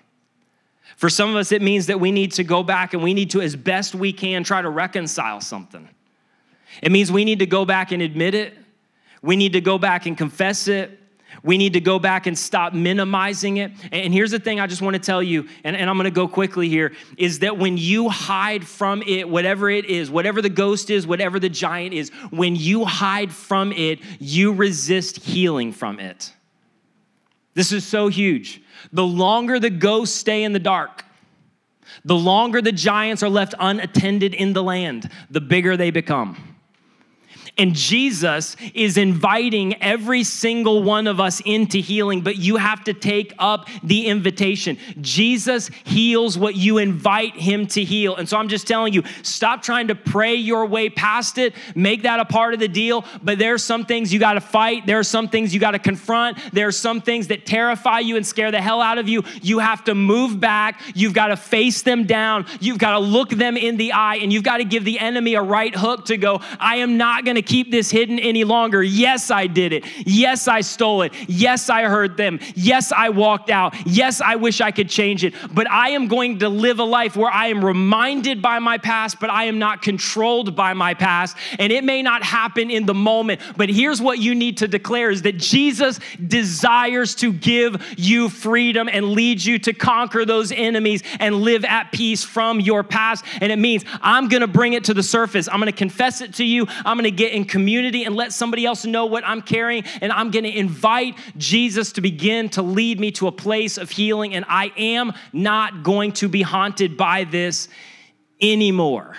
For 1.01 1.09
some 1.09 1.31
of 1.31 1.35
us, 1.35 1.51
it 1.51 1.63
means 1.63 1.87
that 1.87 1.99
we 1.99 2.11
need 2.11 2.33
to 2.33 2.43
go 2.43 2.61
back 2.61 2.93
and 2.93 3.01
we 3.01 3.15
need 3.15 3.31
to, 3.31 3.41
as 3.41 3.55
best 3.55 3.95
we 3.95 4.13
can, 4.13 4.43
try 4.43 4.61
to 4.61 4.69
reconcile 4.69 5.41
something. 5.41 5.89
It 6.83 6.91
means 6.91 7.11
we 7.11 7.25
need 7.25 7.39
to 7.39 7.47
go 7.47 7.65
back 7.65 7.91
and 7.91 8.03
admit 8.03 8.35
it. 8.35 8.55
We 9.23 9.35
need 9.35 9.53
to 9.53 9.61
go 9.61 9.79
back 9.79 10.05
and 10.05 10.15
confess 10.15 10.67
it. 10.67 10.99
We 11.41 11.57
need 11.57 11.73
to 11.73 11.81
go 11.81 11.97
back 11.97 12.27
and 12.27 12.37
stop 12.37 12.73
minimizing 12.73 13.57
it. 13.57 13.71
And 13.91 14.13
here's 14.13 14.29
the 14.29 14.37
thing 14.37 14.59
I 14.59 14.67
just 14.67 14.83
want 14.83 14.93
to 14.93 15.01
tell 15.01 15.23
you, 15.23 15.49
and, 15.63 15.75
and 15.75 15.89
I'm 15.89 15.97
going 15.97 16.03
to 16.03 16.11
go 16.11 16.27
quickly 16.27 16.69
here, 16.69 16.93
is 17.17 17.39
that 17.39 17.57
when 17.57 17.77
you 17.77 18.09
hide 18.09 18.63
from 18.63 19.01
it, 19.01 19.27
whatever 19.27 19.71
it 19.71 19.85
is, 19.85 20.11
whatever 20.11 20.39
the 20.39 20.49
ghost 20.49 20.91
is, 20.91 21.07
whatever 21.07 21.39
the 21.39 21.49
giant 21.49 21.95
is, 21.95 22.11
when 22.29 22.55
you 22.55 22.85
hide 22.85 23.31
from 23.31 23.71
it, 23.71 24.01
you 24.19 24.53
resist 24.53 25.17
healing 25.17 25.71
from 25.71 25.99
it. 25.99 26.31
This 27.53 27.71
is 27.71 27.85
so 27.85 28.07
huge. 28.07 28.61
The 28.91 29.05
longer 29.05 29.59
the 29.59 29.69
ghosts 29.69 30.17
stay 30.17 30.43
in 30.43 30.53
the 30.53 30.59
dark, 30.59 31.05
the 32.05 32.15
longer 32.15 32.61
the 32.61 32.71
giants 32.71 33.21
are 33.21 33.29
left 33.29 33.53
unattended 33.59 34.33
in 34.33 34.53
the 34.53 34.63
land, 34.63 35.11
the 35.29 35.41
bigger 35.41 35.75
they 35.75 35.91
become. 35.91 36.50
And 37.57 37.75
Jesus 37.75 38.55
is 38.73 38.97
inviting 38.97 39.81
every 39.83 40.23
single 40.23 40.83
one 40.83 41.05
of 41.05 41.19
us 41.19 41.41
into 41.45 41.79
healing, 41.79 42.21
but 42.21 42.37
you 42.37 42.55
have 42.55 42.83
to 42.85 42.93
take 42.93 43.33
up 43.37 43.67
the 43.83 44.07
invitation. 44.07 44.77
Jesus 45.01 45.69
heals 45.83 46.37
what 46.37 46.55
you 46.55 46.77
invite 46.77 47.35
him 47.35 47.67
to 47.67 47.83
heal. 47.83 48.15
And 48.15 48.27
so 48.27 48.37
I'm 48.37 48.47
just 48.47 48.67
telling 48.67 48.93
you, 48.93 49.03
stop 49.21 49.61
trying 49.61 49.89
to 49.89 49.95
pray 49.95 50.35
your 50.35 50.65
way 50.65 50.89
past 50.89 51.37
it, 51.37 51.53
make 51.75 52.03
that 52.03 52.19
a 52.19 52.25
part 52.25 52.53
of 52.53 52.59
the 52.61 52.69
deal. 52.69 53.05
But 53.21 53.37
there 53.37 53.53
are 53.53 53.59
some 53.59 53.85
things 53.85 54.13
you 54.13 54.19
got 54.19 54.33
to 54.33 54.41
fight, 54.41 54.85
there 54.85 54.99
are 54.99 55.03
some 55.03 55.27
things 55.27 55.53
you 55.53 55.59
got 55.59 55.71
to 55.71 55.79
confront, 55.79 56.37
there 56.53 56.67
are 56.67 56.71
some 56.71 57.01
things 57.01 57.27
that 57.27 57.45
terrify 57.45 57.99
you 57.99 58.15
and 58.15 58.25
scare 58.25 58.51
the 58.51 58.61
hell 58.61 58.81
out 58.81 58.97
of 58.97 59.09
you. 59.09 59.23
You 59.41 59.59
have 59.59 59.83
to 59.85 59.93
move 59.93 60.39
back, 60.39 60.81
you've 60.95 61.13
got 61.13 61.27
to 61.27 61.37
face 61.37 61.81
them 61.81 62.05
down, 62.05 62.45
you've 62.61 62.79
got 62.79 62.93
to 62.93 62.99
look 62.99 63.29
them 63.29 63.57
in 63.57 63.77
the 63.77 63.91
eye, 63.91 64.15
and 64.15 64.31
you've 64.31 64.43
got 64.43 64.57
to 64.57 64.63
give 64.63 64.85
the 64.85 64.99
enemy 64.99 65.35
a 65.35 65.41
right 65.41 65.75
hook 65.75 66.05
to 66.05 66.17
go, 66.17 66.41
I 66.59 66.77
am 66.77 66.97
not 66.97 67.25
going 67.25 67.35
to 67.35 67.40
keep 67.41 67.71
this 67.71 67.91
hidden 67.91 68.19
any 68.19 68.43
longer. 68.43 68.83
Yes, 68.83 69.31
I 69.31 69.47
did 69.47 69.73
it. 69.73 69.85
Yes, 70.05 70.47
I 70.47 70.61
stole 70.61 71.01
it. 71.03 71.13
Yes, 71.27 71.69
I 71.69 71.83
heard 71.83 72.17
them. 72.17 72.39
Yes, 72.55 72.91
I 72.91 73.09
walked 73.09 73.49
out. 73.49 73.75
Yes, 73.85 74.21
I 74.21 74.35
wish 74.35 74.61
I 74.61 74.71
could 74.71 74.89
change 74.89 75.23
it. 75.23 75.33
But 75.53 75.69
I 75.69 75.89
am 75.89 76.07
going 76.07 76.39
to 76.39 76.49
live 76.49 76.79
a 76.79 76.83
life 76.83 77.15
where 77.15 77.31
I 77.31 77.47
am 77.47 77.63
reminded 77.63 78.41
by 78.41 78.59
my 78.59 78.77
past, 78.77 79.19
but 79.19 79.29
I 79.29 79.45
am 79.45 79.59
not 79.59 79.81
controlled 79.81 80.55
by 80.55 80.73
my 80.73 80.93
past. 80.93 81.37
And 81.59 81.71
it 81.71 81.83
may 81.83 82.01
not 82.01 82.23
happen 82.23 82.71
in 82.71 82.85
the 82.85 82.93
moment, 82.93 83.41
but 83.57 83.69
here's 83.69 84.01
what 84.01 84.19
you 84.19 84.35
need 84.35 84.57
to 84.57 84.67
declare 84.67 85.09
is 85.09 85.21
that 85.23 85.37
Jesus 85.37 85.99
desires 86.25 87.15
to 87.15 87.33
give 87.33 87.95
you 87.97 88.29
freedom 88.29 88.89
and 88.91 89.11
lead 89.11 89.43
you 89.43 89.59
to 89.59 89.73
conquer 89.73 90.25
those 90.25 90.51
enemies 90.51 91.03
and 91.19 91.35
live 91.35 91.65
at 91.65 91.91
peace 91.91 92.23
from 92.23 92.59
your 92.59 92.83
past. 92.83 93.25
And 93.41 93.51
it 93.51 93.57
means 93.57 93.83
I'm 94.01 94.27
going 94.27 94.41
to 94.41 94.47
bring 94.47 94.73
it 94.73 94.85
to 94.85 94.93
the 94.93 95.03
surface. 95.03 95.47
I'm 95.47 95.59
going 95.59 95.71
to 95.71 95.77
confess 95.77 96.21
it 96.21 96.35
to 96.35 96.43
you. 96.43 96.67
I'm 96.85 96.97
going 96.97 97.03
to 97.03 97.11
get 97.11 97.30
in 97.31 97.45
community 97.45 98.03
and 98.03 98.15
let 98.15 98.33
somebody 98.33 98.65
else 98.65 98.85
know 98.85 99.05
what 99.05 99.25
I'm 99.25 99.41
carrying. 99.41 99.83
And 100.01 100.11
I'm 100.11 100.31
going 100.31 100.45
to 100.45 100.55
invite 100.55 101.17
Jesus 101.37 101.93
to 101.93 102.01
begin 102.01 102.49
to 102.49 102.61
lead 102.61 102.99
me 102.99 103.11
to 103.13 103.27
a 103.27 103.31
place 103.31 103.77
of 103.77 103.89
healing. 103.89 104.35
And 104.35 104.45
I 104.47 104.71
am 104.77 105.13
not 105.33 105.83
going 105.83 106.11
to 106.13 106.27
be 106.27 106.41
haunted 106.41 106.97
by 106.97 107.23
this 107.23 107.67
anymore. 108.41 109.15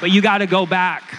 But 0.00 0.10
you 0.10 0.20
got 0.20 0.38
to 0.38 0.46
go 0.46 0.66
back. 0.66 1.16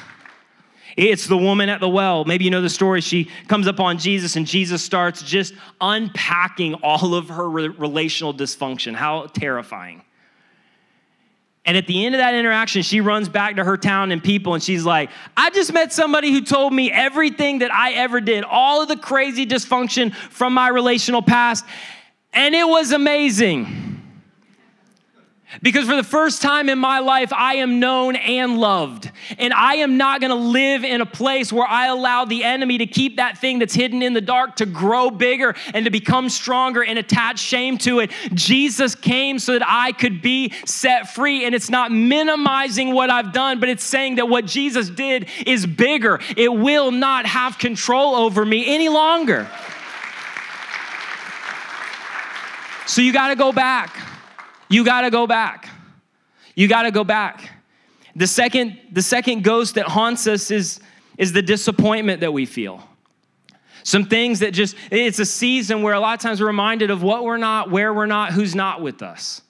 It's 0.95 1.27
the 1.27 1.37
woman 1.37 1.69
at 1.69 1.79
the 1.79 1.89
well. 1.89 2.25
Maybe 2.25 2.43
you 2.45 2.49
know 2.49 2.61
the 2.61 2.69
story. 2.69 3.01
She 3.01 3.29
comes 3.47 3.67
up 3.67 3.79
on 3.79 3.99
Jesus, 3.99 4.35
and 4.35 4.47
Jesus 4.47 4.83
starts 4.83 5.21
just 5.21 5.53
unpacking 5.79 6.73
all 6.75 7.13
of 7.13 7.29
her 7.29 7.47
relational 7.47 8.33
dysfunction. 8.33 8.95
How 8.95 9.27
terrifying. 9.27 10.01
And 11.67 11.75
at 11.75 11.85
the 11.85 12.05
end 12.05 12.15
of 12.15 12.19
that 12.19 12.33
interaction, 12.33 12.81
she 12.81 13.01
runs 13.01 13.27
back 13.27 13.57
to 13.57 13.63
her 13.65 13.75
town 13.75 14.13
and 14.13 14.23
people, 14.23 14.53
and 14.53 14.63
she's 14.63 14.85
like, 14.85 15.09
I 15.35 15.49
just 15.49 15.73
met 15.73 15.91
somebody 15.91 16.31
who 16.31 16.39
told 16.39 16.73
me 16.73 16.89
everything 16.89 17.59
that 17.59 17.73
I 17.73 17.91
ever 17.91 18.21
did, 18.21 18.45
all 18.45 18.81
of 18.81 18.87
the 18.87 18.95
crazy 18.95 19.45
dysfunction 19.45 20.15
from 20.15 20.53
my 20.53 20.69
relational 20.69 21.21
past, 21.21 21.65
and 22.31 22.55
it 22.55 22.65
was 22.65 22.93
amazing. 22.93 23.86
Because 25.61 25.87
for 25.87 25.95
the 25.95 26.03
first 26.03 26.41
time 26.41 26.67
in 26.67 26.77
my 26.77 26.99
life, 26.99 27.31
I 27.31 27.55
am 27.55 27.79
known 27.79 28.17
and 28.17 28.57
loved. 28.57 29.09
And 29.39 29.53
I 29.53 29.75
am 29.75 29.95
not 29.95 30.19
gonna 30.19 30.35
live 30.35 30.83
in 30.83 30.99
a 30.99 31.05
place 31.05 31.53
where 31.53 31.65
I 31.65 31.87
allow 31.87 32.25
the 32.25 32.43
enemy 32.43 32.79
to 32.79 32.85
keep 32.85 33.15
that 33.15 33.37
thing 33.37 33.59
that's 33.59 33.73
hidden 33.73 34.01
in 34.01 34.13
the 34.13 34.21
dark 34.21 34.57
to 34.57 34.65
grow 34.65 35.09
bigger 35.09 35.55
and 35.73 35.85
to 35.85 35.91
become 35.91 36.27
stronger 36.27 36.83
and 36.83 36.99
attach 36.99 37.39
shame 37.39 37.77
to 37.79 37.99
it. 37.99 38.11
Jesus 38.33 38.93
came 38.93 39.39
so 39.39 39.53
that 39.53 39.63
I 39.65 39.93
could 39.93 40.21
be 40.21 40.53
set 40.65 41.13
free. 41.13 41.45
And 41.45 41.55
it's 41.55 41.69
not 41.69 41.93
minimizing 41.93 42.93
what 42.93 43.09
I've 43.09 43.31
done, 43.31 43.61
but 43.61 43.69
it's 43.69 43.85
saying 43.85 44.15
that 44.15 44.27
what 44.27 44.45
Jesus 44.45 44.89
did 44.89 45.29
is 45.45 45.65
bigger. 45.65 46.19
It 46.35 46.53
will 46.53 46.91
not 46.91 47.25
have 47.25 47.57
control 47.57 48.15
over 48.15 48.43
me 48.43 48.73
any 48.75 48.89
longer. 48.89 49.49
So 52.85 53.01
you 53.01 53.13
gotta 53.13 53.35
go 53.35 53.53
back. 53.53 54.06
You 54.69 54.83
got 54.83 55.01
to 55.01 55.09
go 55.09 55.27
back. 55.27 55.69
You 56.55 56.67
got 56.67 56.83
to 56.83 56.91
go 56.91 57.03
back. 57.03 57.51
The 58.15 58.27
second, 58.27 58.79
the 58.91 59.01
second 59.01 59.43
ghost 59.43 59.75
that 59.75 59.87
haunts 59.87 60.27
us 60.27 60.49
is, 60.49 60.79
is 61.17 61.33
the 61.33 61.41
disappointment 61.41 62.21
that 62.21 62.33
we 62.33 62.45
feel. 62.45 62.83
Some 63.83 64.05
things 64.05 64.39
that 64.39 64.51
just, 64.51 64.75
it's 64.91 65.19
a 65.19 65.25
season 65.25 65.81
where 65.81 65.93
a 65.93 65.99
lot 65.99 66.15
of 66.15 66.19
times 66.19 66.41
we're 66.41 66.47
reminded 66.47 66.91
of 66.91 67.03
what 67.03 67.23
we're 67.23 67.37
not, 67.37 67.71
where 67.71 67.93
we're 67.93 68.05
not, 68.05 68.33
who's 68.33 68.53
not 68.53 68.81
with 68.81 69.01
us. 69.01 69.41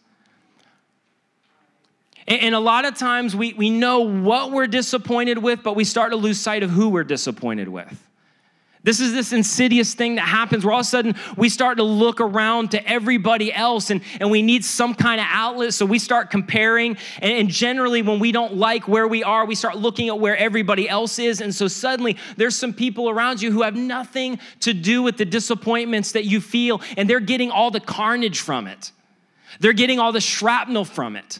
And, 2.28 2.42
and 2.42 2.56
a 2.56 2.60
lot 2.60 2.86
of 2.86 2.96
times 2.96 3.36
we, 3.36 3.54
we 3.54 3.70
know 3.70 4.02
what 4.02 4.52
we're 4.52 4.68
disappointed 4.68 5.40
with, 5.40 5.64
but 5.64 5.76
we 5.76 5.84
start 5.84 6.12
to 6.12 6.18
lose 6.18 6.40
sight 6.40 6.62
of 6.62 6.70
who 6.70 6.90
we're 6.90 7.04
disappointed 7.04 7.70
with. 7.70 8.07
This 8.88 9.02
is 9.02 9.12
this 9.12 9.34
insidious 9.34 9.94
thing 9.96 10.16
that 10.16 10.22
happens 10.22 10.64
where 10.64 10.74
all 10.74 10.80
of 10.80 10.86
a 10.86 10.88
sudden 10.88 11.16
we 11.36 11.50
start 11.50 11.76
to 11.76 11.84
look 11.84 12.22
around 12.22 12.72
to 12.72 12.90
everybody 12.90 13.54
else 13.54 13.90
and, 13.90 14.00
and 14.22 14.32
we 14.32 14.42
need 14.42 14.64
some 14.64 14.96
kind 14.96 15.20
of 15.20 15.28
outlet. 15.30 15.74
So 15.74 15.86
we 15.86 16.00
start 16.00 16.32
comparing. 16.32 16.96
And, 17.20 17.34
and, 17.34 17.50
generally, 17.50 18.02
when 18.02 18.20
we 18.20 18.32
don't 18.32 18.56
like 18.56 18.88
where 18.88 19.06
we 19.06 19.26
are, 19.26 19.46
we 19.46 19.56
start 19.56 19.76
looking 19.76 20.08
at 20.08 20.22
where 20.22 20.38
everybody 20.38 20.88
else 20.88 21.20
is. 21.20 21.42
And 21.42 21.54
so 21.54 21.68
suddenly 21.68 22.16
there's 22.38 22.56
some 22.56 22.74
people 22.74 23.10
around 23.10 23.42
you 23.42 23.52
who 23.52 23.62
have 23.64 23.76
nothing 23.76 24.40
to 24.62 24.74
do 24.74 25.04
with 25.04 25.18
the 25.18 25.26
disappointments 25.26 26.14
that 26.14 26.24
you 26.24 26.40
feel, 26.40 26.80
and 26.96 27.10
they're 27.10 27.20
getting 27.20 27.52
all 27.52 27.72
the 27.72 27.82
carnage 27.82 28.40
from 28.40 28.68
it. 28.68 28.94
They're 29.60 29.74
getting 29.74 30.00
all 30.00 30.14
the 30.14 30.22
shrapnel 30.22 30.86
from 30.86 31.18
it. 31.18 31.40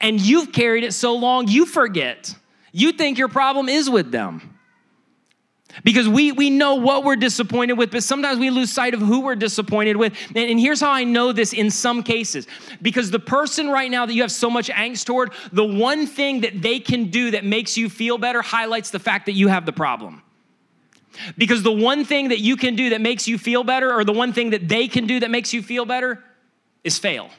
And 0.00 0.20
you've 0.20 0.50
carried 0.50 0.82
it 0.82 0.94
so 0.94 1.14
long, 1.14 1.46
you 1.46 1.64
forget. 1.64 2.34
You 2.72 2.90
think 2.90 3.18
your 3.18 3.28
problem 3.28 3.68
is 3.68 3.88
with 3.88 4.10
them. 4.10 4.47
Because 5.84 6.08
we, 6.08 6.32
we 6.32 6.50
know 6.50 6.74
what 6.74 7.04
we're 7.04 7.16
disappointed 7.16 7.74
with, 7.74 7.90
but 7.90 8.02
sometimes 8.02 8.38
we 8.38 8.50
lose 8.50 8.72
sight 8.72 8.94
of 8.94 9.00
who 9.00 9.20
we're 9.20 9.36
disappointed 9.36 9.96
with. 9.96 10.14
And, 10.28 10.50
and, 10.50 10.60
here's 10.60 10.80
how 10.80 10.90
I 10.90 11.04
know 11.04 11.32
this 11.32 11.52
in 11.52 11.70
some 11.70 12.02
cases. 12.02 12.46
Because 12.82 13.10
the 13.10 13.18
person 13.18 13.68
right 13.68 13.90
now 13.90 14.06
that 14.06 14.14
you 14.14 14.22
have 14.22 14.32
so 14.32 14.50
much 14.50 14.68
angst 14.68 15.04
toward, 15.04 15.32
the 15.52 15.64
one 15.64 16.06
thing 16.06 16.40
that 16.40 16.60
they 16.62 16.80
can 16.80 17.10
do 17.10 17.32
that 17.32 17.44
makes 17.44 17.76
you 17.76 17.88
feel 17.88 18.18
better 18.18 18.42
highlights 18.42 18.90
the 18.90 18.98
fact 18.98 19.26
that 19.26 19.32
you 19.32 19.48
have 19.48 19.66
the 19.66 19.72
problem. 19.72 20.22
Because 21.36 21.62
the 21.62 21.72
one 21.72 22.04
thing 22.04 22.28
that 22.28 22.38
you 22.38 22.56
can 22.56 22.76
do 22.76 22.90
that 22.90 23.00
makes 23.00 23.26
you 23.26 23.38
feel 23.38 23.64
better, 23.64 23.92
or 23.92 24.04
the 24.04 24.12
one 24.12 24.32
thing 24.32 24.50
that 24.50 24.68
they 24.68 24.88
can 24.88 25.06
do 25.06 25.20
that 25.20 25.30
makes 25.30 25.52
you 25.52 25.62
feel 25.62 25.84
better, 25.84 26.22
is 26.84 26.98
fail. 26.98 27.30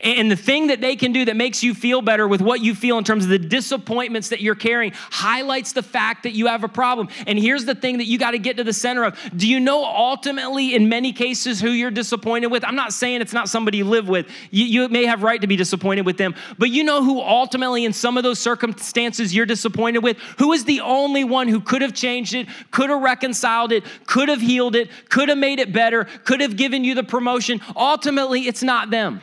And 0.00 0.28
the 0.30 0.36
thing 0.36 0.66
that 0.66 0.80
they 0.80 0.96
can 0.96 1.12
do 1.12 1.24
that 1.26 1.36
makes 1.36 1.62
you 1.62 1.72
feel 1.72 2.02
better 2.02 2.26
with 2.26 2.40
what 2.40 2.60
you 2.60 2.74
feel 2.74 2.98
in 2.98 3.04
terms 3.04 3.22
of 3.22 3.30
the 3.30 3.38
disappointments 3.38 4.30
that 4.30 4.40
you're 4.40 4.56
carrying 4.56 4.92
highlights 4.94 5.72
the 5.72 5.82
fact 5.82 6.24
that 6.24 6.32
you 6.32 6.48
have 6.48 6.64
a 6.64 6.68
problem. 6.68 7.08
And 7.26 7.38
here's 7.38 7.64
the 7.64 7.74
thing 7.74 7.98
that 7.98 8.06
you 8.06 8.18
got 8.18 8.32
to 8.32 8.38
get 8.38 8.56
to 8.56 8.64
the 8.64 8.72
center 8.72 9.04
of. 9.04 9.16
Do 9.36 9.46
you 9.46 9.60
know 9.60 9.84
ultimately, 9.84 10.74
in 10.74 10.88
many 10.88 11.12
cases, 11.12 11.60
who 11.60 11.70
you're 11.70 11.92
disappointed 11.92 12.48
with? 12.48 12.64
I'm 12.64 12.74
not 12.74 12.92
saying 12.92 13.20
it's 13.20 13.32
not 13.32 13.48
somebody 13.48 13.78
you 13.78 13.84
live 13.84 14.08
with. 14.08 14.26
You, 14.50 14.64
you 14.64 14.88
may 14.88 15.06
have 15.06 15.22
right 15.22 15.40
to 15.40 15.46
be 15.46 15.56
disappointed 15.56 16.04
with 16.04 16.16
them, 16.16 16.34
but 16.58 16.70
you 16.70 16.82
know 16.82 17.04
who 17.04 17.20
ultimately, 17.20 17.84
in 17.84 17.92
some 17.92 18.16
of 18.16 18.24
those 18.24 18.40
circumstances, 18.40 19.34
you're 19.34 19.46
disappointed 19.46 20.02
with? 20.02 20.18
Who 20.38 20.52
is 20.52 20.64
the 20.64 20.80
only 20.80 21.22
one 21.22 21.46
who 21.46 21.60
could 21.60 21.82
have 21.82 21.94
changed 21.94 22.34
it, 22.34 22.48
could 22.72 22.90
have 22.90 23.02
reconciled 23.02 23.70
it, 23.70 23.84
could 24.06 24.28
have 24.28 24.40
healed 24.40 24.74
it, 24.74 24.90
could 25.10 25.28
have 25.28 25.38
made 25.38 25.60
it 25.60 25.72
better, 25.72 26.04
could 26.24 26.40
have 26.40 26.56
given 26.56 26.82
you 26.82 26.96
the 26.96 27.04
promotion? 27.04 27.60
Ultimately, 27.76 28.48
it's 28.48 28.64
not 28.64 28.90
them. 28.90 29.20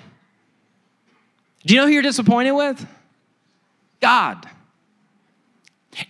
Do 1.65 1.73
you 1.73 1.79
know 1.79 1.87
who 1.87 1.93
you're 1.93 2.01
disappointed 2.01 2.51
with? 2.51 2.85
God. 4.01 4.47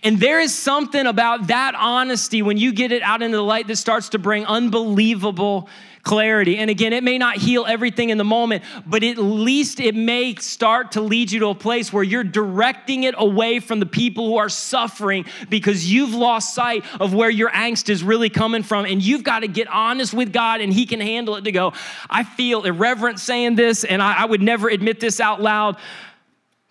And 0.02 0.18
there 0.18 0.40
is 0.40 0.54
something 0.54 1.06
about 1.06 1.48
that 1.48 1.74
honesty 1.76 2.42
when 2.42 2.56
you 2.56 2.72
get 2.72 2.90
it 2.90 3.02
out 3.02 3.22
into 3.22 3.36
the 3.36 3.42
light 3.42 3.66
that 3.68 3.76
starts 3.76 4.10
to 4.10 4.18
bring 4.18 4.46
unbelievable 4.46 5.68
clarity. 6.04 6.58
And 6.58 6.70
again, 6.70 6.92
it 6.92 7.02
may 7.02 7.18
not 7.18 7.38
heal 7.38 7.64
everything 7.66 8.10
in 8.10 8.18
the 8.18 8.24
moment, 8.24 8.62
but 8.86 9.02
at 9.02 9.16
least 9.16 9.80
it 9.80 9.94
may 9.94 10.34
start 10.36 10.92
to 10.92 11.00
lead 11.00 11.32
you 11.32 11.40
to 11.40 11.48
a 11.48 11.54
place 11.54 11.92
where 11.92 12.04
you're 12.04 12.22
directing 12.22 13.04
it 13.04 13.14
away 13.16 13.58
from 13.58 13.80
the 13.80 13.86
people 13.86 14.28
who 14.28 14.36
are 14.36 14.50
suffering 14.50 15.24
because 15.48 15.90
you've 15.90 16.14
lost 16.14 16.54
sight 16.54 16.84
of 17.00 17.14
where 17.14 17.30
your 17.30 17.50
angst 17.50 17.88
is 17.88 18.04
really 18.04 18.28
coming 18.28 18.62
from. 18.62 18.84
And 18.84 19.02
you've 19.02 19.24
got 19.24 19.40
to 19.40 19.48
get 19.48 19.66
honest 19.68 20.12
with 20.12 20.32
God 20.32 20.60
and 20.60 20.72
He 20.72 20.86
can 20.86 21.00
handle 21.00 21.36
it 21.36 21.42
to 21.44 21.52
go, 21.52 21.72
I 22.08 22.22
feel 22.22 22.64
irreverent 22.64 23.18
saying 23.18 23.56
this, 23.56 23.84
and 23.84 24.02
I, 24.02 24.22
I 24.22 24.24
would 24.26 24.42
never 24.42 24.68
admit 24.68 25.00
this 25.00 25.20
out 25.20 25.40
loud, 25.40 25.78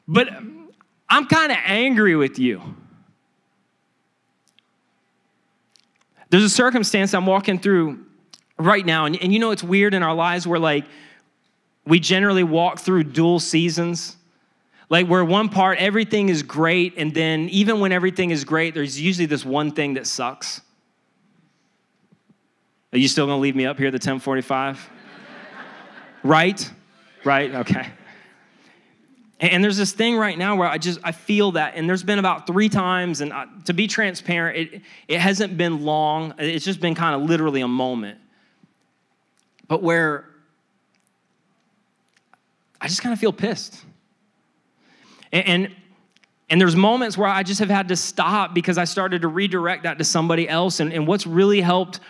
but 0.08 0.30
I'm 1.10 1.26
kind 1.26 1.52
of 1.52 1.58
angry 1.66 2.16
with 2.16 2.38
you. 2.38 2.62
There's 6.30 6.44
a 6.44 6.50
circumstance 6.50 7.14
I'm 7.14 7.26
walking 7.26 7.60
through 7.60 8.06
right 8.64 8.86
now. 8.86 9.06
And, 9.06 9.22
and 9.22 9.34
you 9.34 9.40
know, 9.40 9.52
it's 9.52 9.64
weird 9.64 9.94
in 9.94 10.04
our 10.04 10.14
lives 10.14 10.48
where, 10.48 10.60
like, 10.60 10.86
we 11.86 12.00
generally 12.00 12.44
walk 12.44 12.80
through 12.80 13.06
dual 13.06 13.40
seasons. 13.40 14.16
Like, 14.90 15.08
where 15.08 15.26
one 15.26 15.50
part, 15.50 15.80
everything 15.80 16.30
is 16.30 16.44
great, 16.44 16.94
and 16.98 17.14
then 17.14 17.50
even 17.50 17.80
when 17.80 17.92
everything 17.92 18.32
is 18.32 18.44
great, 18.44 18.74
there's 18.74 19.00
usually 19.00 19.26
this 19.26 19.44
one 19.44 19.72
thing 19.72 19.96
that 19.96 20.08
sucks. 20.08 20.62
Are 22.92 22.98
you 22.98 23.08
still 23.08 23.26
gonna 23.26 23.40
leave 23.40 23.56
me 23.56 23.66
up 23.66 23.78
here 23.78 23.88
at 23.88 23.92
the 23.92 23.96
1045? 23.96 24.90
right? 26.24 26.72
Right? 27.24 27.56
Okay. 27.56 27.88
And 29.40 29.64
there's 29.64 29.78
this 29.78 29.92
thing 29.92 30.16
right 30.16 30.38
now 30.38 30.56
where 30.56 30.68
I 30.68 30.78
just 30.78 31.00
I 31.04 31.12
feel 31.12 31.54
that, 31.54 31.74
and 31.76 31.90
there's 31.90 32.04
been 32.04 32.20
about 32.20 32.46
three 32.46 32.70
times, 32.70 33.20
and 33.20 33.34
I, 33.34 33.46
to 33.66 33.74
be 33.74 33.88
transparent, 33.88 34.58
it 34.58 34.82
it 35.08 35.20
hasn't 35.20 35.58
been 35.58 35.84
long. 35.84 36.36
It's 36.38 36.64
just 36.64 36.80
been 36.80 36.94
kind 36.96 37.16
of 37.16 37.28
literally 37.28 37.62
a 37.62 37.68
moment 37.68 38.20
but 39.74 39.82
where 39.82 40.26
I 42.80 42.88
just 42.88 43.02
kind 43.02 43.12
of 43.12 43.18
feel 43.18 43.34
pissed. 43.34 43.84
And, 45.32 45.48
and, 45.48 45.76
and, 46.48 46.62
there's 46.62 46.76
moments 46.76 47.18
where 47.18 47.28
I 47.28 47.42
just 47.42 47.60
have 47.60 47.72
had 47.72 47.88
to 47.88 47.96
stop 47.96 48.54
because 48.54 48.78
I 48.78 48.84
started 48.84 49.24
to 49.24 49.28
redirect 49.30 49.82
that 49.82 49.98
to 49.98 50.04
somebody 50.04 50.48
else. 50.48 50.80
And, 50.80 50.94
and 50.94 51.08
what's 51.08 51.26
really 51.26 51.60
helped 51.60 52.02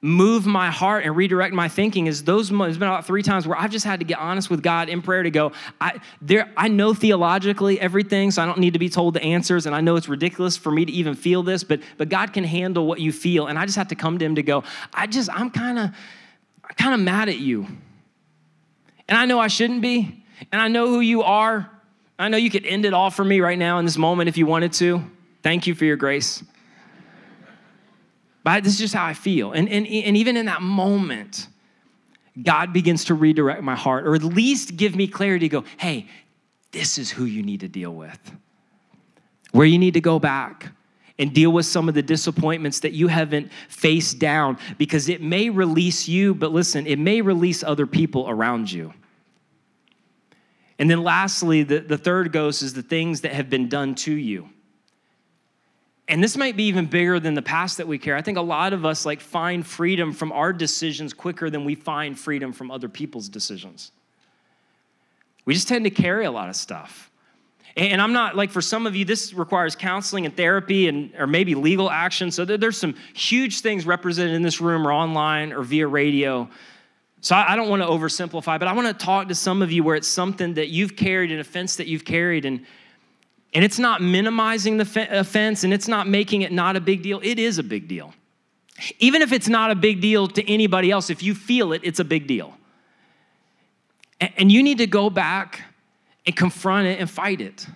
move 0.00 0.46
my 0.46 0.70
heart 0.70 1.04
and 1.04 1.14
redirect 1.14 1.54
my 1.54 1.68
thinking 1.68 2.06
is 2.06 2.24
those 2.24 2.50
moments, 2.50 2.78
been 2.78 2.88
about 2.88 3.06
three 3.06 3.22
times 3.22 3.46
where 3.46 3.58
I've 3.58 3.70
just 3.70 3.84
had 3.84 4.00
to 4.00 4.06
get 4.06 4.18
honest 4.18 4.48
with 4.48 4.62
God 4.62 4.88
in 4.88 5.02
prayer 5.02 5.22
to 5.22 5.30
go, 5.30 5.52
I, 5.78 6.00
there, 6.22 6.50
I 6.56 6.68
know 6.68 6.94
theologically 6.94 7.78
everything, 7.78 8.30
so 8.30 8.42
I 8.42 8.46
don't 8.46 8.60
need 8.60 8.72
to 8.72 8.78
be 8.78 8.88
told 8.88 9.12
the 9.12 9.22
answers. 9.22 9.66
And 9.66 9.74
I 9.74 9.82
know 9.82 9.96
it's 9.96 10.08
ridiculous 10.08 10.56
for 10.56 10.72
me 10.72 10.86
to 10.86 10.92
even 10.92 11.14
feel 11.14 11.42
this, 11.42 11.64
but, 11.64 11.80
but 11.98 12.08
God 12.08 12.32
can 12.32 12.44
handle 12.44 12.86
what 12.86 12.98
you 12.98 13.12
feel. 13.12 13.46
And 13.46 13.58
I 13.58 13.66
just 13.66 13.76
have 13.76 13.88
to 13.88 13.94
come 13.94 14.18
to 14.18 14.24
Him 14.24 14.36
to 14.36 14.42
go, 14.42 14.64
I 14.94 15.06
just, 15.06 15.28
I'm 15.30 15.50
kind 15.50 15.78
of, 15.78 15.90
I'm 16.68 16.74
kind 16.76 16.94
of 16.94 17.00
mad 17.00 17.28
at 17.28 17.38
you. 17.38 17.66
And 19.08 19.16
I 19.16 19.24
know 19.24 19.38
I 19.38 19.48
shouldn't 19.48 19.80
be. 19.80 20.24
And 20.52 20.60
I 20.60 20.68
know 20.68 20.86
who 20.86 21.00
you 21.00 21.22
are. 21.22 21.70
I 22.18 22.28
know 22.28 22.36
you 22.36 22.50
could 22.50 22.66
end 22.66 22.84
it 22.84 22.92
all 22.92 23.10
for 23.10 23.24
me 23.24 23.40
right 23.40 23.58
now 23.58 23.78
in 23.78 23.84
this 23.84 23.96
moment 23.96 24.28
if 24.28 24.36
you 24.36 24.46
wanted 24.46 24.72
to. 24.74 25.02
Thank 25.42 25.66
you 25.66 25.74
for 25.74 25.84
your 25.84 25.96
grace. 25.96 26.42
But 28.44 28.64
this 28.64 28.74
is 28.74 28.78
just 28.78 28.94
how 28.94 29.04
I 29.04 29.14
feel. 29.14 29.52
And, 29.52 29.68
and, 29.68 29.86
and 29.86 30.16
even 30.16 30.36
in 30.36 30.46
that 30.46 30.62
moment, 30.62 31.48
God 32.42 32.72
begins 32.72 33.04
to 33.06 33.14
redirect 33.14 33.62
my 33.62 33.74
heart, 33.74 34.06
or 34.06 34.14
at 34.14 34.22
least 34.22 34.76
give 34.76 34.94
me 34.96 35.06
clarity 35.06 35.48
go, 35.48 35.64
hey, 35.76 36.06
this 36.72 36.98
is 36.98 37.10
who 37.10 37.24
you 37.24 37.42
need 37.42 37.60
to 37.60 37.68
deal 37.68 37.94
with. 37.94 38.18
Where 39.52 39.66
you 39.66 39.78
need 39.78 39.94
to 39.94 40.00
go 40.00 40.18
back 40.18 40.72
and 41.18 41.34
deal 41.34 41.50
with 41.50 41.66
some 41.66 41.88
of 41.88 41.94
the 41.94 42.02
disappointments 42.02 42.80
that 42.80 42.92
you 42.92 43.08
haven't 43.08 43.50
faced 43.68 44.18
down 44.18 44.58
because 44.78 45.08
it 45.08 45.20
may 45.20 45.50
release 45.50 46.08
you, 46.08 46.34
but 46.34 46.52
listen, 46.52 46.86
it 46.86 46.98
may 46.98 47.20
release 47.20 47.64
other 47.64 47.86
people 47.86 48.28
around 48.28 48.70
you. 48.70 48.94
And 50.78 50.88
then 50.88 51.02
lastly, 51.02 51.64
the, 51.64 51.80
the 51.80 51.98
third 51.98 52.32
ghost 52.32 52.62
is 52.62 52.72
the 52.72 52.82
things 52.82 53.22
that 53.22 53.32
have 53.32 53.50
been 53.50 53.68
done 53.68 53.96
to 53.96 54.12
you. 54.12 54.48
And 56.06 56.22
this 56.22 56.36
might 56.36 56.56
be 56.56 56.64
even 56.64 56.86
bigger 56.86 57.20
than 57.20 57.34
the 57.34 57.42
past 57.42 57.76
that 57.76 57.86
we 57.86 57.98
care. 57.98 58.16
I 58.16 58.22
think 58.22 58.38
a 58.38 58.42
lot 58.42 58.72
of 58.72 58.86
us 58.86 59.04
like 59.04 59.20
find 59.20 59.66
freedom 59.66 60.12
from 60.12 60.32
our 60.32 60.52
decisions 60.52 61.12
quicker 61.12 61.50
than 61.50 61.64
we 61.64 61.74
find 61.74 62.18
freedom 62.18 62.52
from 62.52 62.70
other 62.70 62.88
people's 62.88 63.28
decisions. 63.28 63.92
We 65.44 65.52
just 65.52 65.68
tend 65.68 65.84
to 65.84 65.90
carry 65.90 66.24
a 66.24 66.30
lot 66.30 66.48
of 66.48 66.56
stuff. 66.56 67.07
And 67.78 68.02
I'm 68.02 68.12
not 68.12 68.34
like 68.34 68.50
for 68.50 68.60
some 68.60 68.88
of 68.88 68.96
you, 68.96 69.04
this 69.04 69.32
requires 69.32 69.76
counseling 69.76 70.26
and 70.26 70.36
therapy 70.36 70.88
and 70.88 71.14
or 71.16 71.28
maybe 71.28 71.54
legal 71.54 71.88
action. 71.88 72.32
So 72.32 72.44
there's 72.44 72.76
some 72.76 72.96
huge 73.14 73.60
things 73.60 73.86
represented 73.86 74.34
in 74.34 74.42
this 74.42 74.60
room 74.60 74.84
or 74.84 74.92
online 74.92 75.52
or 75.52 75.62
via 75.62 75.86
radio. 75.86 76.48
So 77.20 77.36
I 77.36 77.54
don't 77.54 77.68
want 77.68 77.82
to 77.82 77.88
oversimplify, 77.88 78.58
but 78.58 78.64
I 78.66 78.72
want 78.72 78.88
to 78.88 79.04
talk 79.04 79.28
to 79.28 79.34
some 79.34 79.62
of 79.62 79.70
you 79.70 79.84
where 79.84 79.94
it's 79.94 80.08
something 80.08 80.54
that 80.54 80.68
you've 80.68 80.96
carried, 80.96 81.30
an 81.30 81.38
offense 81.38 81.76
that 81.76 81.86
you've 81.86 82.04
carried, 82.04 82.44
and 82.44 82.66
and 83.54 83.64
it's 83.64 83.78
not 83.78 84.02
minimizing 84.02 84.76
the 84.76 85.08
offense 85.10 85.64
and 85.64 85.72
it's 85.72 85.88
not 85.88 86.06
making 86.06 86.42
it 86.42 86.52
not 86.52 86.76
a 86.76 86.80
big 86.80 87.02
deal. 87.02 87.20
It 87.22 87.38
is 87.38 87.58
a 87.58 87.62
big 87.62 87.88
deal. 87.88 88.12
Even 88.98 89.22
if 89.22 89.32
it's 89.32 89.48
not 89.48 89.70
a 89.70 89.74
big 89.74 90.00
deal 90.00 90.26
to 90.28 90.52
anybody 90.52 90.90
else, 90.90 91.10
if 91.10 91.22
you 91.22 91.34
feel 91.34 91.72
it, 91.72 91.80
it's 91.82 91.98
a 91.98 92.04
big 92.04 92.26
deal. 92.26 92.54
And 94.20 94.50
you 94.52 94.62
need 94.62 94.78
to 94.78 94.86
go 94.86 95.10
back 95.10 95.62
and 96.28 96.36
confront 96.36 96.86
it 96.86 97.00
and 97.00 97.08
fight 97.08 97.40
it. 97.40 97.66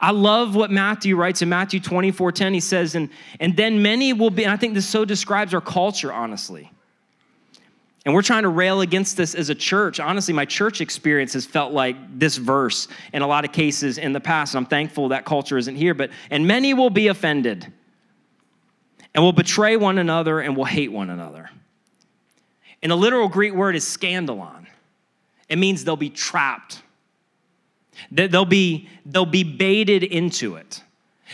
I 0.00 0.10
love 0.10 0.56
what 0.56 0.72
Matthew 0.72 1.14
writes 1.14 1.40
in 1.40 1.48
Matthew 1.48 1.78
24 1.78 2.32
10. 2.32 2.52
He 2.52 2.58
says, 2.58 2.96
and, 2.96 3.10
and 3.38 3.56
then 3.56 3.80
many 3.80 4.12
will 4.12 4.30
be, 4.30 4.44
I 4.44 4.56
think 4.56 4.74
this 4.74 4.88
so 4.88 5.04
describes 5.04 5.54
our 5.54 5.60
culture, 5.60 6.12
honestly. 6.12 6.68
And 8.04 8.12
we're 8.12 8.22
trying 8.22 8.42
to 8.42 8.48
rail 8.48 8.80
against 8.80 9.16
this 9.16 9.36
as 9.36 9.50
a 9.50 9.54
church. 9.54 10.00
Honestly, 10.00 10.34
my 10.34 10.44
church 10.44 10.80
experience 10.80 11.32
has 11.34 11.46
felt 11.46 11.72
like 11.72 11.96
this 12.18 12.38
verse 12.38 12.88
in 13.12 13.22
a 13.22 13.26
lot 13.28 13.44
of 13.44 13.52
cases 13.52 13.98
in 13.98 14.12
the 14.12 14.18
past. 14.20 14.54
And 14.54 14.64
I'm 14.64 14.68
thankful 14.68 15.10
that 15.10 15.24
culture 15.24 15.56
isn't 15.56 15.76
here. 15.76 15.94
But, 15.94 16.10
and 16.28 16.44
many 16.44 16.74
will 16.74 16.90
be 16.90 17.06
offended. 17.06 17.72
and 19.14 19.22
will 19.22 19.32
betray 19.32 19.76
one 19.76 19.98
another 19.98 20.40
and 20.40 20.56
will 20.56 20.64
hate 20.64 20.90
one 20.90 21.08
another. 21.08 21.50
And 22.82 22.90
the 22.90 22.96
literal 22.96 23.28
Greek 23.28 23.54
word 23.54 23.76
is 23.76 23.84
scandalon. 23.84 24.66
It 25.48 25.56
means 25.56 25.84
they'll 25.84 25.96
be 25.96 26.10
trapped. 26.10 26.82
They'll 28.10 28.44
be, 28.44 28.88
they'll 29.06 29.26
be 29.26 29.44
baited 29.44 30.02
into 30.02 30.56
it. 30.56 30.82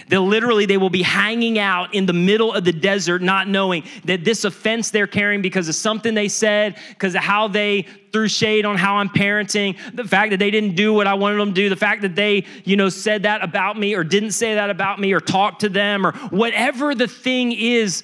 They'll 0.07 0.27
literally, 0.27 0.67
they 0.67 0.77
will 0.77 0.91
be 0.91 1.03
hanging 1.03 1.59
out 1.59 1.95
in 1.95 2.07
the 2.07 2.13
middle 2.13 2.53
of 2.53 2.65
the 2.65 2.73
desert, 2.73 3.21
not 3.21 3.49
knowing 3.49 3.83
that 4.05 4.25
this 4.25 4.45
offense 4.45 4.91
they're 4.91 5.09
carrying 5.09 5.43
because 5.43 5.69
of 5.69 5.75
something 5.75 6.15
they 6.15 6.29
said, 6.29 6.77
because 6.91 7.15
of 7.15 7.23
how 7.23 7.49
they 7.49 7.83
threw 8.13 8.29
shade 8.29 8.65
on 8.65 8.77
how 8.77 8.97
I'm 8.97 9.09
parenting, 9.09 9.77
the 9.95 10.05
fact 10.05 10.31
that 10.31 10.39
they 10.39 10.51
didn't 10.51 10.77
do 10.77 10.95
what 10.95 11.07
I 11.07 11.15
wanted 11.15 11.39
them 11.39 11.49
to 11.49 11.55
do, 11.55 11.69
the 11.69 11.77
fact 11.77 12.03
that 12.03 12.15
they, 12.15 12.45
you 12.65 12.77
know, 12.77 12.89
said 12.89 13.25
that 13.25 13.43
about 13.43 13.79
me 13.79 13.95
or 13.95 14.05
didn't 14.05 14.33
say 14.33 14.55
that 14.55 14.71
about 14.71 15.01
me 15.01 15.13
or 15.13 15.21
talked 15.21 15.61
to 15.63 15.69
them 15.69 16.07
or 16.07 16.13
whatever 16.29 16.95
the 16.95 17.09
thing 17.09 17.53
is 17.53 18.03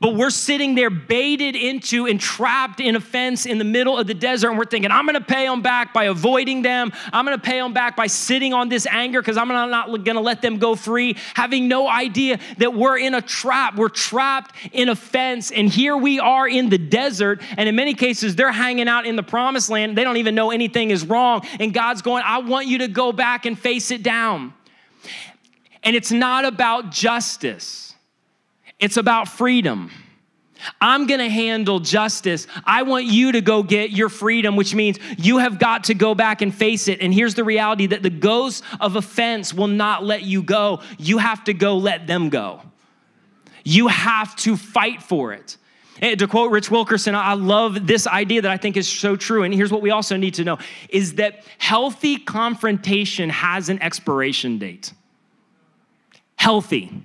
but 0.00 0.16
we're 0.16 0.28
sitting 0.28 0.74
there 0.74 0.90
baited 0.90 1.56
into 1.56 2.06
and 2.06 2.20
trapped 2.20 2.80
in 2.80 2.94
a 2.94 3.00
fence 3.00 3.46
in 3.46 3.58
the 3.58 3.64
middle 3.64 3.96
of 3.96 4.06
the 4.06 4.12
desert, 4.12 4.48
and 4.48 4.58
we're 4.58 4.64
thinking, 4.64 4.90
I'm 4.90 5.06
gonna 5.06 5.20
pay 5.20 5.46
them 5.46 5.62
back 5.62 5.94
by 5.94 6.04
avoiding 6.04 6.62
them. 6.62 6.92
I'm 7.12 7.24
gonna 7.24 7.38
pay 7.38 7.58
them 7.58 7.72
back 7.72 7.96
by 7.96 8.08
sitting 8.08 8.52
on 8.52 8.68
this 8.68 8.86
anger 8.86 9.22
because 9.22 9.36
I'm 9.36 9.48
not 9.48 10.04
gonna 10.04 10.20
let 10.20 10.42
them 10.42 10.58
go 10.58 10.74
free, 10.74 11.16
having 11.34 11.68
no 11.68 11.88
idea 11.88 12.38
that 12.58 12.74
we're 12.74 12.98
in 12.98 13.14
a 13.14 13.22
trap. 13.22 13.76
We're 13.76 13.88
trapped 13.88 14.54
in 14.72 14.88
a 14.88 14.96
fence, 14.96 15.50
and 15.50 15.70
here 15.70 15.96
we 15.96 16.20
are 16.20 16.46
in 16.46 16.68
the 16.68 16.78
desert, 16.78 17.40
and 17.56 17.68
in 17.68 17.76
many 17.76 17.94
cases, 17.94 18.36
they're 18.36 18.52
hanging 18.52 18.88
out 18.88 19.06
in 19.06 19.16
the 19.16 19.22
promised 19.22 19.70
land. 19.70 19.96
They 19.96 20.04
don't 20.04 20.18
even 20.18 20.34
know 20.34 20.50
anything 20.50 20.90
is 20.90 21.06
wrong, 21.06 21.46
and 21.60 21.72
God's 21.72 22.02
going, 22.02 22.24
I 22.26 22.38
want 22.38 22.66
you 22.66 22.78
to 22.78 22.88
go 22.88 23.12
back 23.12 23.46
and 23.46 23.58
face 23.58 23.90
it 23.90 24.02
down. 24.02 24.52
And 25.82 25.94
it's 25.94 26.10
not 26.10 26.44
about 26.44 26.90
justice. 26.90 27.83
It's 28.78 28.96
about 28.96 29.28
freedom. 29.28 29.90
I'm 30.80 31.06
gonna 31.06 31.28
handle 31.28 31.80
justice. 31.80 32.46
I 32.64 32.82
want 32.82 33.04
you 33.04 33.32
to 33.32 33.40
go 33.40 33.62
get 33.62 33.90
your 33.90 34.08
freedom, 34.08 34.56
which 34.56 34.74
means 34.74 34.98
you 35.18 35.38
have 35.38 35.58
got 35.58 35.84
to 35.84 35.94
go 35.94 36.14
back 36.14 36.42
and 36.42 36.54
face 36.54 36.88
it. 36.88 37.00
And 37.00 37.12
here's 37.12 37.34
the 37.34 37.44
reality 37.44 37.86
that 37.86 38.02
the 38.02 38.10
ghost 38.10 38.64
of 38.80 38.96
offense 38.96 39.52
will 39.52 39.68
not 39.68 40.04
let 40.04 40.22
you 40.22 40.42
go. 40.42 40.80
You 40.98 41.18
have 41.18 41.44
to 41.44 41.54
go 41.54 41.76
let 41.76 42.06
them 42.06 42.30
go. 42.30 42.62
You 43.64 43.88
have 43.88 44.36
to 44.36 44.56
fight 44.56 45.02
for 45.02 45.32
it. 45.32 45.56
And 46.00 46.18
to 46.18 46.26
quote 46.26 46.50
Rich 46.50 46.70
Wilkerson, 46.70 47.14
I 47.14 47.34
love 47.34 47.86
this 47.86 48.06
idea 48.06 48.42
that 48.42 48.50
I 48.50 48.56
think 48.56 48.76
is 48.76 48.88
so 48.88 49.16
true. 49.16 49.42
And 49.42 49.54
here's 49.54 49.70
what 49.70 49.80
we 49.80 49.90
also 49.90 50.16
need 50.16 50.34
to 50.34 50.44
know 50.44 50.58
is 50.88 51.14
that 51.14 51.44
healthy 51.58 52.18
confrontation 52.18 53.30
has 53.30 53.68
an 53.68 53.80
expiration 53.80 54.58
date. 54.58 54.92
Healthy. 56.36 57.02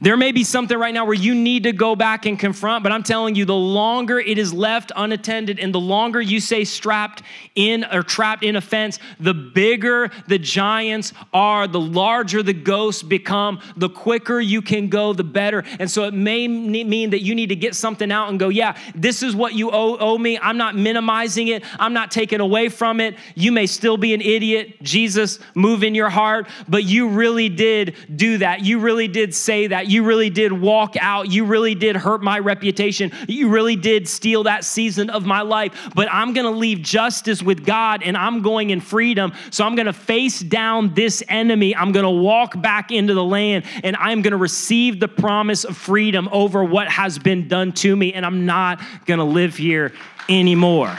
There 0.00 0.16
may 0.16 0.32
be 0.32 0.44
something 0.44 0.78
right 0.78 0.94
now 0.94 1.04
where 1.04 1.14
you 1.14 1.34
need 1.34 1.64
to 1.64 1.72
go 1.72 1.96
back 1.96 2.26
and 2.26 2.38
confront, 2.38 2.82
but 2.82 2.92
I'm 2.92 3.02
telling 3.02 3.34
you, 3.34 3.44
the 3.44 3.54
longer 3.54 4.18
it 4.18 4.38
is 4.38 4.52
left 4.52 4.92
unattended 4.94 5.58
and 5.58 5.74
the 5.74 5.80
longer 5.80 6.20
you 6.20 6.40
stay 6.40 6.64
strapped 6.64 7.22
in 7.54 7.84
or 7.84 8.02
trapped 8.02 8.44
in 8.44 8.56
a 8.56 8.60
fence, 8.60 8.98
the 9.18 9.34
bigger 9.34 10.10
the 10.26 10.38
giants 10.38 11.12
are, 11.32 11.66
the 11.66 11.80
larger 11.80 12.42
the 12.42 12.52
ghosts 12.52 13.02
become, 13.02 13.60
the 13.76 13.88
quicker 13.88 14.40
you 14.40 14.62
can 14.62 14.88
go, 14.88 15.12
the 15.12 15.24
better. 15.24 15.64
And 15.78 15.90
so 15.90 16.04
it 16.04 16.14
may 16.14 16.46
mean 16.48 17.10
that 17.10 17.22
you 17.22 17.34
need 17.34 17.48
to 17.48 17.56
get 17.56 17.74
something 17.74 18.12
out 18.12 18.28
and 18.28 18.38
go, 18.38 18.48
yeah, 18.48 18.76
this 18.94 19.22
is 19.22 19.34
what 19.34 19.54
you 19.54 19.70
owe, 19.70 19.96
owe 19.96 20.18
me. 20.18 20.38
I'm 20.38 20.56
not 20.56 20.76
minimizing 20.76 21.48
it, 21.48 21.64
I'm 21.78 21.92
not 21.92 22.10
taking 22.10 22.40
away 22.40 22.68
from 22.68 23.00
it. 23.00 23.16
You 23.34 23.52
may 23.52 23.66
still 23.66 23.96
be 23.96 24.14
an 24.14 24.20
idiot. 24.20 24.82
Jesus, 24.82 25.38
move 25.54 25.82
in 25.82 25.94
your 25.94 26.10
heart, 26.10 26.48
but 26.68 26.84
you 26.84 27.08
really 27.08 27.48
did 27.48 27.96
do 28.14 28.38
that. 28.38 28.60
You 28.60 28.80
really 28.80 29.08
did 29.08 29.34
say 29.34 29.68
that 29.68 29.77
that. 29.78 29.88
You 29.88 30.02
really 30.02 30.30
did 30.30 30.52
walk 30.52 30.96
out. 31.00 31.30
You 31.30 31.44
really 31.44 31.74
did 31.74 31.94
hurt 31.94 32.22
my 32.22 32.38
reputation. 32.38 33.12
You 33.28 33.48
really 33.48 33.76
did 33.76 34.08
steal 34.08 34.42
that 34.44 34.64
season 34.64 35.08
of 35.08 35.24
my 35.24 35.42
life. 35.42 35.90
But 35.94 36.08
I'm 36.10 36.32
going 36.32 36.46
to 36.46 36.58
leave 36.58 36.82
justice 36.82 37.42
with 37.42 37.64
God 37.64 38.02
and 38.02 38.16
I'm 38.16 38.42
going 38.42 38.70
in 38.70 38.80
freedom. 38.80 39.32
So 39.50 39.64
I'm 39.64 39.76
going 39.76 39.86
to 39.86 39.92
face 39.92 40.40
down 40.40 40.94
this 40.94 41.22
enemy. 41.28 41.76
I'm 41.76 41.92
going 41.92 42.04
to 42.04 42.10
walk 42.10 42.60
back 42.60 42.90
into 42.90 43.14
the 43.14 43.24
land 43.24 43.64
and 43.84 43.94
I'm 43.96 44.22
going 44.22 44.32
to 44.32 44.38
receive 44.38 44.98
the 44.98 45.08
promise 45.08 45.64
of 45.64 45.76
freedom 45.76 46.28
over 46.32 46.64
what 46.64 46.88
has 46.88 47.18
been 47.18 47.46
done 47.46 47.72
to 47.74 47.94
me. 47.94 48.12
And 48.12 48.26
I'm 48.26 48.46
not 48.46 48.82
going 49.06 49.18
to 49.18 49.24
live 49.24 49.56
here 49.56 49.92
anymore. 50.28 50.96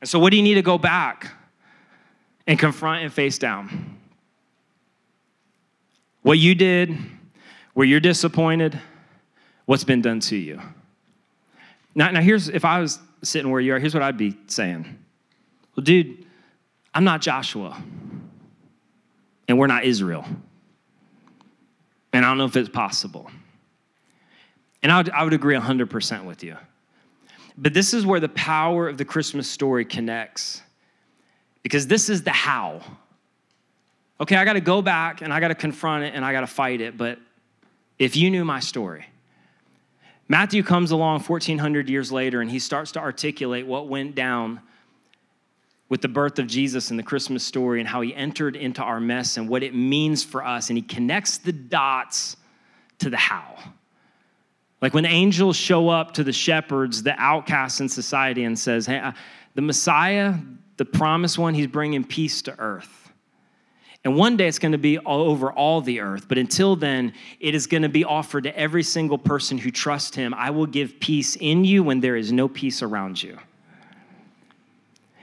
And 0.00 0.08
so, 0.08 0.18
what 0.18 0.30
do 0.30 0.36
you 0.36 0.42
need 0.42 0.54
to 0.54 0.62
go 0.62 0.78
back? 0.78 1.41
And 2.46 2.58
confront 2.58 3.02
and 3.02 3.12
face 3.12 3.38
down. 3.38 3.98
What 6.22 6.38
you 6.38 6.54
did, 6.54 6.96
where 7.74 7.86
you're 7.86 8.00
disappointed, 8.00 8.78
what's 9.66 9.84
been 9.84 10.02
done 10.02 10.20
to 10.20 10.36
you. 10.36 10.60
Now, 11.94 12.10
now 12.10 12.20
here's 12.20 12.48
if 12.48 12.64
I 12.64 12.80
was 12.80 12.98
sitting 13.22 13.50
where 13.50 13.60
you 13.60 13.74
are, 13.74 13.78
here's 13.78 13.94
what 13.94 14.02
I'd 14.02 14.16
be 14.16 14.36
saying. 14.46 14.98
Well, 15.76 15.84
dude, 15.84 16.24
I'm 16.94 17.04
not 17.04 17.20
Joshua, 17.20 17.80
and 19.48 19.58
we're 19.58 19.66
not 19.66 19.84
Israel. 19.84 20.26
And 22.12 22.24
I 22.24 22.28
don't 22.28 22.38
know 22.38 22.44
if 22.44 22.56
it's 22.56 22.68
possible. 22.68 23.30
And 24.82 24.92
I 24.92 24.98
would, 24.98 25.10
I 25.10 25.24
would 25.24 25.32
agree 25.32 25.54
100% 25.54 26.24
with 26.24 26.44
you. 26.44 26.56
But 27.56 27.72
this 27.72 27.94
is 27.94 28.04
where 28.04 28.20
the 28.20 28.28
power 28.30 28.88
of 28.88 28.98
the 28.98 29.04
Christmas 29.04 29.48
story 29.48 29.84
connects 29.84 30.62
because 31.62 31.86
this 31.86 32.08
is 32.08 32.22
the 32.22 32.30
how. 32.30 32.80
Okay, 34.20 34.36
I 34.36 34.44
got 34.44 34.54
to 34.54 34.60
go 34.60 34.82
back 34.82 35.22
and 35.22 35.32
I 35.32 35.40
got 35.40 35.48
to 35.48 35.54
confront 35.54 36.04
it 36.04 36.14
and 36.14 36.24
I 36.24 36.32
got 36.32 36.42
to 36.42 36.46
fight 36.46 36.80
it, 36.80 36.96
but 36.96 37.18
if 37.98 38.16
you 38.16 38.30
knew 38.30 38.44
my 38.44 38.60
story, 38.60 39.06
Matthew 40.28 40.62
comes 40.62 40.90
along 40.90 41.20
1400 41.20 41.88
years 41.88 42.10
later 42.10 42.40
and 42.40 42.50
he 42.50 42.58
starts 42.58 42.92
to 42.92 43.00
articulate 43.00 43.66
what 43.66 43.88
went 43.88 44.14
down 44.14 44.60
with 45.88 46.00
the 46.00 46.08
birth 46.08 46.38
of 46.38 46.46
Jesus 46.46 46.90
and 46.90 46.98
the 46.98 47.02
Christmas 47.02 47.44
story 47.44 47.80
and 47.80 47.88
how 47.88 48.00
he 48.00 48.14
entered 48.14 48.56
into 48.56 48.82
our 48.82 48.98
mess 48.98 49.36
and 49.36 49.48
what 49.48 49.62
it 49.62 49.74
means 49.74 50.24
for 50.24 50.44
us 50.44 50.70
and 50.70 50.78
he 50.78 50.82
connects 50.82 51.38
the 51.38 51.52
dots 51.52 52.36
to 52.98 53.10
the 53.10 53.16
how. 53.16 53.56
Like 54.80 54.94
when 54.94 55.04
angels 55.04 55.56
show 55.56 55.88
up 55.88 56.12
to 56.14 56.24
the 56.24 56.32
shepherds, 56.32 57.02
the 57.02 57.14
outcasts 57.20 57.80
in 57.80 57.88
society 57.88 58.44
and 58.44 58.58
says, 58.58 58.86
"Hey, 58.86 59.12
the 59.54 59.62
Messiah, 59.62 60.34
the 60.82 60.98
promised 60.98 61.38
one, 61.38 61.54
he's 61.54 61.68
bringing 61.68 62.02
peace 62.02 62.42
to 62.42 62.58
earth. 62.58 63.12
And 64.02 64.16
one 64.16 64.36
day 64.36 64.48
it's 64.48 64.58
going 64.58 64.72
to 64.72 64.78
be 64.78 64.98
all 64.98 65.20
over 65.30 65.52
all 65.52 65.80
the 65.80 66.00
earth. 66.00 66.26
But 66.26 66.38
until 66.38 66.74
then, 66.74 67.12
it 67.38 67.54
is 67.54 67.68
going 67.68 67.84
to 67.84 67.88
be 67.88 68.02
offered 68.02 68.42
to 68.44 68.58
every 68.58 68.82
single 68.82 69.16
person 69.16 69.58
who 69.58 69.70
trusts 69.70 70.16
him. 70.16 70.34
I 70.34 70.50
will 70.50 70.66
give 70.66 70.98
peace 70.98 71.36
in 71.36 71.64
you 71.64 71.84
when 71.84 72.00
there 72.00 72.16
is 72.16 72.32
no 72.32 72.48
peace 72.48 72.82
around 72.82 73.22
you. 73.22 73.38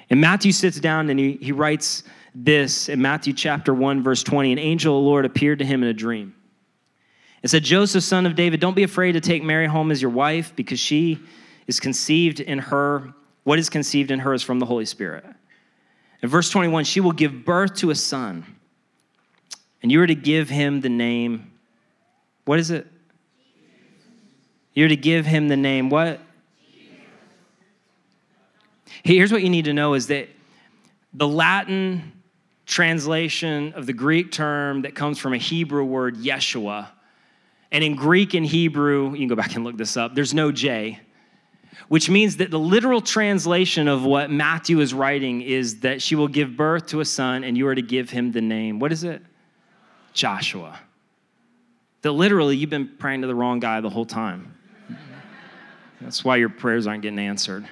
And 0.10 0.22
Matthew 0.22 0.54
sits 0.54 0.80
down 0.80 1.10
and 1.10 1.20
he, 1.20 1.34
he 1.42 1.52
writes 1.52 2.04
this 2.34 2.88
in 2.88 3.02
Matthew 3.02 3.34
chapter 3.34 3.74
1, 3.74 4.02
verse 4.02 4.24
20. 4.24 4.54
An 4.54 4.60
angel 4.60 4.98
of 4.98 5.04
the 5.04 5.10
Lord 5.10 5.26
appeared 5.26 5.60
to 5.60 5.66
him 5.66 5.84
in 5.84 5.90
a 5.90 5.94
dream. 5.94 6.34
It 7.44 7.50
said, 7.50 7.66
Joseph, 7.66 8.06
son 8.06 8.26
of 8.26 8.36
David, 8.36 8.62
don't 8.62 8.78
be 8.78 8.84
afraid 8.84 9.12
to 9.12 9.20
take 9.20 9.44
Mary 9.44 9.68
home 9.68 9.92
as 9.92 10.02
your 10.02 10.12
wife 10.12 10.54
because 10.56 10.80
she 10.80 11.20
is 11.68 11.82
conceived 11.82 12.40
in 12.40 12.60
her. 12.60 13.14
What 13.44 13.60
is 13.60 13.70
conceived 13.70 14.10
in 14.10 14.20
her 14.20 14.34
is 14.34 14.42
from 14.42 14.60
the 14.60 14.66
Holy 14.66 14.86
Spirit. 14.86 15.26
In 16.22 16.30
verse 16.30 16.50
21, 16.50 16.84
she 16.84 17.00
will 17.00 17.12
give 17.12 17.46
birth 17.46 17.76
to 17.76 17.92
a 17.92 17.96
son, 17.96 18.46
and 19.82 19.92
you 19.92 20.02
are 20.02 20.08
to 20.08 20.16
give 20.16 20.50
him 20.50 20.82
the 20.82 20.90
name. 20.90 21.52
What 22.46 22.60
is 22.60 22.72
it? 22.72 22.88
You're 24.74 24.90
to 24.90 24.96
give 24.96 25.26
him 25.26 25.48
the 25.48 25.58
name 25.58 25.90
what? 25.90 26.20
Here's 29.04 29.32
what 29.32 29.42
you 29.42 29.50
need 29.50 29.66
to 29.66 29.74
know 29.74 29.94
is 29.94 30.08
that 30.08 30.28
the 31.14 31.28
Latin 31.28 32.12
translation 32.66 33.74
of 33.74 33.86
the 33.86 33.94
Greek 33.94 34.32
term 34.32 34.82
that 34.82 34.94
comes 34.94 35.18
from 35.18 35.34
a 35.34 35.38
Hebrew 35.38 35.84
word, 35.84 36.18
Yeshua, 36.18 36.88
and 37.72 37.84
in 37.84 37.96
Greek 37.96 38.34
and 38.34 38.46
Hebrew, 38.46 39.12
you 39.12 39.18
can 39.18 39.28
go 39.28 39.36
back 39.36 39.56
and 39.56 39.64
look 39.64 39.78
this 39.78 39.96
up, 39.96 40.16
there's 40.16 40.34
no 40.34 40.52
J 40.52 41.00
which 41.90 42.08
means 42.08 42.38
that 42.38 42.52
the 42.52 42.60
literal 42.60 43.02
translation 43.02 43.88
of 43.88 44.04
what 44.04 44.30
Matthew 44.30 44.80
is 44.80 44.94
writing 44.94 45.42
is 45.42 45.80
that 45.80 46.02
she 46.02 46.16
will 46.16 46.28
give 46.28 46.56
birth 46.56 46.86
to 46.88 47.02
a 47.02 47.06
son 47.06 47.44
and 47.44 47.58
you 47.58 47.68
are 47.68 47.76
to 47.76 47.82
give 47.82 48.12
him 48.12 48.32
the 48.32 48.42
name. 48.42 48.80
What 48.80 48.92
is 48.92 49.04
it? 49.04 49.24
Joshua. 50.14 50.80
That 52.04 52.12
literally 52.12 52.56
you've 52.56 52.70
been 52.70 52.88
praying 52.88 53.22
to 53.22 53.28
the 53.28 53.34
wrong 53.36 53.60
guy 53.60 53.82
the 53.82 53.90
whole 53.90 54.06
time. 54.06 54.56
That's 56.00 56.24
why 56.24 56.38
your 56.38 56.50
prayers 56.50 56.86
aren't 56.88 57.02
getting 57.02 57.20
answered. 57.20 57.68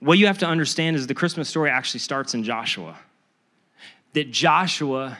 What 0.00 0.18
you 0.18 0.26
have 0.26 0.38
to 0.38 0.46
understand 0.46 0.96
is 0.96 1.06
the 1.06 1.14
Christmas 1.14 1.48
story 1.48 1.70
actually 1.70 2.00
starts 2.00 2.34
in 2.34 2.42
Joshua. 2.42 2.98
That 4.14 4.30
Joshua 4.30 5.16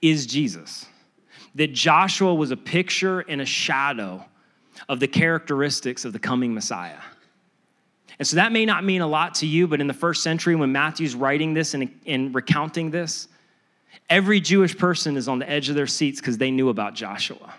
is 0.00 0.26
Jesus 0.26 0.86
that 1.54 1.72
Joshua 1.72 2.34
was 2.34 2.50
a 2.50 2.56
picture 2.56 3.20
and 3.20 3.40
a 3.40 3.46
shadow 3.46 4.24
of 4.88 5.00
the 5.00 5.08
characteristics 5.08 6.04
of 6.04 6.12
the 6.12 6.18
coming 6.18 6.54
Messiah. 6.54 7.00
And 8.18 8.26
so 8.26 8.36
that 8.36 8.52
may 8.52 8.64
not 8.64 8.84
mean 8.84 9.00
a 9.00 9.06
lot 9.06 9.36
to 9.36 9.46
you, 9.46 9.68
but 9.68 9.80
in 9.80 9.86
the 9.86 9.94
first 9.94 10.22
century, 10.22 10.56
when 10.56 10.72
Matthew's 10.72 11.14
writing 11.14 11.54
this 11.54 11.74
and, 11.74 11.90
and 12.06 12.34
recounting 12.34 12.90
this, 12.90 13.28
every 14.10 14.40
Jewish 14.40 14.76
person 14.76 15.16
is 15.16 15.28
on 15.28 15.38
the 15.38 15.48
edge 15.48 15.68
of 15.68 15.74
their 15.74 15.86
seats 15.86 16.20
because 16.20 16.38
they 16.38 16.50
knew 16.50 16.68
about 16.68 16.94
Joshua. 16.94 17.54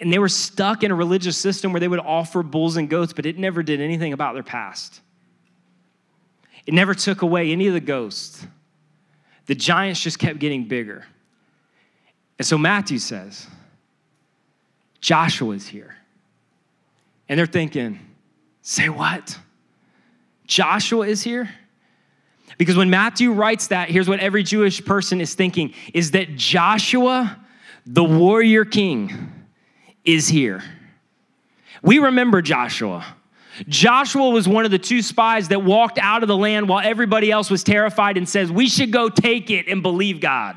And 0.00 0.12
they 0.12 0.18
were 0.18 0.28
stuck 0.28 0.82
in 0.82 0.90
a 0.90 0.94
religious 0.94 1.36
system 1.36 1.72
where 1.72 1.78
they 1.78 1.88
would 1.88 2.00
offer 2.00 2.42
bulls 2.42 2.76
and 2.76 2.88
goats, 2.88 3.12
but 3.12 3.26
it 3.26 3.38
never 3.38 3.62
did 3.62 3.80
anything 3.80 4.12
about 4.12 4.34
their 4.34 4.42
past. 4.42 5.00
It 6.66 6.74
never 6.74 6.94
took 6.94 7.22
away 7.22 7.52
any 7.52 7.68
of 7.68 7.74
the 7.74 7.80
ghosts. 7.80 8.46
The 9.52 9.56
giants 9.56 10.00
just 10.00 10.18
kept 10.18 10.38
getting 10.38 10.64
bigger. 10.64 11.04
And 12.38 12.46
so 12.46 12.56
Matthew 12.56 12.96
says, 12.96 13.46
Joshua's 15.02 15.66
here. 15.66 15.94
And 17.28 17.38
they're 17.38 17.44
thinking, 17.44 18.00
say 18.62 18.88
what? 18.88 19.38
Joshua 20.46 21.06
is 21.06 21.22
here? 21.22 21.50
Because 22.56 22.78
when 22.78 22.88
Matthew 22.88 23.32
writes 23.32 23.66
that, 23.66 23.90
here's 23.90 24.08
what 24.08 24.20
every 24.20 24.42
Jewish 24.42 24.82
person 24.82 25.20
is 25.20 25.34
thinking 25.34 25.74
is 25.92 26.12
that 26.12 26.34
Joshua, 26.34 27.38
the 27.84 28.04
warrior 28.04 28.64
king, 28.64 29.44
is 30.02 30.28
here. 30.28 30.64
We 31.82 31.98
remember 31.98 32.40
Joshua. 32.40 33.04
Joshua 33.68 34.30
was 34.30 34.48
one 34.48 34.64
of 34.64 34.70
the 34.70 34.78
two 34.78 35.02
spies 35.02 35.48
that 35.48 35.62
walked 35.62 35.98
out 35.98 36.22
of 36.22 36.28
the 36.28 36.36
land 36.36 36.68
while 36.68 36.84
everybody 36.84 37.30
else 37.30 37.50
was 37.50 37.62
terrified 37.62 38.16
and 38.16 38.28
says, 38.28 38.50
We 38.50 38.68
should 38.68 38.92
go 38.92 39.08
take 39.08 39.50
it 39.50 39.68
and 39.68 39.82
believe 39.82 40.20
God. 40.20 40.56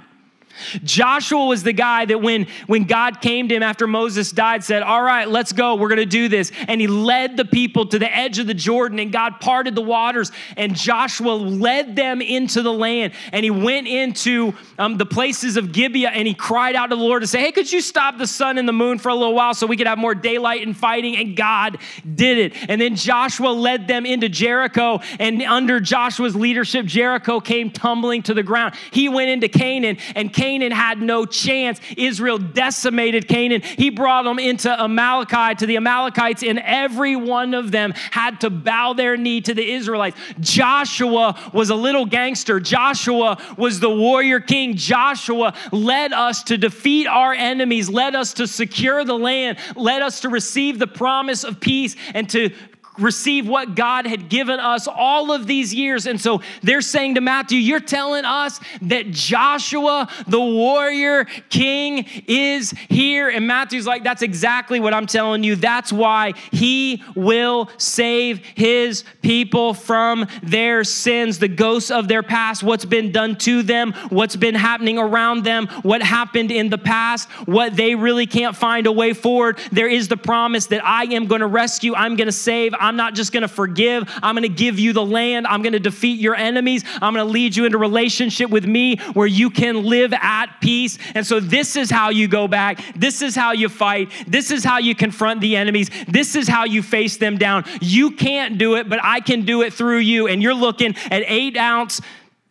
Joshua 0.84 1.45
was 1.45 1.64
the 1.64 1.74
guy 1.74 2.06
that 2.06 2.22
when, 2.22 2.47
when 2.68 2.86
God 2.86 3.22
came 3.22 3.49
to 3.49 3.56
him 3.56 3.64
after 3.64 3.88
Moses 3.88 4.32
died, 4.32 4.64
said, 4.64 4.84
All 4.84 5.01
right, 5.01 5.28
let's 5.28 5.51
go. 5.51 5.76
We're 5.76 5.89
going 5.89 5.97
to 5.97 6.06
do 6.06 6.28
this. 6.28 6.51
And 6.68 6.80
he 6.80 6.88
led 6.88 7.38
the 7.38 7.45
people 7.45 7.86
to 7.88 7.99
the 7.99 8.14
edge 8.14 8.39
of 8.39 8.47
the 8.47 8.53
Jordan, 8.53 8.99
and 8.99 9.12
God 9.12 9.39
parted 9.39 9.76
the 9.76 9.82
waters, 9.82 10.32
and 10.58 10.76
Joshua 10.76 11.32
led 11.32 11.95
them 11.95 12.22
into 12.22 12.62
the 12.62 12.72
land. 12.72 13.14
And 13.32 13.43
he 13.43 13.51
went 13.51 13.88
into 13.88 14.53
um, 14.78 14.97
the 14.97 15.06
places 15.06 15.58
of 15.58 15.72
Gibeah, 15.72 16.10
and 16.10 16.28
he 16.28 16.34
cried 16.34 16.76
out 16.76 16.88
to 16.88 16.95
the 16.95 17.01
Lord 17.01 17.22
to 17.22 17.28
say, 17.28 17.41
Hey, 17.41 17.51
could 17.51 17.72
you 17.72 17.82
stop 17.82 18.18
the 18.18 18.28
sun 18.28 18.58
and 18.58 18.68
the 18.68 18.74
moon 18.74 18.97
for 18.97 19.10
a 19.10 19.16
little 19.16 19.36
while 19.36 19.53
so 19.53 19.68
we 19.68 19.78
could 19.78 19.88
have 19.88 19.97
more 19.97 20.16
daylight 20.16 20.66
and 20.66 20.76
fighting? 20.76 21.18
And 21.18 21.36
God 21.36 21.78
did 22.16 22.38
it. 22.38 22.70
And 22.70 22.80
then 22.80 22.95
Joshua 22.95 23.49
led 23.49 23.88
them 23.88 24.06
into 24.06 24.30
Jericho, 24.30 25.01
and 25.20 25.41
under 25.41 25.80
Joshua's 25.80 26.36
leadership, 26.36 26.86
Jericho 26.86 27.39
came 27.39 27.72
tumbling 27.72 28.24
to 28.24 28.34
the 28.34 28.43
ground. 28.43 28.76
He 28.91 29.10
went 29.10 29.30
into 29.30 29.49
Canaan, 29.49 29.97
and 30.16 30.32
Canaan 30.32 30.45
Canaan 30.46 30.72
had 30.72 31.02
no 31.02 31.26
chance. 31.26 31.80
Israel 31.98 32.38
decimated 32.38 33.28
Canaan. 33.28 33.62
He 33.64 33.89
brought 33.89 34.26
them 34.26 34.38
into 34.38 34.70
Amalekite, 34.70 35.58
to 35.60 35.66
the 35.66 35.76
Amalekites, 35.76 36.43
and 36.43 36.60
every 36.60 37.16
one 37.16 37.56
of 37.56 37.72
them 37.72 37.93
had 38.12 38.41
to 38.41 38.52
bow 38.52 38.93
their 38.93 39.18
knee 39.18 39.41
to 39.41 39.56
the 39.56 39.68
Israelites. 39.68 40.16
Joshua 40.39 41.36
was 41.52 41.72
a 41.72 41.76
little 41.76 42.06
gangster. 42.06 42.60
Joshua 42.60 43.41
was 43.58 43.80
the 43.80 43.89
warrior 43.89 44.39
king. 44.39 44.76
Joshua 44.76 45.56
led 45.72 46.14
us 46.14 46.43
to 46.43 46.60
defeat 46.60 47.08
our 47.08 47.34
enemies, 47.34 47.89
led 47.89 48.14
us 48.14 48.34
to 48.34 48.46
secure 48.46 49.04
the 49.04 49.18
land, 49.18 49.58
led 49.76 50.04
us 50.04 50.20
to 50.22 50.30
receive 50.30 50.78
the 50.78 50.86
promise 50.86 51.43
of 51.43 51.60
peace 51.60 51.96
and 52.14 52.30
to 52.30 52.52
receive 52.98 53.48
what 53.48 53.76
God 53.76 54.06
had 54.08 54.30
given 54.30 54.60
us 54.60 54.88
all 54.88 55.32
of 55.32 55.48
these 55.48 55.74
years. 55.74 56.06
And 56.06 56.20
so 56.20 56.41
they're 56.62 56.82
saying 56.82 57.16
to 57.16 57.22
Matthew, 57.22 57.60
You're 57.60 57.80
telling 57.80 58.26
us 58.26 58.60
that 58.84 59.12
Joshua, 59.12 60.10
the 60.28 60.39
warrior 60.39 61.26
king, 61.50 62.06
is 62.28 62.72
here. 62.89 63.30
And 63.30 63.48
Matthew's 63.48 63.88
like, 63.88 64.04
That's 64.04 64.22
exactly 64.22 64.80
what 64.80 64.93
I'm 64.93 65.06
telling 65.06 65.43
you. 65.43 65.56
That's 65.56 65.91
why 65.91 66.34
he 66.52 67.04
will 67.16 67.70
save 67.78 68.39
his 68.56 69.04
people 69.22 69.74
from 69.74 70.28
their 70.43 70.84
sins, 70.84 71.39
the 71.39 71.48
ghosts 71.48 71.91
of 71.91 72.08
their 72.08 72.24
past, 72.24 72.64
what's 72.64 72.86
been 72.86 73.12
done 73.12 73.36
to 73.38 73.64
them, 73.64 73.93
what's 74.10 74.36
been 74.36 74.56
happening 74.56 74.98
around 74.98 75.43
them, 75.43 75.68
what 75.84 76.02
happened 76.02 76.52
in 76.52 76.70
the 76.70 76.78
past, 76.78 77.30
what 77.46 77.76
they 77.76 77.96
really 77.96 78.26
can't 78.26 78.56
find 78.56 78.88
a 78.88 78.91
way 78.91 79.14
forward. 79.14 79.60
There 79.72 79.88
is 79.88 80.08
the 80.08 80.18
promise 80.18 80.68
that 80.68 80.86
I 80.86 81.04
am 81.06 81.28
going 81.28 81.41
to 81.41 81.48
rescue, 81.48 81.96
I'm 81.96 82.16
going 82.16 82.28
to 82.28 82.32
save. 82.32 82.74
I'm 82.86 82.96
not 82.96 83.16
just 83.16 83.32
gonna 83.32 83.48
forgive, 83.48 84.04
I'm 84.22 84.36
gonna 84.36 84.48
give 84.48 84.80
you 84.80 84.94
the 84.94 85.06
land, 85.06 85.48
I'm 85.48 85.62
gonna 85.62 85.80
defeat 85.80 86.20
your 86.20 86.36
enemies, 86.36 86.84
I'm 87.02 87.14
gonna 87.14 87.26
lead 87.26 87.56
you 87.56 87.66
into 87.66 87.78
relationship 87.78 88.50
with 88.50 88.66
me 88.66 88.98
where 89.14 89.28
you 89.28 89.50
can 89.50 89.84
live 89.84 90.14
at 90.14 90.58
peace. 90.62 90.98
And 91.16 91.26
so, 91.26 91.40
this 91.40 91.76
is 91.76 91.90
how 91.90 92.10
you 92.10 92.28
go 92.28 92.48
back, 92.48 92.84
this 92.96 93.22
is 93.22 93.36
how 93.36 93.52
you 93.52 93.70
fight, 93.70 94.12
this 94.28 94.52
is 94.52 94.64
how 94.64 94.78
you 94.78 94.96
confront 94.96 95.42
the 95.42 95.56
enemies, 95.56 95.90
this 96.08 96.36
is 96.36 96.48
how 96.48 96.66
you 96.66 96.84
face 96.84 97.18
them 97.18 97.38
down. 97.38 97.66
You 97.82 98.12
can't 98.12 98.58
do 98.58 98.76
it, 98.76 98.88
but 98.88 99.00
I 99.04 99.20
can 99.20 99.46
do 99.46 99.62
it 99.64 99.74
through 99.74 100.00
you. 100.00 100.28
And 100.28 100.42
you're 100.42 100.54
looking 100.54 100.96
at 101.10 101.24
eight 101.26 101.58
ounce 101.58 102.02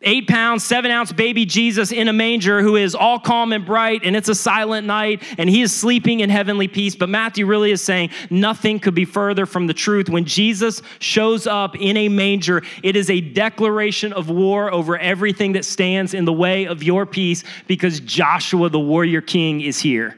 eight 0.05 0.29
pounds, 0.29 0.65
seven 0.65 0.91
ounce 0.91 1.13
baby 1.13 1.45
Jesus 1.45 1.91
in 1.91 2.09
a 2.09 2.13
manger 2.13 2.63
who 2.63 2.77
is 2.77 2.95
all 2.95 3.19
calm 3.19 3.53
and 3.53 3.67
bright, 3.67 4.03
and 4.05 4.15
it's 4.15 4.29
a 4.29 4.35
silent 4.35 4.87
night, 4.87 5.23
and 5.39 5.51
he 5.51 5.63
is 5.63 5.73
sleeping 5.73 6.21
in 6.21 6.31
heavenly 6.31 6.69
peace. 6.69 6.95
But 6.95 7.09
Matthew 7.09 7.47
really 7.47 7.71
is 7.71 7.83
saying 7.83 8.11
nothing 8.31 8.79
could 8.79 8.95
be 8.95 9.05
further 9.05 9.47
from 9.47 9.67
the 9.67 9.75
truth. 9.75 10.09
When 10.09 10.25
Jesus 10.25 10.83
shows 10.99 11.47
up 11.47 11.77
in 11.77 11.97
a 11.97 12.09
manger, 12.09 12.63
it 12.83 12.97
is 12.97 13.11
a 13.11 13.21
declaration 13.21 14.13
of 14.13 14.31
war 14.31 14.73
over 14.73 14.99
everything 14.99 15.53
that 15.53 15.65
stands 15.65 16.15
in 16.15 16.25
the 16.25 16.33
way 16.33 16.67
of 16.67 16.83
your 16.83 17.07
peace 17.07 17.45
because 17.67 18.01
Joshua, 18.01 18.69
the 18.69 18.81
warrior 18.81 19.21
king, 19.21 19.61
is 19.61 19.79
here. 19.81 20.17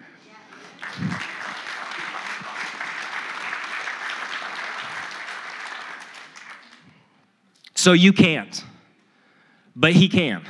So 7.74 7.92
you 7.92 8.12
can't 8.12 8.64
but 9.76 9.92
he 9.92 10.08
can. 10.08 10.42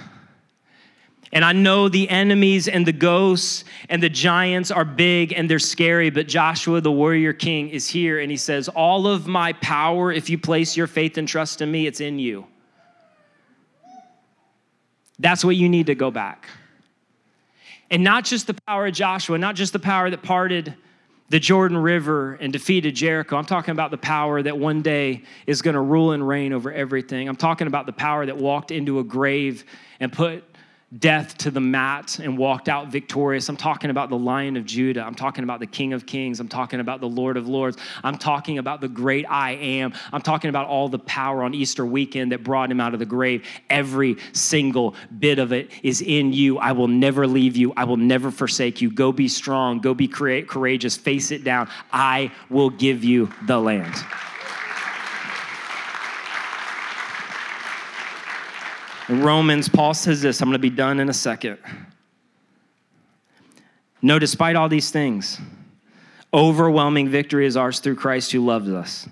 And 1.33 1.45
I 1.45 1.53
know 1.53 1.89
the 1.89 2.09
enemies 2.09 2.69
and 2.69 2.87
the 2.87 2.93
ghosts 2.93 3.65
and 3.91 4.03
the 4.03 4.09
giants 4.09 4.71
are 4.71 4.85
big 4.85 5.33
and 5.33 5.51
they're 5.51 5.59
scary, 5.59 6.09
but 6.09 6.29
Joshua, 6.29 6.81
the 6.81 6.93
warrior 6.93 7.33
king, 7.33 7.69
is 7.69 7.89
here 7.89 8.21
and 8.21 8.31
he 8.31 8.37
says, 8.37 8.69
All 8.69 9.09
of 9.09 9.27
my 9.27 9.53
power, 9.55 10.13
if 10.13 10.31
you 10.31 10.39
place 10.39 10.77
your 10.77 10.87
faith 10.87 11.19
and 11.19 11.27
trust 11.27 11.61
in 11.61 11.71
me, 11.71 11.87
it's 11.87 12.01
in 12.01 12.19
you. 12.19 12.47
That's 15.19 15.45
what 15.45 15.57
you 15.57 15.69
need 15.69 15.87
to 15.87 15.95
go 15.95 16.11
back. 16.11 16.49
And 17.91 18.05
not 18.05 18.25
just 18.25 18.47
the 18.47 18.57
power 18.67 18.87
of 18.87 18.95
Joshua, 18.95 19.39
not 19.39 19.57
just 19.57 19.73
the 19.73 19.79
power 19.79 20.09
that 20.11 20.23
parted 20.23 20.75
the 21.29 21.41
Jordan 21.41 21.79
River 21.79 22.35
and 22.35 22.53
defeated 22.53 22.95
Jericho. 22.95 23.37
I'm 23.37 23.45
talking 23.45 23.73
about 23.73 23.91
the 23.91 23.99
power 23.99 24.43
that 24.43 24.59
one 24.59 24.83
day 24.83 25.23
is 25.47 25.63
going 25.63 25.75
to 25.75 25.81
rule 25.81 26.13
and 26.13 26.27
reign 26.27 26.53
over 26.53 26.73
everything. 26.73 27.29
I'm 27.29 27.37
talking 27.37 27.67
about 27.67 27.87
the 27.87 27.93
power 27.93 28.25
that 28.27 28.37
walked 28.37 28.71
into 28.71 29.01
a 29.01 29.05
grave 29.05 29.65
and 29.99 30.13
put 30.13 30.45
death 30.99 31.37
to 31.39 31.51
the 31.51 31.61
mat 31.61 32.19
and 32.19 32.39
walked 32.39 32.69
out 32.69 32.89
victorious. 32.89 33.49
I'm 33.49 33.57
talking 33.57 33.91
about 33.91 34.09
the 34.09 34.19
Lion 34.19 34.57
of 34.57 34.65
Judah. 34.65 35.03
I'm 35.03 35.15
talking 35.15 35.45
about 35.45 35.61
the 35.61 35.67
King 35.67 35.93
of 35.93 36.07
Kings. 36.07 36.41
I'm 36.41 36.49
talking 36.49 36.81
about 36.81 37.01
the 37.01 37.09
Lord 37.09 37.37
of 37.37 37.49
Lords. 37.49 37.77
I'm 38.05 38.17
talking 38.17 38.59
about 38.59 38.81
the 38.81 38.89
great 38.89 39.27
I 39.29 39.53
am. 39.53 39.93
I'm 40.13 40.23
talking 40.23 40.49
about 40.49 40.67
all 40.67 40.89
the 40.89 40.99
power 40.99 41.43
on 41.43 41.55
Easter 41.55 41.85
weekend 41.85 42.33
that 42.33 42.45
brought 42.45 42.71
him 42.71 42.81
out 42.81 42.95
of 42.95 43.01
the 43.01 43.07
grave. 43.07 43.45
Every 43.69 44.17
single 44.33 44.95
bit 45.19 45.39
of 45.39 45.53
it 45.53 45.71
is 45.83 46.03
in 46.03 46.33
you. 46.33 46.59
I 46.59 46.73
will 46.73 46.89
never 46.89 47.27
leave 47.27 47.57
you. 47.57 47.73
I 47.77 47.85
will 47.85 47.97
never 47.97 48.31
forsake 48.31 48.81
you. 48.81 48.91
Go 48.91 49.13
be 49.13 49.29
strong. 49.29 49.81
Go 49.81 49.95
be 49.95 50.09
courageous. 50.09 50.97
Face 50.97 51.31
it 51.31 51.45
down. 51.45 51.69
I 51.93 52.31
will 52.49 52.71
give 52.71 53.05
you 53.05 53.31
the 53.47 53.59
land. 53.59 53.95
In 59.09 59.23
Romans, 59.23 59.69
Paul 59.69 59.95
says 59.95 60.21
this 60.21 60.41
I'm 60.41 60.49
going 60.49 60.55
to 60.55 60.59
be 60.59 60.71
done 60.71 61.01
in 61.01 61.09
a 61.09 61.15
second. 61.15 61.59
No, 64.03 64.19
despite 64.19 64.57
all 64.57 64.69
these 64.69 64.91
things, 64.91 65.41
overwhelming 66.33 67.09
victory 67.09 67.47
is 67.47 67.57
ours 67.57 67.81
through 67.81 67.97
Christ 67.97 68.33
who 68.33 68.45
loves 68.45 68.69
us. 68.69 69.09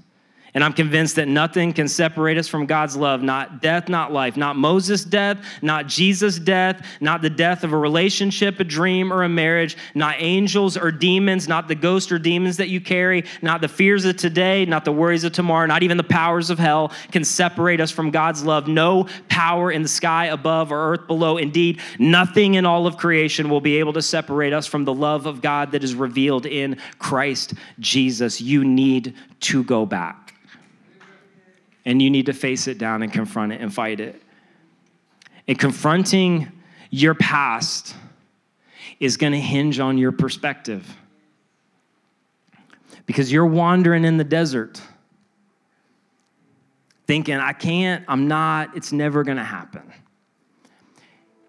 And 0.54 0.62
I'm 0.62 0.72
convinced 0.72 1.16
that 1.16 1.26
nothing 1.26 1.72
can 1.72 1.88
separate 1.88 2.38
us 2.38 2.46
from 2.46 2.64
God's 2.66 2.96
love, 2.96 3.22
not 3.22 3.60
death, 3.60 3.88
not 3.88 4.12
life, 4.12 4.36
not 4.36 4.54
Moses' 4.54 5.04
death, 5.04 5.44
not 5.62 5.88
Jesus' 5.88 6.38
death, 6.38 6.86
not 7.00 7.22
the 7.22 7.30
death 7.30 7.64
of 7.64 7.72
a 7.72 7.76
relationship, 7.76 8.60
a 8.60 8.64
dream, 8.64 9.12
or 9.12 9.24
a 9.24 9.28
marriage, 9.28 9.76
not 9.96 10.14
angels 10.18 10.76
or 10.76 10.92
demons, 10.92 11.48
not 11.48 11.66
the 11.66 11.74
ghosts 11.74 12.12
or 12.12 12.20
demons 12.20 12.56
that 12.58 12.68
you 12.68 12.80
carry, 12.80 13.24
not 13.42 13.60
the 13.60 13.68
fears 13.68 14.04
of 14.04 14.16
today, 14.16 14.64
not 14.64 14.84
the 14.84 14.92
worries 14.92 15.24
of 15.24 15.32
tomorrow, 15.32 15.66
not 15.66 15.82
even 15.82 15.96
the 15.96 16.04
powers 16.04 16.50
of 16.50 16.58
hell 16.60 16.92
can 17.10 17.24
separate 17.24 17.80
us 17.80 17.90
from 17.90 18.12
God's 18.12 18.44
love. 18.44 18.68
No 18.68 19.08
power 19.28 19.72
in 19.72 19.82
the 19.82 19.88
sky 19.88 20.26
above 20.26 20.70
or 20.70 20.92
earth 20.92 21.08
below. 21.08 21.36
Indeed, 21.36 21.80
nothing 21.98 22.54
in 22.54 22.64
all 22.64 22.86
of 22.86 22.96
creation 22.96 23.50
will 23.50 23.60
be 23.60 23.80
able 23.80 23.92
to 23.94 24.02
separate 24.02 24.52
us 24.52 24.68
from 24.68 24.84
the 24.84 24.94
love 24.94 25.26
of 25.26 25.42
God 25.42 25.72
that 25.72 25.82
is 25.82 25.96
revealed 25.96 26.46
in 26.46 26.78
Christ 27.00 27.54
Jesus. 27.80 28.40
You 28.40 28.64
need 28.64 29.14
to 29.40 29.64
go 29.64 29.84
back 29.84 30.23
and 31.84 32.00
you 32.00 32.10
need 32.10 32.26
to 32.26 32.32
face 32.32 32.66
it 32.66 32.78
down 32.78 33.02
and 33.02 33.12
confront 33.12 33.52
it 33.52 33.60
and 33.60 33.72
fight 33.72 34.00
it. 34.00 34.20
And 35.46 35.58
confronting 35.58 36.50
your 36.90 37.14
past 37.14 37.94
is 39.00 39.16
going 39.16 39.32
to 39.32 39.40
hinge 39.40 39.78
on 39.80 39.98
your 39.98 40.12
perspective. 40.12 40.96
because 43.06 43.30
you're 43.30 43.46
wandering 43.46 44.04
in 44.04 44.16
the 44.16 44.24
desert 44.24 44.80
thinking, 47.06 47.36
I 47.36 47.52
can't, 47.52 48.04
I'm 48.08 48.28
not, 48.28 48.76
it's 48.76 48.92
never 48.92 49.24
gonna 49.24 49.44
happen. 49.44 49.82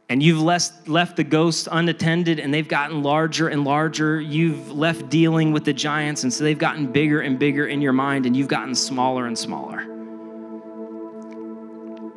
And 0.09 0.21
you've 0.21 0.41
left, 0.41 0.87
left 0.87 1.15
the 1.15 1.23
ghosts 1.23 1.67
unattended 1.71 2.39
and 2.39 2.53
they've 2.53 2.67
gotten 2.67 3.01
larger 3.01 3.47
and 3.47 3.63
larger. 3.63 4.19
You've 4.21 4.71
left 4.71 5.09
dealing 5.09 5.51
with 5.51 5.65
the 5.65 5.73
giants, 5.73 6.23
and 6.23 6.31
so 6.31 6.43
they've 6.43 6.59
gotten 6.59 6.91
bigger 6.91 7.21
and 7.21 7.39
bigger 7.39 7.65
in 7.65 7.81
your 7.81 7.93
mind, 7.93 8.25
and 8.25 8.37
you've 8.37 8.47
gotten 8.47 8.75
smaller 8.75 9.25
and 9.25 9.37
smaller. 9.37 10.04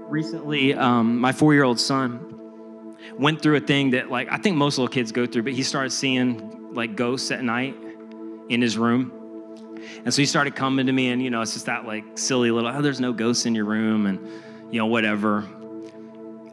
Recently, 0.09 0.74
um, 0.74 1.18
my 1.18 1.32
four 1.32 1.52
year 1.52 1.64
old 1.64 1.78
son 1.78 2.96
went 3.18 3.42
through 3.42 3.56
a 3.56 3.61
thing 3.61 3.90
that, 3.90 4.11
like, 4.11 4.28
I 4.30 4.38
think 4.38 4.56
most 4.56 4.78
little 4.78 4.92
kids 4.92 5.12
go 5.12 5.26
through, 5.26 5.42
but 5.42 5.52
he 5.52 5.62
started 5.62 5.90
seeing 5.90 6.74
like 6.74 6.96
ghosts 6.96 7.30
at 7.30 7.42
night 7.42 7.76
in 8.48 8.62
his 8.62 8.78
room. 8.78 9.12
And 10.04 10.12
so 10.12 10.22
he 10.22 10.26
started 10.26 10.54
coming 10.56 10.86
to 10.86 10.92
me, 10.92 11.11
and 11.11 11.22
you 11.22 11.30
know, 11.30 11.40
it's 11.42 11.52
just 11.52 11.66
that 11.66 11.86
like 11.86 12.04
silly 12.16 12.50
little, 12.50 12.70
oh, 12.70 12.82
there's 12.82 13.00
no 13.00 13.12
ghosts 13.12 13.46
in 13.46 13.54
your 13.54 13.64
room, 13.64 14.06
and 14.06 14.18
you 14.72 14.78
know, 14.78 14.86
whatever. 14.86 15.46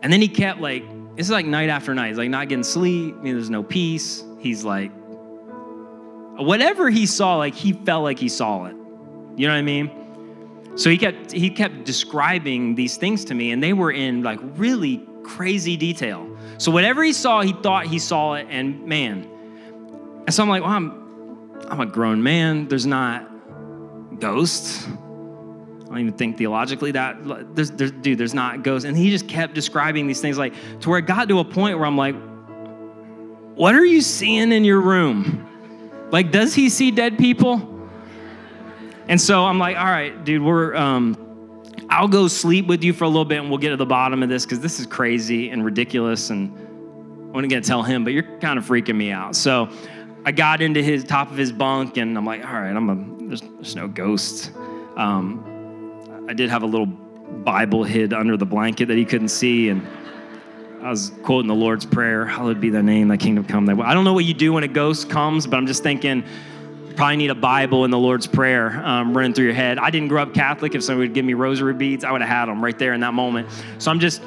And 0.01 0.11
then 0.11 0.21
he 0.21 0.27
kept 0.27 0.59
like, 0.59 0.83
it's 1.17 1.29
like 1.29 1.45
night 1.45 1.69
after 1.69 1.93
night. 1.95 2.09
He's 2.09 2.17
like 2.17 2.29
not 2.29 2.49
getting 2.49 2.63
sleep. 2.63 3.15
You 3.23 3.23
know, 3.23 3.33
there's 3.33 3.49
no 3.49 3.63
peace. 3.63 4.23
He's 4.39 4.63
like, 4.63 4.91
whatever 6.37 6.89
he 6.89 7.05
saw, 7.05 7.37
like 7.37 7.55
he 7.55 7.73
felt 7.73 8.03
like 8.03 8.19
he 8.19 8.29
saw 8.29 8.65
it. 8.65 8.75
You 9.37 9.47
know 9.47 9.53
what 9.53 9.59
I 9.59 9.63
mean? 9.63 10.04
So 10.75 10.89
he 10.89 10.97
kept 10.97 11.31
he 11.31 11.49
kept 11.49 11.85
describing 11.85 12.75
these 12.75 12.97
things 12.97 13.25
to 13.25 13.33
me, 13.33 13.51
and 13.51 13.63
they 13.63 13.73
were 13.73 13.91
in 13.91 14.23
like 14.23 14.39
really 14.55 15.05
crazy 15.23 15.77
detail. 15.77 16.29
So 16.57 16.71
whatever 16.71 17.03
he 17.03 17.13
saw, 17.13 17.41
he 17.41 17.53
thought 17.53 17.85
he 17.85 17.99
saw 17.99 18.33
it, 18.33 18.47
and 18.49 18.85
man. 18.85 19.29
And 20.25 20.33
so 20.33 20.43
I'm 20.43 20.49
like, 20.49 20.63
well, 20.63 20.71
I'm 20.71 21.05
I'm 21.69 21.79
a 21.79 21.85
grown 21.85 22.21
man. 22.21 22.67
There's 22.67 22.85
not 22.85 23.29
ghosts. 24.19 24.85
I 24.87 25.87
don't 25.89 25.99
even 25.99 26.13
think 26.13 26.37
theologically 26.37 26.91
that 26.91 27.17
there's, 27.55 27.71
there's, 27.71 27.91
dude, 27.91 28.17
there's 28.17 28.33
not 28.33 28.63
ghosts. 28.63 28.85
And 28.85 28.97
he 28.97 29.11
just 29.11 29.27
kept 29.27 29.53
describing 29.53 30.07
these 30.07 30.19
things 30.19 30.37
like 30.37 30.53
to 30.81 30.89
where 30.89 30.99
it 30.99 31.05
got 31.05 31.29
to 31.29 31.39
a 31.39 31.45
point 31.45 31.77
where 31.77 31.85
I'm 31.87 31.97
like, 31.97 32.15
what 33.55 33.75
are 33.75 33.85
you 33.85 34.01
seeing 34.01 34.51
in 34.51 34.65
your 34.65 34.81
room? 34.81 36.09
Like, 36.11 36.31
does 36.31 36.53
he 36.53 36.69
see 36.69 36.91
dead 36.91 37.17
people? 37.17 37.74
And 39.07 39.19
so 39.21 39.45
I'm 39.45 39.59
like, 39.59 39.77
all 39.77 39.85
right, 39.85 40.23
dude, 40.23 40.41
we're 40.41 40.75
um, 40.75 41.17
I'll 41.89 42.07
go 42.07 42.27
sleep 42.27 42.67
with 42.67 42.83
you 42.83 42.93
for 42.93 43.03
a 43.03 43.07
little 43.07 43.25
bit 43.25 43.39
and 43.39 43.49
we'll 43.49 43.59
get 43.59 43.69
to 43.69 43.77
the 43.77 43.85
bottom 43.85 44.23
of 44.23 44.29
this 44.29 44.45
because 44.45 44.59
this 44.59 44.79
is 44.79 44.85
crazy 44.85 45.49
and 45.49 45.63
ridiculous 45.63 46.29
and 46.29 46.51
I 46.57 47.37
wasn't 47.37 47.51
gonna 47.51 47.61
tell 47.61 47.83
him, 47.83 48.03
but 48.03 48.13
you're 48.13 48.39
kind 48.39 48.57
of 48.57 48.65
freaking 48.65 48.95
me 48.95 49.11
out. 49.11 49.35
So 49.35 49.69
I 50.25 50.31
got 50.31 50.59
into 50.61 50.81
his 50.81 51.03
top 51.03 51.29
of 51.29 51.37
his 51.37 51.51
bunk, 51.51 51.97
and 51.97 52.17
I'm 52.17 52.25
like, 52.25 52.43
all 52.43 52.53
right, 52.53 52.75
I'm 52.75 52.89
a 52.89 53.27
there's, 53.27 53.41
there's 53.41 53.75
no 53.75 53.87
ghosts. 53.87 54.49
Um, 54.97 56.25
I 56.27 56.33
did 56.33 56.49
have 56.49 56.63
a 56.63 56.65
little 56.65 56.87
Bible 56.87 57.83
hid 57.83 58.11
under 58.11 58.35
the 58.37 58.45
blanket 58.45 58.87
that 58.87 58.97
he 58.97 59.05
couldn't 59.05 59.29
see, 59.29 59.69
and 59.69 59.85
I 60.81 60.89
was 60.89 61.11
quoting 61.21 61.47
the 61.47 61.55
Lord's 61.55 61.85
prayer, 61.85 62.25
"Hallowed 62.25 62.59
be 62.59 62.71
Thy 62.71 62.81
name, 62.81 63.09
Thy 63.09 63.17
kingdom 63.17 63.43
come." 63.43 63.69
I 63.81 63.93
don't 63.93 64.03
know 64.03 64.13
what 64.13 64.25
you 64.25 64.33
do 64.33 64.53
when 64.53 64.63
a 64.63 64.67
ghost 64.67 65.11
comes, 65.11 65.45
but 65.45 65.57
I'm 65.57 65.67
just 65.67 65.83
thinking. 65.83 66.23
Probably 66.95 67.17
need 67.17 67.29
a 67.29 67.35
Bible 67.35 67.83
and 67.83 67.91
the 67.91 67.99
Lord's 67.99 68.25
Prayer 68.25 68.81
um, 68.85 69.15
running 69.15 69.33
through 69.33 69.45
your 69.45 69.53
head. 69.53 69.77
I 69.77 69.89
didn't 69.89 70.07
grow 70.07 70.21
up 70.21 70.33
Catholic. 70.33 70.75
If 70.75 70.83
somebody 70.83 71.09
would 71.09 71.13
give 71.13 71.25
me 71.25 71.33
rosary 71.33 71.73
beads, 71.73 72.03
I 72.03 72.11
would 72.11 72.21
have 72.21 72.29
had 72.29 72.45
them 72.45 72.63
right 72.63 72.77
there 72.77 72.93
in 72.93 73.01
that 73.01 73.13
moment. 73.13 73.49
So 73.79 73.91
I'm 73.91 73.99
just 73.99 74.21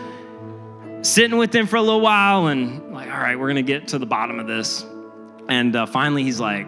sitting 1.02 1.38
with 1.38 1.54
him 1.54 1.66
for 1.66 1.76
a 1.76 1.82
little 1.82 2.00
while 2.00 2.48
and 2.48 2.92
like, 2.92 3.10
all 3.10 3.18
right, 3.18 3.38
we're 3.38 3.48
gonna 3.48 3.62
get 3.62 3.88
to 3.88 3.98
the 3.98 4.06
bottom 4.06 4.38
of 4.38 4.46
this. 4.46 4.84
And 5.48 5.74
uh, 5.74 5.86
finally, 5.86 6.24
he's 6.24 6.40
like, 6.40 6.66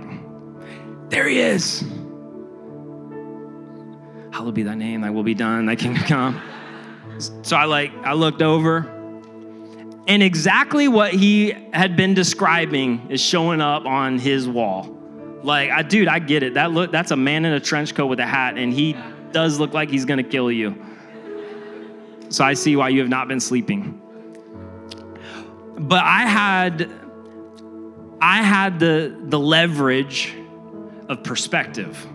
There 1.10 1.28
he 1.28 1.38
is. 1.38 1.84
Hallowed 4.32 4.54
be 4.54 4.62
thy 4.62 4.74
name, 4.74 5.02
thy 5.02 5.10
will 5.10 5.22
be 5.22 5.34
done, 5.34 5.66
thy 5.66 5.76
kingdom 5.76 6.02
come. 6.04 6.40
So 7.42 7.56
I 7.56 7.64
like, 7.64 7.92
I 8.04 8.14
looked 8.14 8.40
over, 8.40 8.88
and 10.06 10.22
exactly 10.22 10.88
what 10.88 11.12
he 11.12 11.50
had 11.72 11.94
been 11.96 12.14
describing 12.14 13.10
is 13.10 13.20
showing 13.20 13.60
up 13.60 13.84
on 13.84 14.18
his 14.18 14.48
wall. 14.48 14.99
Like, 15.42 15.70
I, 15.70 15.82
dude, 15.82 16.08
I 16.08 16.18
get 16.18 16.42
it. 16.42 16.54
That 16.54 16.72
look, 16.72 16.92
that's 16.92 17.10
a 17.10 17.16
man 17.16 17.44
in 17.44 17.52
a 17.52 17.60
trench 17.60 17.94
coat 17.94 18.06
with 18.06 18.20
a 18.20 18.26
hat, 18.26 18.58
and 18.58 18.72
he 18.72 18.96
does 19.32 19.58
look 19.58 19.72
like 19.72 19.90
he's 19.90 20.04
gonna 20.04 20.22
kill 20.22 20.50
you. 20.50 20.74
So 22.28 22.44
I 22.44 22.54
see 22.54 22.76
why 22.76 22.90
you 22.90 23.00
have 23.00 23.08
not 23.08 23.26
been 23.28 23.40
sleeping. 23.40 24.00
But 25.76 26.04
I 26.04 26.26
had 26.26 26.90
I 28.20 28.42
had 28.42 28.78
the, 28.78 29.16
the 29.18 29.38
leverage 29.38 30.34
of 31.08 31.24
perspective. 31.24 32.06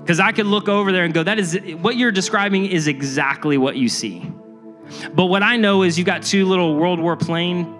Because 0.00 0.20
I 0.20 0.32
could 0.32 0.46
look 0.46 0.68
over 0.68 0.90
there 0.90 1.04
and 1.04 1.14
go, 1.14 1.22
that 1.22 1.38
is 1.38 1.58
what 1.80 1.96
you're 1.96 2.10
describing 2.10 2.66
is 2.66 2.88
exactly 2.88 3.58
what 3.58 3.76
you 3.76 3.88
see. 3.88 4.32
But 5.12 5.26
what 5.26 5.42
I 5.42 5.56
know 5.56 5.82
is 5.82 5.98
you 5.98 6.04
got 6.04 6.22
two 6.22 6.46
little 6.46 6.74
World 6.74 6.98
War 6.98 7.16
plane 7.16 7.77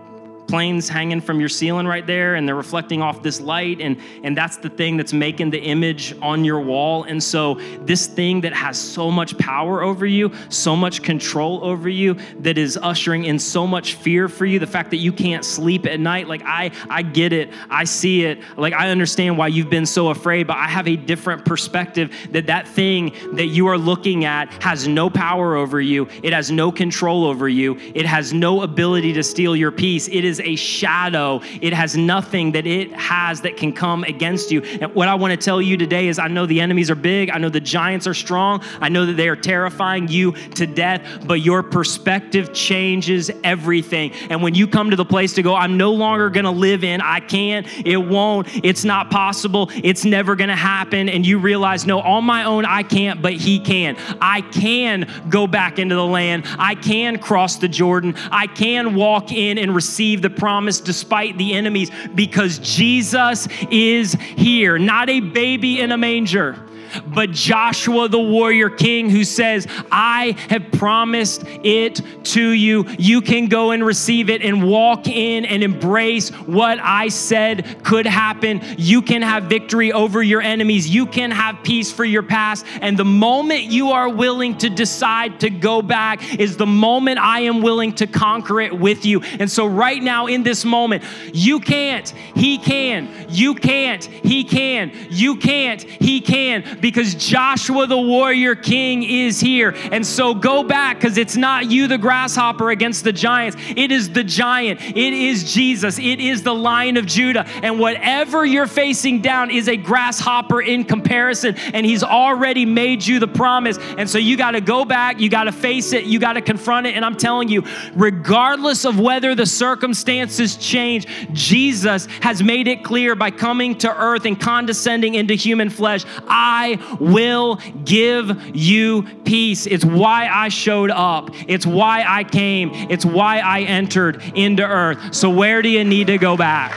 planes 0.49 0.88
hanging 0.88 1.20
from 1.20 1.40
your 1.40 1.49
ceiling 1.49 1.86
right 1.86 2.07
there 2.07 2.34
and 2.34 2.49
they're 2.49 2.55
reflecting 2.55 3.03
off 3.03 3.22
this 3.22 3.40
light 3.40 3.80
and 3.80 3.99
and 4.24 4.36
that's 4.36 4.57
the 4.57 4.68
thing 4.68 4.96
that's 4.96 5.12
making 5.12 5.51
the 5.51 5.61
image 5.61 6.14
on 6.20 6.44
your 6.44 6.61
wall. 6.61 7.05
And 7.05 7.22
so 7.22 7.55
this 7.80 8.07
thing 8.07 8.40
that 8.42 8.53
has 8.53 8.78
so 8.78 9.11
much 9.11 9.36
power 9.38 9.82
over 9.82 10.07
you 10.07 10.32
so 10.49 10.74
much 10.74 11.03
control 11.03 11.64
over 11.64 11.88
you 11.88 12.16
that 12.40 12.59
is 12.59 12.76
ushering 12.78 13.24
in 13.24 13.38
so 13.38 13.66
much 13.66 13.94
fear 13.94 14.28
for 14.28 14.46
you 14.46 14.59
the 14.59 14.66
fact 14.66 14.90
that 14.90 14.96
you 14.96 15.12
can't 15.12 15.44
sleep 15.44 15.86
at 15.86 16.01
night 16.01 16.28
like 16.28 16.42
i 16.44 16.70
i 16.90 17.03
get 17.03 17.32
it. 17.32 17.51
I 17.70 17.84
see 17.84 18.24
it. 18.24 18.40
Like 18.57 18.72
i 18.74 18.90
understand 18.90 19.38
why 19.38 19.49
you've 19.49 19.70
been 19.70 19.86
so 19.86 20.09
afraid 20.09 20.46
but 20.46 20.57
i 20.57 20.66
have 20.66 20.88
a 20.88 20.96
different 20.96 21.44
perspective 21.44 22.14
that 22.30 22.46
that 22.46 22.66
thing 22.66 23.12
that 23.32 23.46
you 23.46 23.66
are 23.66 23.78
looking 23.78 24.24
at 24.24 24.62
has 24.62 24.88
no 24.88 25.11
power 25.11 25.57
over 25.57 25.80
you. 25.80 26.09
It 26.22 26.32
has 26.32 26.51
no 26.51 26.70
control 26.70 27.24
over 27.24 27.49
you. 27.49 27.76
It 27.94 28.07
has 28.07 28.32
no 28.32 28.62
ability 28.62 29.12
to 29.14 29.22
steal 29.22 29.57
your 29.57 29.70
peace. 29.70 30.09
It 30.09 30.24
is 30.24 30.38
is 30.39 30.47
a 30.47 30.57
shadow. 30.57 31.41
It 31.61 31.72
has 31.72 31.97
nothing 31.97 32.53
that 32.53 32.66
it 32.66 32.93
has 32.93 33.41
that 33.43 33.57
can 33.57 33.72
come 33.72 34.05
against 34.05 34.51
you. 34.51 34.62
And 34.62 34.95
what 34.95 35.09
I 35.09 35.14
want 35.14 35.32
to 35.32 35.45
tell 35.45 35.61
you 35.61 35.76
today 35.76 36.09
is 36.09 36.18
I 36.18 36.28
know 36.28 36.47
the 36.47 36.61
enemies 36.61 36.91
are 36.91 36.95
big. 36.95 37.30
I 37.30 37.39
know 37.39 37.49
the 37.49 37.61
giants 37.61 38.07
are 38.07 38.14
strong. 38.14 38.62
I 38.80 38.89
know 38.89 39.07
that 39.07 39.14
they 39.14 39.28
are 39.28 39.36
terrifying 39.36 40.09
you 40.09 40.32
to 40.32 40.66
death, 40.66 41.03
but 41.26 41.41
your 41.41 41.62
perspective 41.62 42.53
changes 42.53 43.30
everything. 43.45 44.12
And 44.30 44.43
when 44.43 44.55
you 44.55 44.66
come 44.66 44.91
to 44.91 44.97
the 44.97 45.05
place 45.05 45.34
to 45.34 45.43
go, 45.43 45.55
I'm 45.55 45.76
no 45.76 45.93
longer 45.93 46.30
going 46.30 46.45
to 46.45 46.51
live 46.51 46.84
in, 46.84 47.01
I 47.01 47.20
can't, 47.20 47.66
it 47.84 47.97
won't, 47.97 48.49
it's 48.64 48.84
not 48.84 49.11
possible, 49.11 49.70
it's 49.74 50.05
never 50.05 50.36
going 50.36 50.49
to 50.49 50.57
happen. 50.57 51.09
And 51.09 51.26
you 51.26 51.39
realize, 51.39 51.86
no, 51.86 52.01
on 52.01 52.24
my 52.24 52.45
own, 52.45 52.64
I 52.64 52.82
can't, 52.82 53.22
but 53.22 53.32
He 53.32 53.59
can. 53.61 53.97
I 54.20 54.41
can 54.43 55.11
go 55.28 55.47
back 55.47 55.78
into 55.78 55.95
the 55.95 56.07
land. 56.07 56.45
I 56.59 56.74
can 56.74 57.18
cross 57.18 57.57
the 57.57 57.68
Jordan. 57.68 58.14
I 58.30 58.47
can 58.47 58.95
walk 58.95 59.32
in 59.32 59.59
and 59.59 59.74
receive 59.74 60.22
the 60.22 60.28
the 60.29 60.35
promise 60.35 60.81
despite 60.81 61.39
the 61.39 61.55
enemies 61.55 61.91
because 62.14 62.59
Jesus 62.59 63.49
is 63.70 64.12
here, 64.12 64.79
not 64.79 65.09
a 65.09 65.20
baby 65.20 65.81
in 65.81 65.93
a 65.93 65.99
manger 65.99 66.67
but 67.07 67.30
Joshua, 67.30 68.09
the 68.09 68.18
warrior 68.18 68.70
king, 68.70 69.11
who 69.11 69.24
says, 69.24 69.66
I 69.91 70.36
have 70.49 70.70
promised 70.72 71.45
it 71.45 72.01
to 72.24 72.51
you. 72.51 72.86
You 72.99 73.20
can 73.20 73.47
go 73.47 73.70
and 73.70 73.84
receive 73.84 74.30
it 74.30 74.43
and 74.43 74.62
walk 74.62 75.07
in 75.09 75.45
and 75.45 75.62
embrace 75.62 76.30
what 76.30 76.78
I 76.80 77.09
said 77.09 77.84
could 77.84 78.07
happen. 78.07 78.61
You 78.76 79.03
can 79.03 79.22
have 79.22 79.45
victory 79.45 79.93
over 79.93 80.22
your 80.22 80.41
enemies. 80.41 80.89
You 80.89 81.07
can 81.07 81.30
have 81.30 81.62
peace 81.62 81.93
for 81.93 82.05
your 82.05 82.22
past. 82.22 82.64
And 82.80 82.99
the 82.99 83.05
moment 83.05 83.64
you 83.64 83.91
are 83.93 84.09
willing 84.09 84.59
to 84.59 84.70
decide 84.70 85.41
to 85.41 85.51
go 85.51 85.82
back 85.82 86.39
is 86.39 86.57
the 86.57 86.66
moment 86.66 87.18
I 87.18 87.41
am 87.41 87.62
willing 87.62 87.95
to 87.97 88.07
conquer 88.07 88.61
it 88.61 88.78
with 88.78 89.05
you. 89.05 89.22
And 89.22 89.51
so, 89.51 89.66
right 89.66 90.03
now, 90.03 90.26
in 90.26 90.43
this 90.43 90.64
moment, 90.64 91.05
you 91.32 91.61
can't, 91.61 92.09
he 92.34 92.59
can, 92.59 93.26
you 93.28 93.55
can't, 93.55 94.05
he 94.05 94.45
can, 94.45 94.93
you 95.11 95.36
can't, 95.36 95.82
he 95.82 96.20
can 96.20 96.78
because 96.81 97.14
Joshua 97.14 97.87
the 97.87 97.99
warrior 97.99 98.55
king 98.55 99.03
is 99.03 99.41
here. 99.41 99.74
And 99.93 100.07
so 100.07 100.35
go 100.35 100.62
back 100.62 100.97
because 100.97 101.18
it's 101.18 101.37
not 101.37 101.70
you, 101.70 101.87
the 101.87 101.99
grasshopper, 101.99 102.70
against 102.70 103.05
the 103.05 103.12
giants. 103.12 103.57
It 103.76 103.91
is 103.91 104.11
the 104.11 104.24
giant. 104.24 104.81
It 104.81 105.12
is 105.12 105.53
Jesus. 105.53 105.99
It 105.99 106.20
is 106.20 106.43
the 106.43 106.55
lion 106.55 106.97
of 106.97 107.07
Judah. 107.07 107.47
And 107.62 107.79
whatever 107.79 108.45
you're 108.45 108.66
facing 108.66 109.22
down 109.22 109.51
is 109.51 109.68
a 109.68 109.76
grasshopper 109.76 110.61
in 110.61 110.85
comparison. 110.85 111.57
And 111.57 111.85
he's 111.85 112.03
already 112.03 112.64
made 112.64 113.07
you 113.07 113.18
the 113.18 113.29
promise. 113.29 113.79
And 113.97 114.09
so 114.09 114.18
you 114.18 114.37
got 114.37 114.53
to 114.53 114.61
go 114.61 114.85
back. 114.85 115.20
You 115.20 115.29
got 115.29 115.45
to 115.45 115.53
face 115.53 115.93
it. 115.93 116.05
You 116.05 116.18
got 116.18 116.35
to 116.35 116.43
confront 116.43 116.87
it. 116.87 116.95
And 116.95 117.05
I'm 117.05 117.16
telling 117.16 117.49
you, 117.49 117.64
regardless 117.95 118.85
of 118.85 118.99
whether 118.99 119.35
the 119.35 119.47
circumstances 119.47 120.57
change, 120.57 121.07
Jesus 121.33 122.07
has 122.20 122.43
made 122.43 122.68
it 122.68 122.85
clear 122.85 123.14
by 123.14 123.31
coming 123.31 123.79
to 123.79 123.95
earth 123.95 124.24
and 124.24 124.39
condescending 124.39 125.14
into 125.14 125.35
human 125.35 125.70
flesh. 125.70 126.05
I 126.29 126.67
I 126.76 126.96
will 127.00 127.56
give 127.84 128.56
you 128.56 129.02
peace. 129.24 129.66
It's 129.66 129.84
why 129.84 130.28
I 130.28 130.48
showed 130.48 130.90
up. 130.90 131.30
It's 131.46 131.66
why 131.66 132.04
I 132.06 132.24
came. 132.24 132.70
It's 132.90 133.04
why 133.04 133.38
I 133.38 133.60
entered 133.60 134.22
into 134.34 134.64
earth. 134.64 135.14
So, 135.14 135.30
where 135.30 135.62
do 135.62 135.68
you 135.68 135.84
need 135.84 136.08
to 136.08 136.18
go 136.18 136.36
back? 136.36 136.74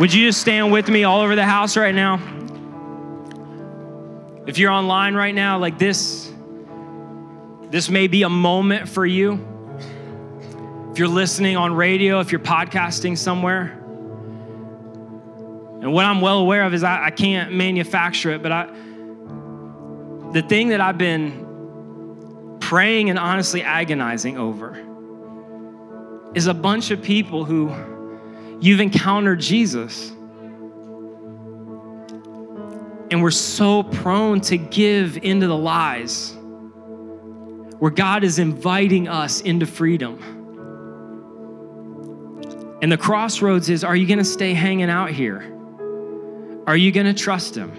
Would 0.00 0.12
you 0.12 0.26
just 0.26 0.40
stand 0.40 0.72
with 0.72 0.88
me 0.88 1.04
all 1.04 1.20
over 1.20 1.36
the 1.36 1.44
house 1.44 1.76
right 1.76 1.94
now? 1.94 2.20
If 4.46 4.58
you're 4.58 4.72
online 4.72 5.14
right 5.14 5.34
now, 5.34 5.58
like 5.58 5.78
this, 5.78 6.30
this 7.70 7.88
may 7.88 8.08
be 8.08 8.24
a 8.24 8.28
moment 8.28 8.88
for 8.88 9.06
you. 9.06 9.46
If 10.90 10.98
you're 10.98 11.08
listening 11.08 11.56
on 11.56 11.74
radio, 11.74 12.20
if 12.20 12.30
you're 12.30 12.40
podcasting 12.40 13.16
somewhere, 13.16 13.83
and 15.84 15.92
what 15.92 16.06
I'm 16.06 16.22
well 16.22 16.38
aware 16.38 16.62
of 16.62 16.72
is 16.72 16.82
I, 16.82 17.04
I 17.04 17.10
can't 17.10 17.52
manufacture 17.52 18.30
it, 18.30 18.42
but 18.42 18.50
I, 18.50 18.64
the 20.32 20.40
thing 20.40 20.68
that 20.68 20.80
I've 20.80 20.96
been 20.96 22.56
praying 22.58 23.10
and 23.10 23.18
honestly 23.18 23.62
agonizing 23.62 24.38
over 24.38 24.82
is 26.34 26.46
a 26.46 26.54
bunch 26.54 26.90
of 26.90 27.02
people 27.02 27.44
who 27.44 27.70
you've 28.62 28.80
encountered 28.80 29.40
Jesus. 29.40 30.08
And 33.10 33.22
we're 33.22 33.30
so 33.30 33.82
prone 33.82 34.40
to 34.40 34.56
give 34.56 35.18
into 35.18 35.46
the 35.48 35.56
lies 35.56 36.34
where 37.78 37.90
God 37.90 38.24
is 38.24 38.38
inviting 38.38 39.06
us 39.06 39.42
into 39.42 39.66
freedom. 39.66 40.18
And 42.80 42.90
the 42.90 42.96
crossroads 42.96 43.68
is 43.68 43.84
are 43.84 43.94
you 43.94 44.06
going 44.06 44.16
to 44.16 44.24
stay 44.24 44.54
hanging 44.54 44.88
out 44.88 45.10
here? 45.10 45.53
Are 46.66 46.76
you 46.76 46.92
going 46.92 47.06
to 47.06 47.14
trust 47.14 47.54
him? 47.54 47.70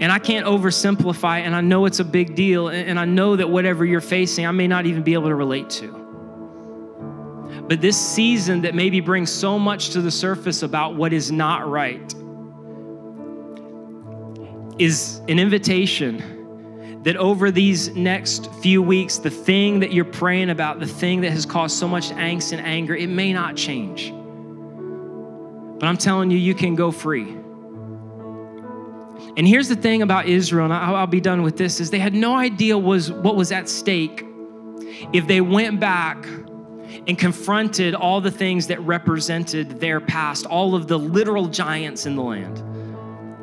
And 0.00 0.10
I 0.10 0.18
can't 0.18 0.46
oversimplify, 0.46 1.40
and 1.40 1.54
I 1.54 1.60
know 1.60 1.84
it's 1.86 2.00
a 2.00 2.04
big 2.04 2.34
deal, 2.34 2.68
and 2.68 2.98
I 2.98 3.04
know 3.04 3.36
that 3.36 3.48
whatever 3.48 3.84
you're 3.84 4.00
facing, 4.00 4.46
I 4.46 4.50
may 4.50 4.66
not 4.66 4.86
even 4.86 5.02
be 5.02 5.12
able 5.12 5.28
to 5.28 5.34
relate 5.34 5.70
to. 5.70 6.02
But 7.68 7.80
this 7.80 7.96
season 7.96 8.62
that 8.62 8.74
maybe 8.74 9.00
brings 9.00 9.30
so 9.30 9.58
much 9.58 9.90
to 9.90 10.00
the 10.00 10.10
surface 10.10 10.62
about 10.62 10.96
what 10.96 11.12
is 11.12 11.30
not 11.30 11.68
right 11.68 12.14
is 14.78 15.20
an 15.28 15.38
invitation 15.38 17.00
that 17.04 17.16
over 17.16 17.50
these 17.50 17.94
next 17.94 18.52
few 18.54 18.82
weeks, 18.82 19.18
the 19.18 19.30
thing 19.30 19.80
that 19.80 19.92
you're 19.92 20.04
praying 20.04 20.50
about, 20.50 20.80
the 20.80 20.86
thing 20.86 21.20
that 21.20 21.30
has 21.30 21.44
caused 21.44 21.76
so 21.76 21.86
much 21.86 22.10
angst 22.10 22.52
and 22.52 22.60
anger, 22.66 22.94
it 22.94 23.08
may 23.08 23.32
not 23.32 23.56
change. 23.56 24.12
But 25.78 25.88
I'm 25.88 25.96
telling 25.96 26.30
you, 26.30 26.38
you 26.38 26.54
can 26.54 26.74
go 26.74 26.90
free. 26.90 27.36
And 29.36 29.48
here's 29.48 29.68
the 29.68 29.76
thing 29.76 30.02
about 30.02 30.26
Israel, 30.26 30.66
and 30.66 30.74
I'll, 30.74 31.06
be 31.06 31.20
done 31.20 31.42
with 31.42 31.56
this, 31.56 31.80
is 31.80 31.90
they 31.90 31.98
had 31.98 32.12
no 32.12 32.36
idea 32.36 32.76
was 32.76 33.10
what 33.10 33.34
was 33.34 33.50
at 33.50 33.68
stake 33.68 34.26
if 35.12 35.26
they 35.26 35.40
went 35.40 35.80
back 35.80 36.26
and 37.06 37.18
confronted 37.18 37.94
all 37.94 38.20
the 38.20 38.30
things 38.30 38.66
that 38.66 38.78
represented 38.80 39.80
their 39.80 40.00
past, 40.00 40.44
all 40.44 40.74
of 40.74 40.86
the 40.86 40.98
literal 40.98 41.48
giants 41.48 42.04
in 42.04 42.14
the 42.14 42.22
land. 42.22 42.62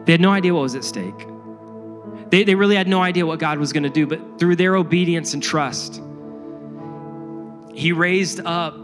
They 0.05 0.13
had 0.13 0.21
no 0.21 0.29
idea 0.29 0.53
what 0.53 0.61
was 0.61 0.75
at 0.75 0.83
stake. 0.83 1.27
They, 2.29 2.43
they 2.43 2.53
really 2.53 2.75
had 2.75 2.87
no 2.87 3.01
idea 3.01 3.25
what 3.25 3.39
God 3.39 3.57
was 3.57 3.73
going 3.73 3.83
to 3.83 3.89
do, 3.89 4.05
but 4.05 4.39
through 4.39 4.57
their 4.57 4.75
obedience 4.75 5.33
and 5.33 5.41
trust, 5.41 6.01
He 7.73 7.91
raised 7.91 8.41
up 8.45 8.75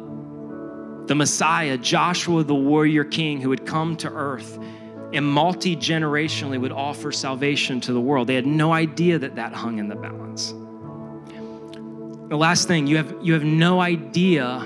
the 1.08 1.14
Messiah, 1.14 1.78
Joshua, 1.78 2.44
the 2.44 2.56
warrior 2.56 3.04
king, 3.04 3.42
who 3.42 3.52
had 3.52 3.68
come 3.68 3.96
to 3.98 4.10
earth 4.10 4.58
and 5.14 5.26
multi 5.26 5.76
generationally 5.76 6.60
would 6.60 6.72
offer 6.72 7.12
salvation 7.12 7.80
to 7.82 7.94
the 7.94 8.02
world. 8.02 8.28
They 8.28 8.36
had 8.36 8.46
no 8.46 8.74
idea 8.74 9.20
that 9.20 9.36
that 9.36 9.54
hung 9.54 9.80
in 9.80 9.88
the 9.88 9.96
balance. 9.96 10.54
The 12.30 12.36
last 12.36 12.68
thing, 12.68 12.88
you 12.88 12.98
have, 12.98 13.16
you 13.22 13.34
have 13.34 13.44
no 13.44 13.82
idea 13.82 14.60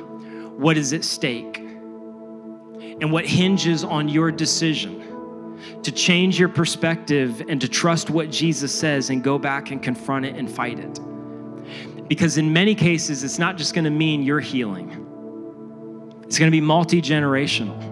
what 0.57 0.77
is 0.77 0.93
at 0.93 1.03
stake 1.03 1.57
and 1.57 3.11
what 3.11 3.25
hinges 3.25 3.83
on 3.83 4.07
your 4.07 4.31
decision 4.31 4.99
to 5.83 5.91
change 5.91 6.39
your 6.39 6.49
perspective 6.49 7.41
and 7.49 7.59
to 7.61 7.67
trust 7.67 8.09
what 8.09 8.29
Jesus 8.29 8.73
says 8.73 9.09
and 9.09 9.23
go 9.23 9.37
back 9.37 9.71
and 9.71 9.81
confront 9.81 10.25
it 10.25 10.35
and 10.35 10.49
fight 10.49 10.79
it. 10.79 10.99
Because 12.07 12.37
in 12.37 12.51
many 12.51 12.75
cases, 12.75 13.23
it's 13.23 13.39
not 13.39 13.57
just 13.57 13.73
gonna 13.73 13.89
mean 13.89 14.23
your 14.23 14.39
healing, 14.39 15.05
it's 16.23 16.39
gonna 16.39 16.51
be 16.51 16.61
multi 16.61 17.01
generational. 17.01 17.88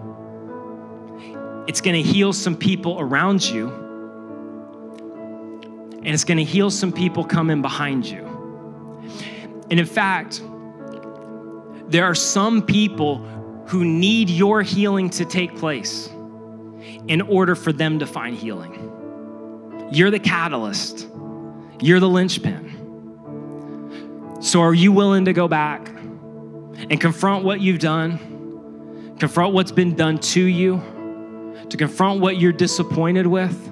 It's 1.68 1.82
going 1.82 2.02
to 2.02 2.10
heal 2.10 2.32
some 2.32 2.56
people 2.56 2.98
around 3.00 3.44
you, 3.48 3.68
and 5.98 6.08
it's 6.08 6.24
going 6.24 6.38
to 6.38 6.44
heal 6.46 6.72
some 6.72 6.94
people 6.94 7.26
coming 7.26 7.62
behind 7.62 8.06
you. 8.06 8.24
And 9.70 9.80
in 9.80 9.86
fact, 9.86 10.42
there 11.90 12.06
are 12.06 12.16
some 12.16 12.62
people 12.66 13.18
who 13.68 13.84
need 13.84 14.30
your 14.30 14.62
healing 14.62 15.10
to 15.10 15.26
take 15.26 15.58
place 15.58 16.08
in 17.08 17.22
order 17.22 17.54
for 17.56 17.74
them 17.74 18.00
to 18.00 18.08
find 18.08 18.36
healing. 18.36 19.90
You're 19.92 20.12
the 20.12 20.20
catalyst, 20.20 21.06
you're 21.82 22.00
the 22.00 22.08
linchpin. 22.10 22.76
So, 24.40 24.62
are 24.62 24.74
you 24.74 24.94
willing 24.94 25.26
to 25.26 25.34
go 25.34 25.50
back 25.50 25.90
and 25.90 27.02
confront 27.02 27.44
what 27.44 27.60
you've 27.60 27.80
done, 27.80 29.16
confront 29.20 29.54
what's 29.54 29.72
been 29.74 29.96
done 29.96 30.20
to 30.20 30.42
you? 30.42 30.82
To 31.70 31.78
confront 31.78 32.22
what 32.22 32.38
you're 32.38 32.54
disappointed 32.54 33.28
with. 33.28 33.68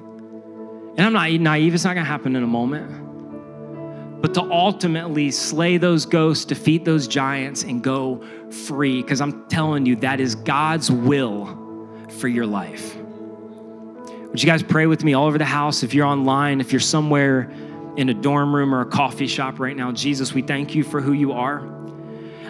And 0.97 1.01
I'm 1.01 1.13
not 1.13 1.31
naive, 1.31 1.73
it's 1.73 1.83
not 1.83 1.95
gonna 1.95 2.05
happen 2.05 2.35
in 2.35 2.43
a 2.43 2.47
moment. 2.47 4.21
But 4.21 4.33
to 4.35 4.41
ultimately 4.41 5.29
slay 5.31 5.77
those 5.77 6.05
ghosts, 6.05 6.45
defeat 6.45 6.85
those 6.85 7.07
giants, 7.07 7.63
and 7.63 7.83
go 7.83 8.23
free, 8.49 9.01
because 9.01 9.21
I'm 9.21 9.47
telling 9.47 9.85
you, 9.85 9.97
that 9.97 10.19
is 10.19 10.35
God's 10.35 10.89
will 10.89 12.07
for 12.09 12.27
your 12.27 12.45
life. 12.45 12.95
Would 12.97 14.41
you 14.41 14.47
guys 14.47 14.63
pray 14.63 14.87
with 14.87 15.03
me 15.03 15.13
all 15.13 15.27
over 15.27 15.37
the 15.37 15.45
house? 15.45 15.83
If 15.83 15.93
you're 15.93 16.07
online, 16.07 16.59
if 16.59 16.71
you're 16.71 16.79
somewhere 16.79 17.51
in 17.97 18.09
a 18.09 18.13
dorm 18.13 18.55
room 18.55 18.73
or 18.73 18.81
a 18.81 18.85
coffee 18.85 19.27
shop 19.27 19.59
right 19.59 19.75
now, 19.75 19.91
Jesus, 19.91 20.33
we 20.33 20.41
thank 20.41 20.75
you 20.75 20.83
for 20.83 21.01
who 21.01 21.13
you 21.13 21.33
are. 21.33 21.61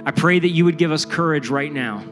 I 0.05 0.11
pray 0.11 0.39
that 0.39 0.49
you 0.49 0.65
would 0.65 0.77
give 0.77 0.91
us 0.91 1.03
courage 1.03 1.49
right 1.49 1.71
now 1.71 2.03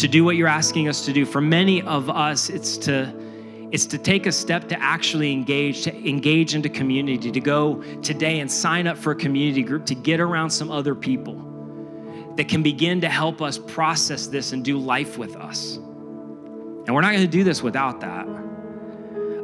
to 0.00 0.08
do 0.08 0.24
what 0.24 0.36
you're 0.36 0.48
asking 0.48 0.88
us 0.88 1.04
to 1.04 1.12
do. 1.12 1.26
For 1.26 1.40
many 1.40 1.82
of 1.82 2.08
us, 2.08 2.48
it's 2.48 2.76
to 2.78 3.14
it's 3.70 3.86
to 3.86 3.98
take 3.98 4.26
a 4.26 4.32
step 4.32 4.68
to 4.70 4.82
actually 4.82 5.30
engage, 5.30 5.82
to 5.82 5.94
engage 5.94 6.56
into 6.56 6.68
community, 6.68 7.30
to 7.30 7.40
go 7.40 7.80
today 8.02 8.40
and 8.40 8.50
sign 8.50 8.88
up 8.88 8.98
for 8.98 9.12
a 9.12 9.14
community 9.14 9.62
group, 9.62 9.86
to 9.86 9.94
get 9.94 10.18
around 10.18 10.50
some 10.50 10.72
other 10.72 10.92
people 10.92 11.36
that 12.36 12.48
can 12.48 12.64
begin 12.64 13.00
to 13.02 13.08
help 13.08 13.40
us 13.40 13.58
process 13.58 14.26
this 14.26 14.52
and 14.52 14.64
do 14.64 14.76
life 14.76 15.18
with 15.18 15.36
us. 15.36 15.76
And 15.76 16.92
we're 16.92 17.00
not 17.00 17.12
going 17.12 17.24
to 17.24 17.28
do 17.28 17.44
this 17.44 17.62
without 17.62 18.00
that. 18.00 18.26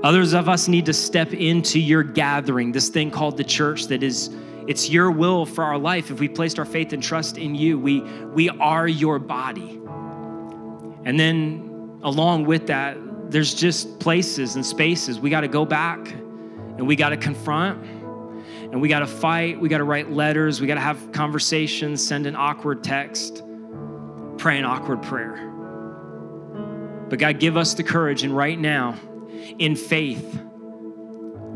Others 0.02 0.32
of 0.32 0.48
us 0.48 0.66
need 0.66 0.86
to 0.86 0.92
step 0.92 1.32
into 1.32 1.78
your 1.78 2.02
gathering, 2.02 2.72
this 2.72 2.88
thing 2.88 3.12
called 3.12 3.36
the 3.36 3.44
church 3.44 3.86
that 3.86 4.02
is 4.02 4.30
it's 4.66 4.90
your 4.90 5.12
will 5.12 5.46
for 5.46 5.62
our 5.62 5.78
life. 5.78 6.10
If 6.10 6.18
we 6.18 6.28
placed 6.28 6.58
our 6.58 6.64
faith 6.64 6.92
and 6.92 7.00
trust 7.00 7.38
in 7.38 7.54
you, 7.54 7.78
we 7.78 8.00
we 8.00 8.48
are 8.48 8.88
your 8.88 9.20
body. 9.20 9.80
And 11.06 11.18
then 11.18 12.00
along 12.02 12.46
with 12.46 12.66
that, 12.66 12.98
there's 13.30 13.54
just 13.54 14.00
places 14.00 14.56
and 14.56 14.66
spaces 14.66 15.20
we 15.20 15.30
got 15.30 15.42
to 15.42 15.48
go 15.48 15.64
back 15.64 16.08
and 16.08 16.86
we 16.86 16.96
got 16.96 17.10
to 17.10 17.16
confront 17.16 17.80
and 17.84 18.82
we 18.82 18.88
got 18.88 18.98
to 18.98 19.06
fight. 19.06 19.60
We 19.60 19.68
got 19.68 19.78
to 19.78 19.84
write 19.84 20.10
letters. 20.10 20.60
We 20.60 20.66
got 20.66 20.74
to 20.74 20.80
have 20.80 21.12
conversations, 21.12 22.04
send 22.04 22.26
an 22.26 22.34
awkward 22.34 22.82
text, 22.82 23.44
pray 24.36 24.58
an 24.58 24.64
awkward 24.64 25.00
prayer. 25.02 25.36
But 27.08 27.20
God, 27.20 27.38
give 27.38 27.56
us 27.56 27.74
the 27.74 27.84
courage. 27.84 28.24
And 28.24 28.36
right 28.36 28.58
now, 28.58 28.98
in 29.58 29.76
faith, 29.76 30.42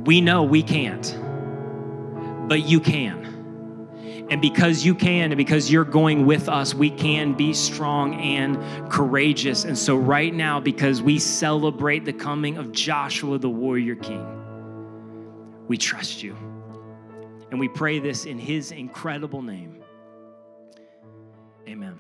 we 0.05 0.21
know 0.21 0.45
we 0.45 0.63
can't, 0.63 1.19
but 2.49 2.69
you 2.69 2.79
can. 2.79 3.19
And 4.31 4.41
because 4.41 4.85
you 4.85 4.95
can, 4.95 5.33
and 5.33 5.37
because 5.37 5.73
you're 5.73 5.85
going 5.85 6.25
with 6.25 6.49
us, 6.49 6.73
we 6.73 6.89
can 6.89 7.35
be 7.35 7.53
strong 7.53 8.15
and 8.15 8.57
courageous. 8.89 9.65
And 9.65 9.77
so, 9.77 9.97
right 9.97 10.33
now, 10.33 10.61
because 10.61 11.03
we 11.03 11.19
celebrate 11.19 12.05
the 12.05 12.13
coming 12.13 12.57
of 12.57 12.71
Joshua, 12.71 13.39
the 13.39 13.51
warrior 13.51 13.97
king, 13.97 14.25
we 15.67 15.77
trust 15.77 16.23
you. 16.23 16.37
And 17.51 17.59
we 17.59 17.67
pray 17.67 17.99
this 17.99 18.25
in 18.25 18.39
his 18.39 18.71
incredible 18.71 19.43
name. 19.43 19.83
Amen. 21.69 21.99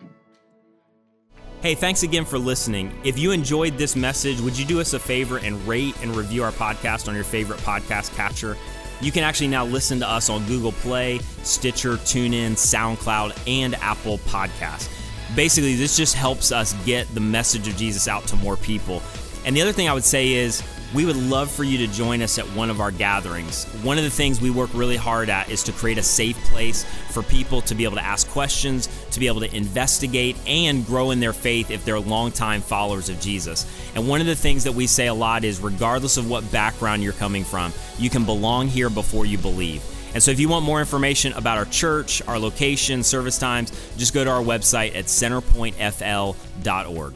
Hey, 1.62 1.74
thanks 1.74 2.04
again 2.04 2.24
for 2.24 2.38
listening. 2.38 2.92
If 3.04 3.18
you 3.18 3.32
enjoyed 3.32 3.76
this 3.76 3.94
message, 3.94 4.40
would 4.40 4.58
you 4.58 4.64
do 4.64 4.80
us 4.80 4.94
a 4.94 4.98
favor 4.98 5.38
and 5.38 5.56
rate 5.68 5.94
and 6.00 6.16
review 6.16 6.42
our 6.42 6.52
podcast 6.52 7.08
on 7.08 7.14
your 7.14 7.24
favorite 7.24 7.58
podcast 7.60 8.14
catcher? 8.16 8.56
You 9.00 9.10
can 9.10 9.24
actually 9.24 9.48
now 9.48 9.64
listen 9.64 9.98
to 10.00 10.08
us 10.08 10.28
on 10.28 10.44
Google 10.46 10.72
Play, 10.72 11.20
Stitcher, 11.42 11.94
TuneIn, 11.94 12.52
SoundCloud, 12.52 13.38
and 13.46 13.74
Apple 13.76 14.18
Podcasts. 14.18 14.88
Basically, 15.34 15.74
this 15.74 15.96
just 15.96 16.14
helps 16.14 16.52
us 16.52 16.74
get 16.84 17.12
the 17.14 17.20
message 17.20 17.66
of 17.66 17.76
Jesus 17.76 18.08
out 18.08 18.26
to 18.26 18.36
more 18.36 18.56
people. 18.56 19.02
And 19.46 19.56
the 19.56 19.62
other 19.62 19.72
thing 19.72 19.88
I 19.88 19.94
would 19.94 20.04
say 20.04 20.32
is 20.32 20.62
we 20.94 21.04
would 21.04 21.16
love 21.16 21.50
for 21.50 21.62
you 21.62 21.78
to 21.78 21.86
join 21.86 22.20
us 22.20 22.38
at 22.38 22.46
one 22.48 22.70
of 22.70 22.80
our 22.80 22.90
gatherings. 22.90 23.64
One 23.82 23.98
of 23.98 24.04
the 24.04 24.10
things 24.10 24.40
we 24.40 24.50
work 24.50 24.70
really 24.74 24.96
hard 24.96 25.30
at 25.30 25.48
is 25.48 25.62
to 25.64 25.72
create 25.72 25.98
a 25.98 26.02
safe 26.02 26.36
place 26.46 26.84
for 27.10 27.22
people 27.22 27.60
to 27.62 27.76
be 27.76 27.84
able 27.84 27.94
to 27.96 28.04
ask 28.04 28.28
questions, 28.28 28.88
to 29.12 29.20
be 29.20 29.28
able 29.28 29.40
to 29.40 29.54
investigate, 29.54 30.36
and 30.46 30.84
grow 30.84 31.12
in 31.12 31.20
their 31.20 31.32
faith 31.32 31.70
if 31.70 31.84
they're 31.84 32.00
longtime 32.00 32.60
followers 32.60 33.08
of 33.08 33.20
Jesus. 33.20 33.66
And 33.94 34.08
one 34.08 34.20
of 34.20 34.26
the 34.26 34.34
things 34.34 34.64
that 34.64 34.72
we 34.72 34.88
say 34.88 35.06
a 35.06 35.14
lot 35.14 35.44
is 35.44 35.60
regardless 35.60 36.16
of 36.16 36.28
what 36.28 36.50
background 36.50 37.04
you're 37.04 37.12
coming 37.12 37.44
from, 37.44 37.72
you 37.98 38.10
can 38.10 38.24
belong 38.24 38.66
here 38.66 38.90
before 38.90 39.26
you 39.26 39.38
believe. 39.38 39.84
And 40.12 40.20
so, 40.20 40.32
if 40.32 40.40
you 40.40 40.48
want 40.48 40.64
more 40.64 40.80
information 40.80 41.32
about 41.34 41.56
our 41.56 41.66
church, 41.66 42.20
our 42.26 42.36
location, 42.36 43.04
service 43.04 43.38
times, 43.38 43.70
just 43.96 44.12
go 44.12 44.24
to 44.24 44.30
our 44.30 44.42
website 44.42 44.96
at 44.96 45.04
centerpointfl.org. 45.04 47.14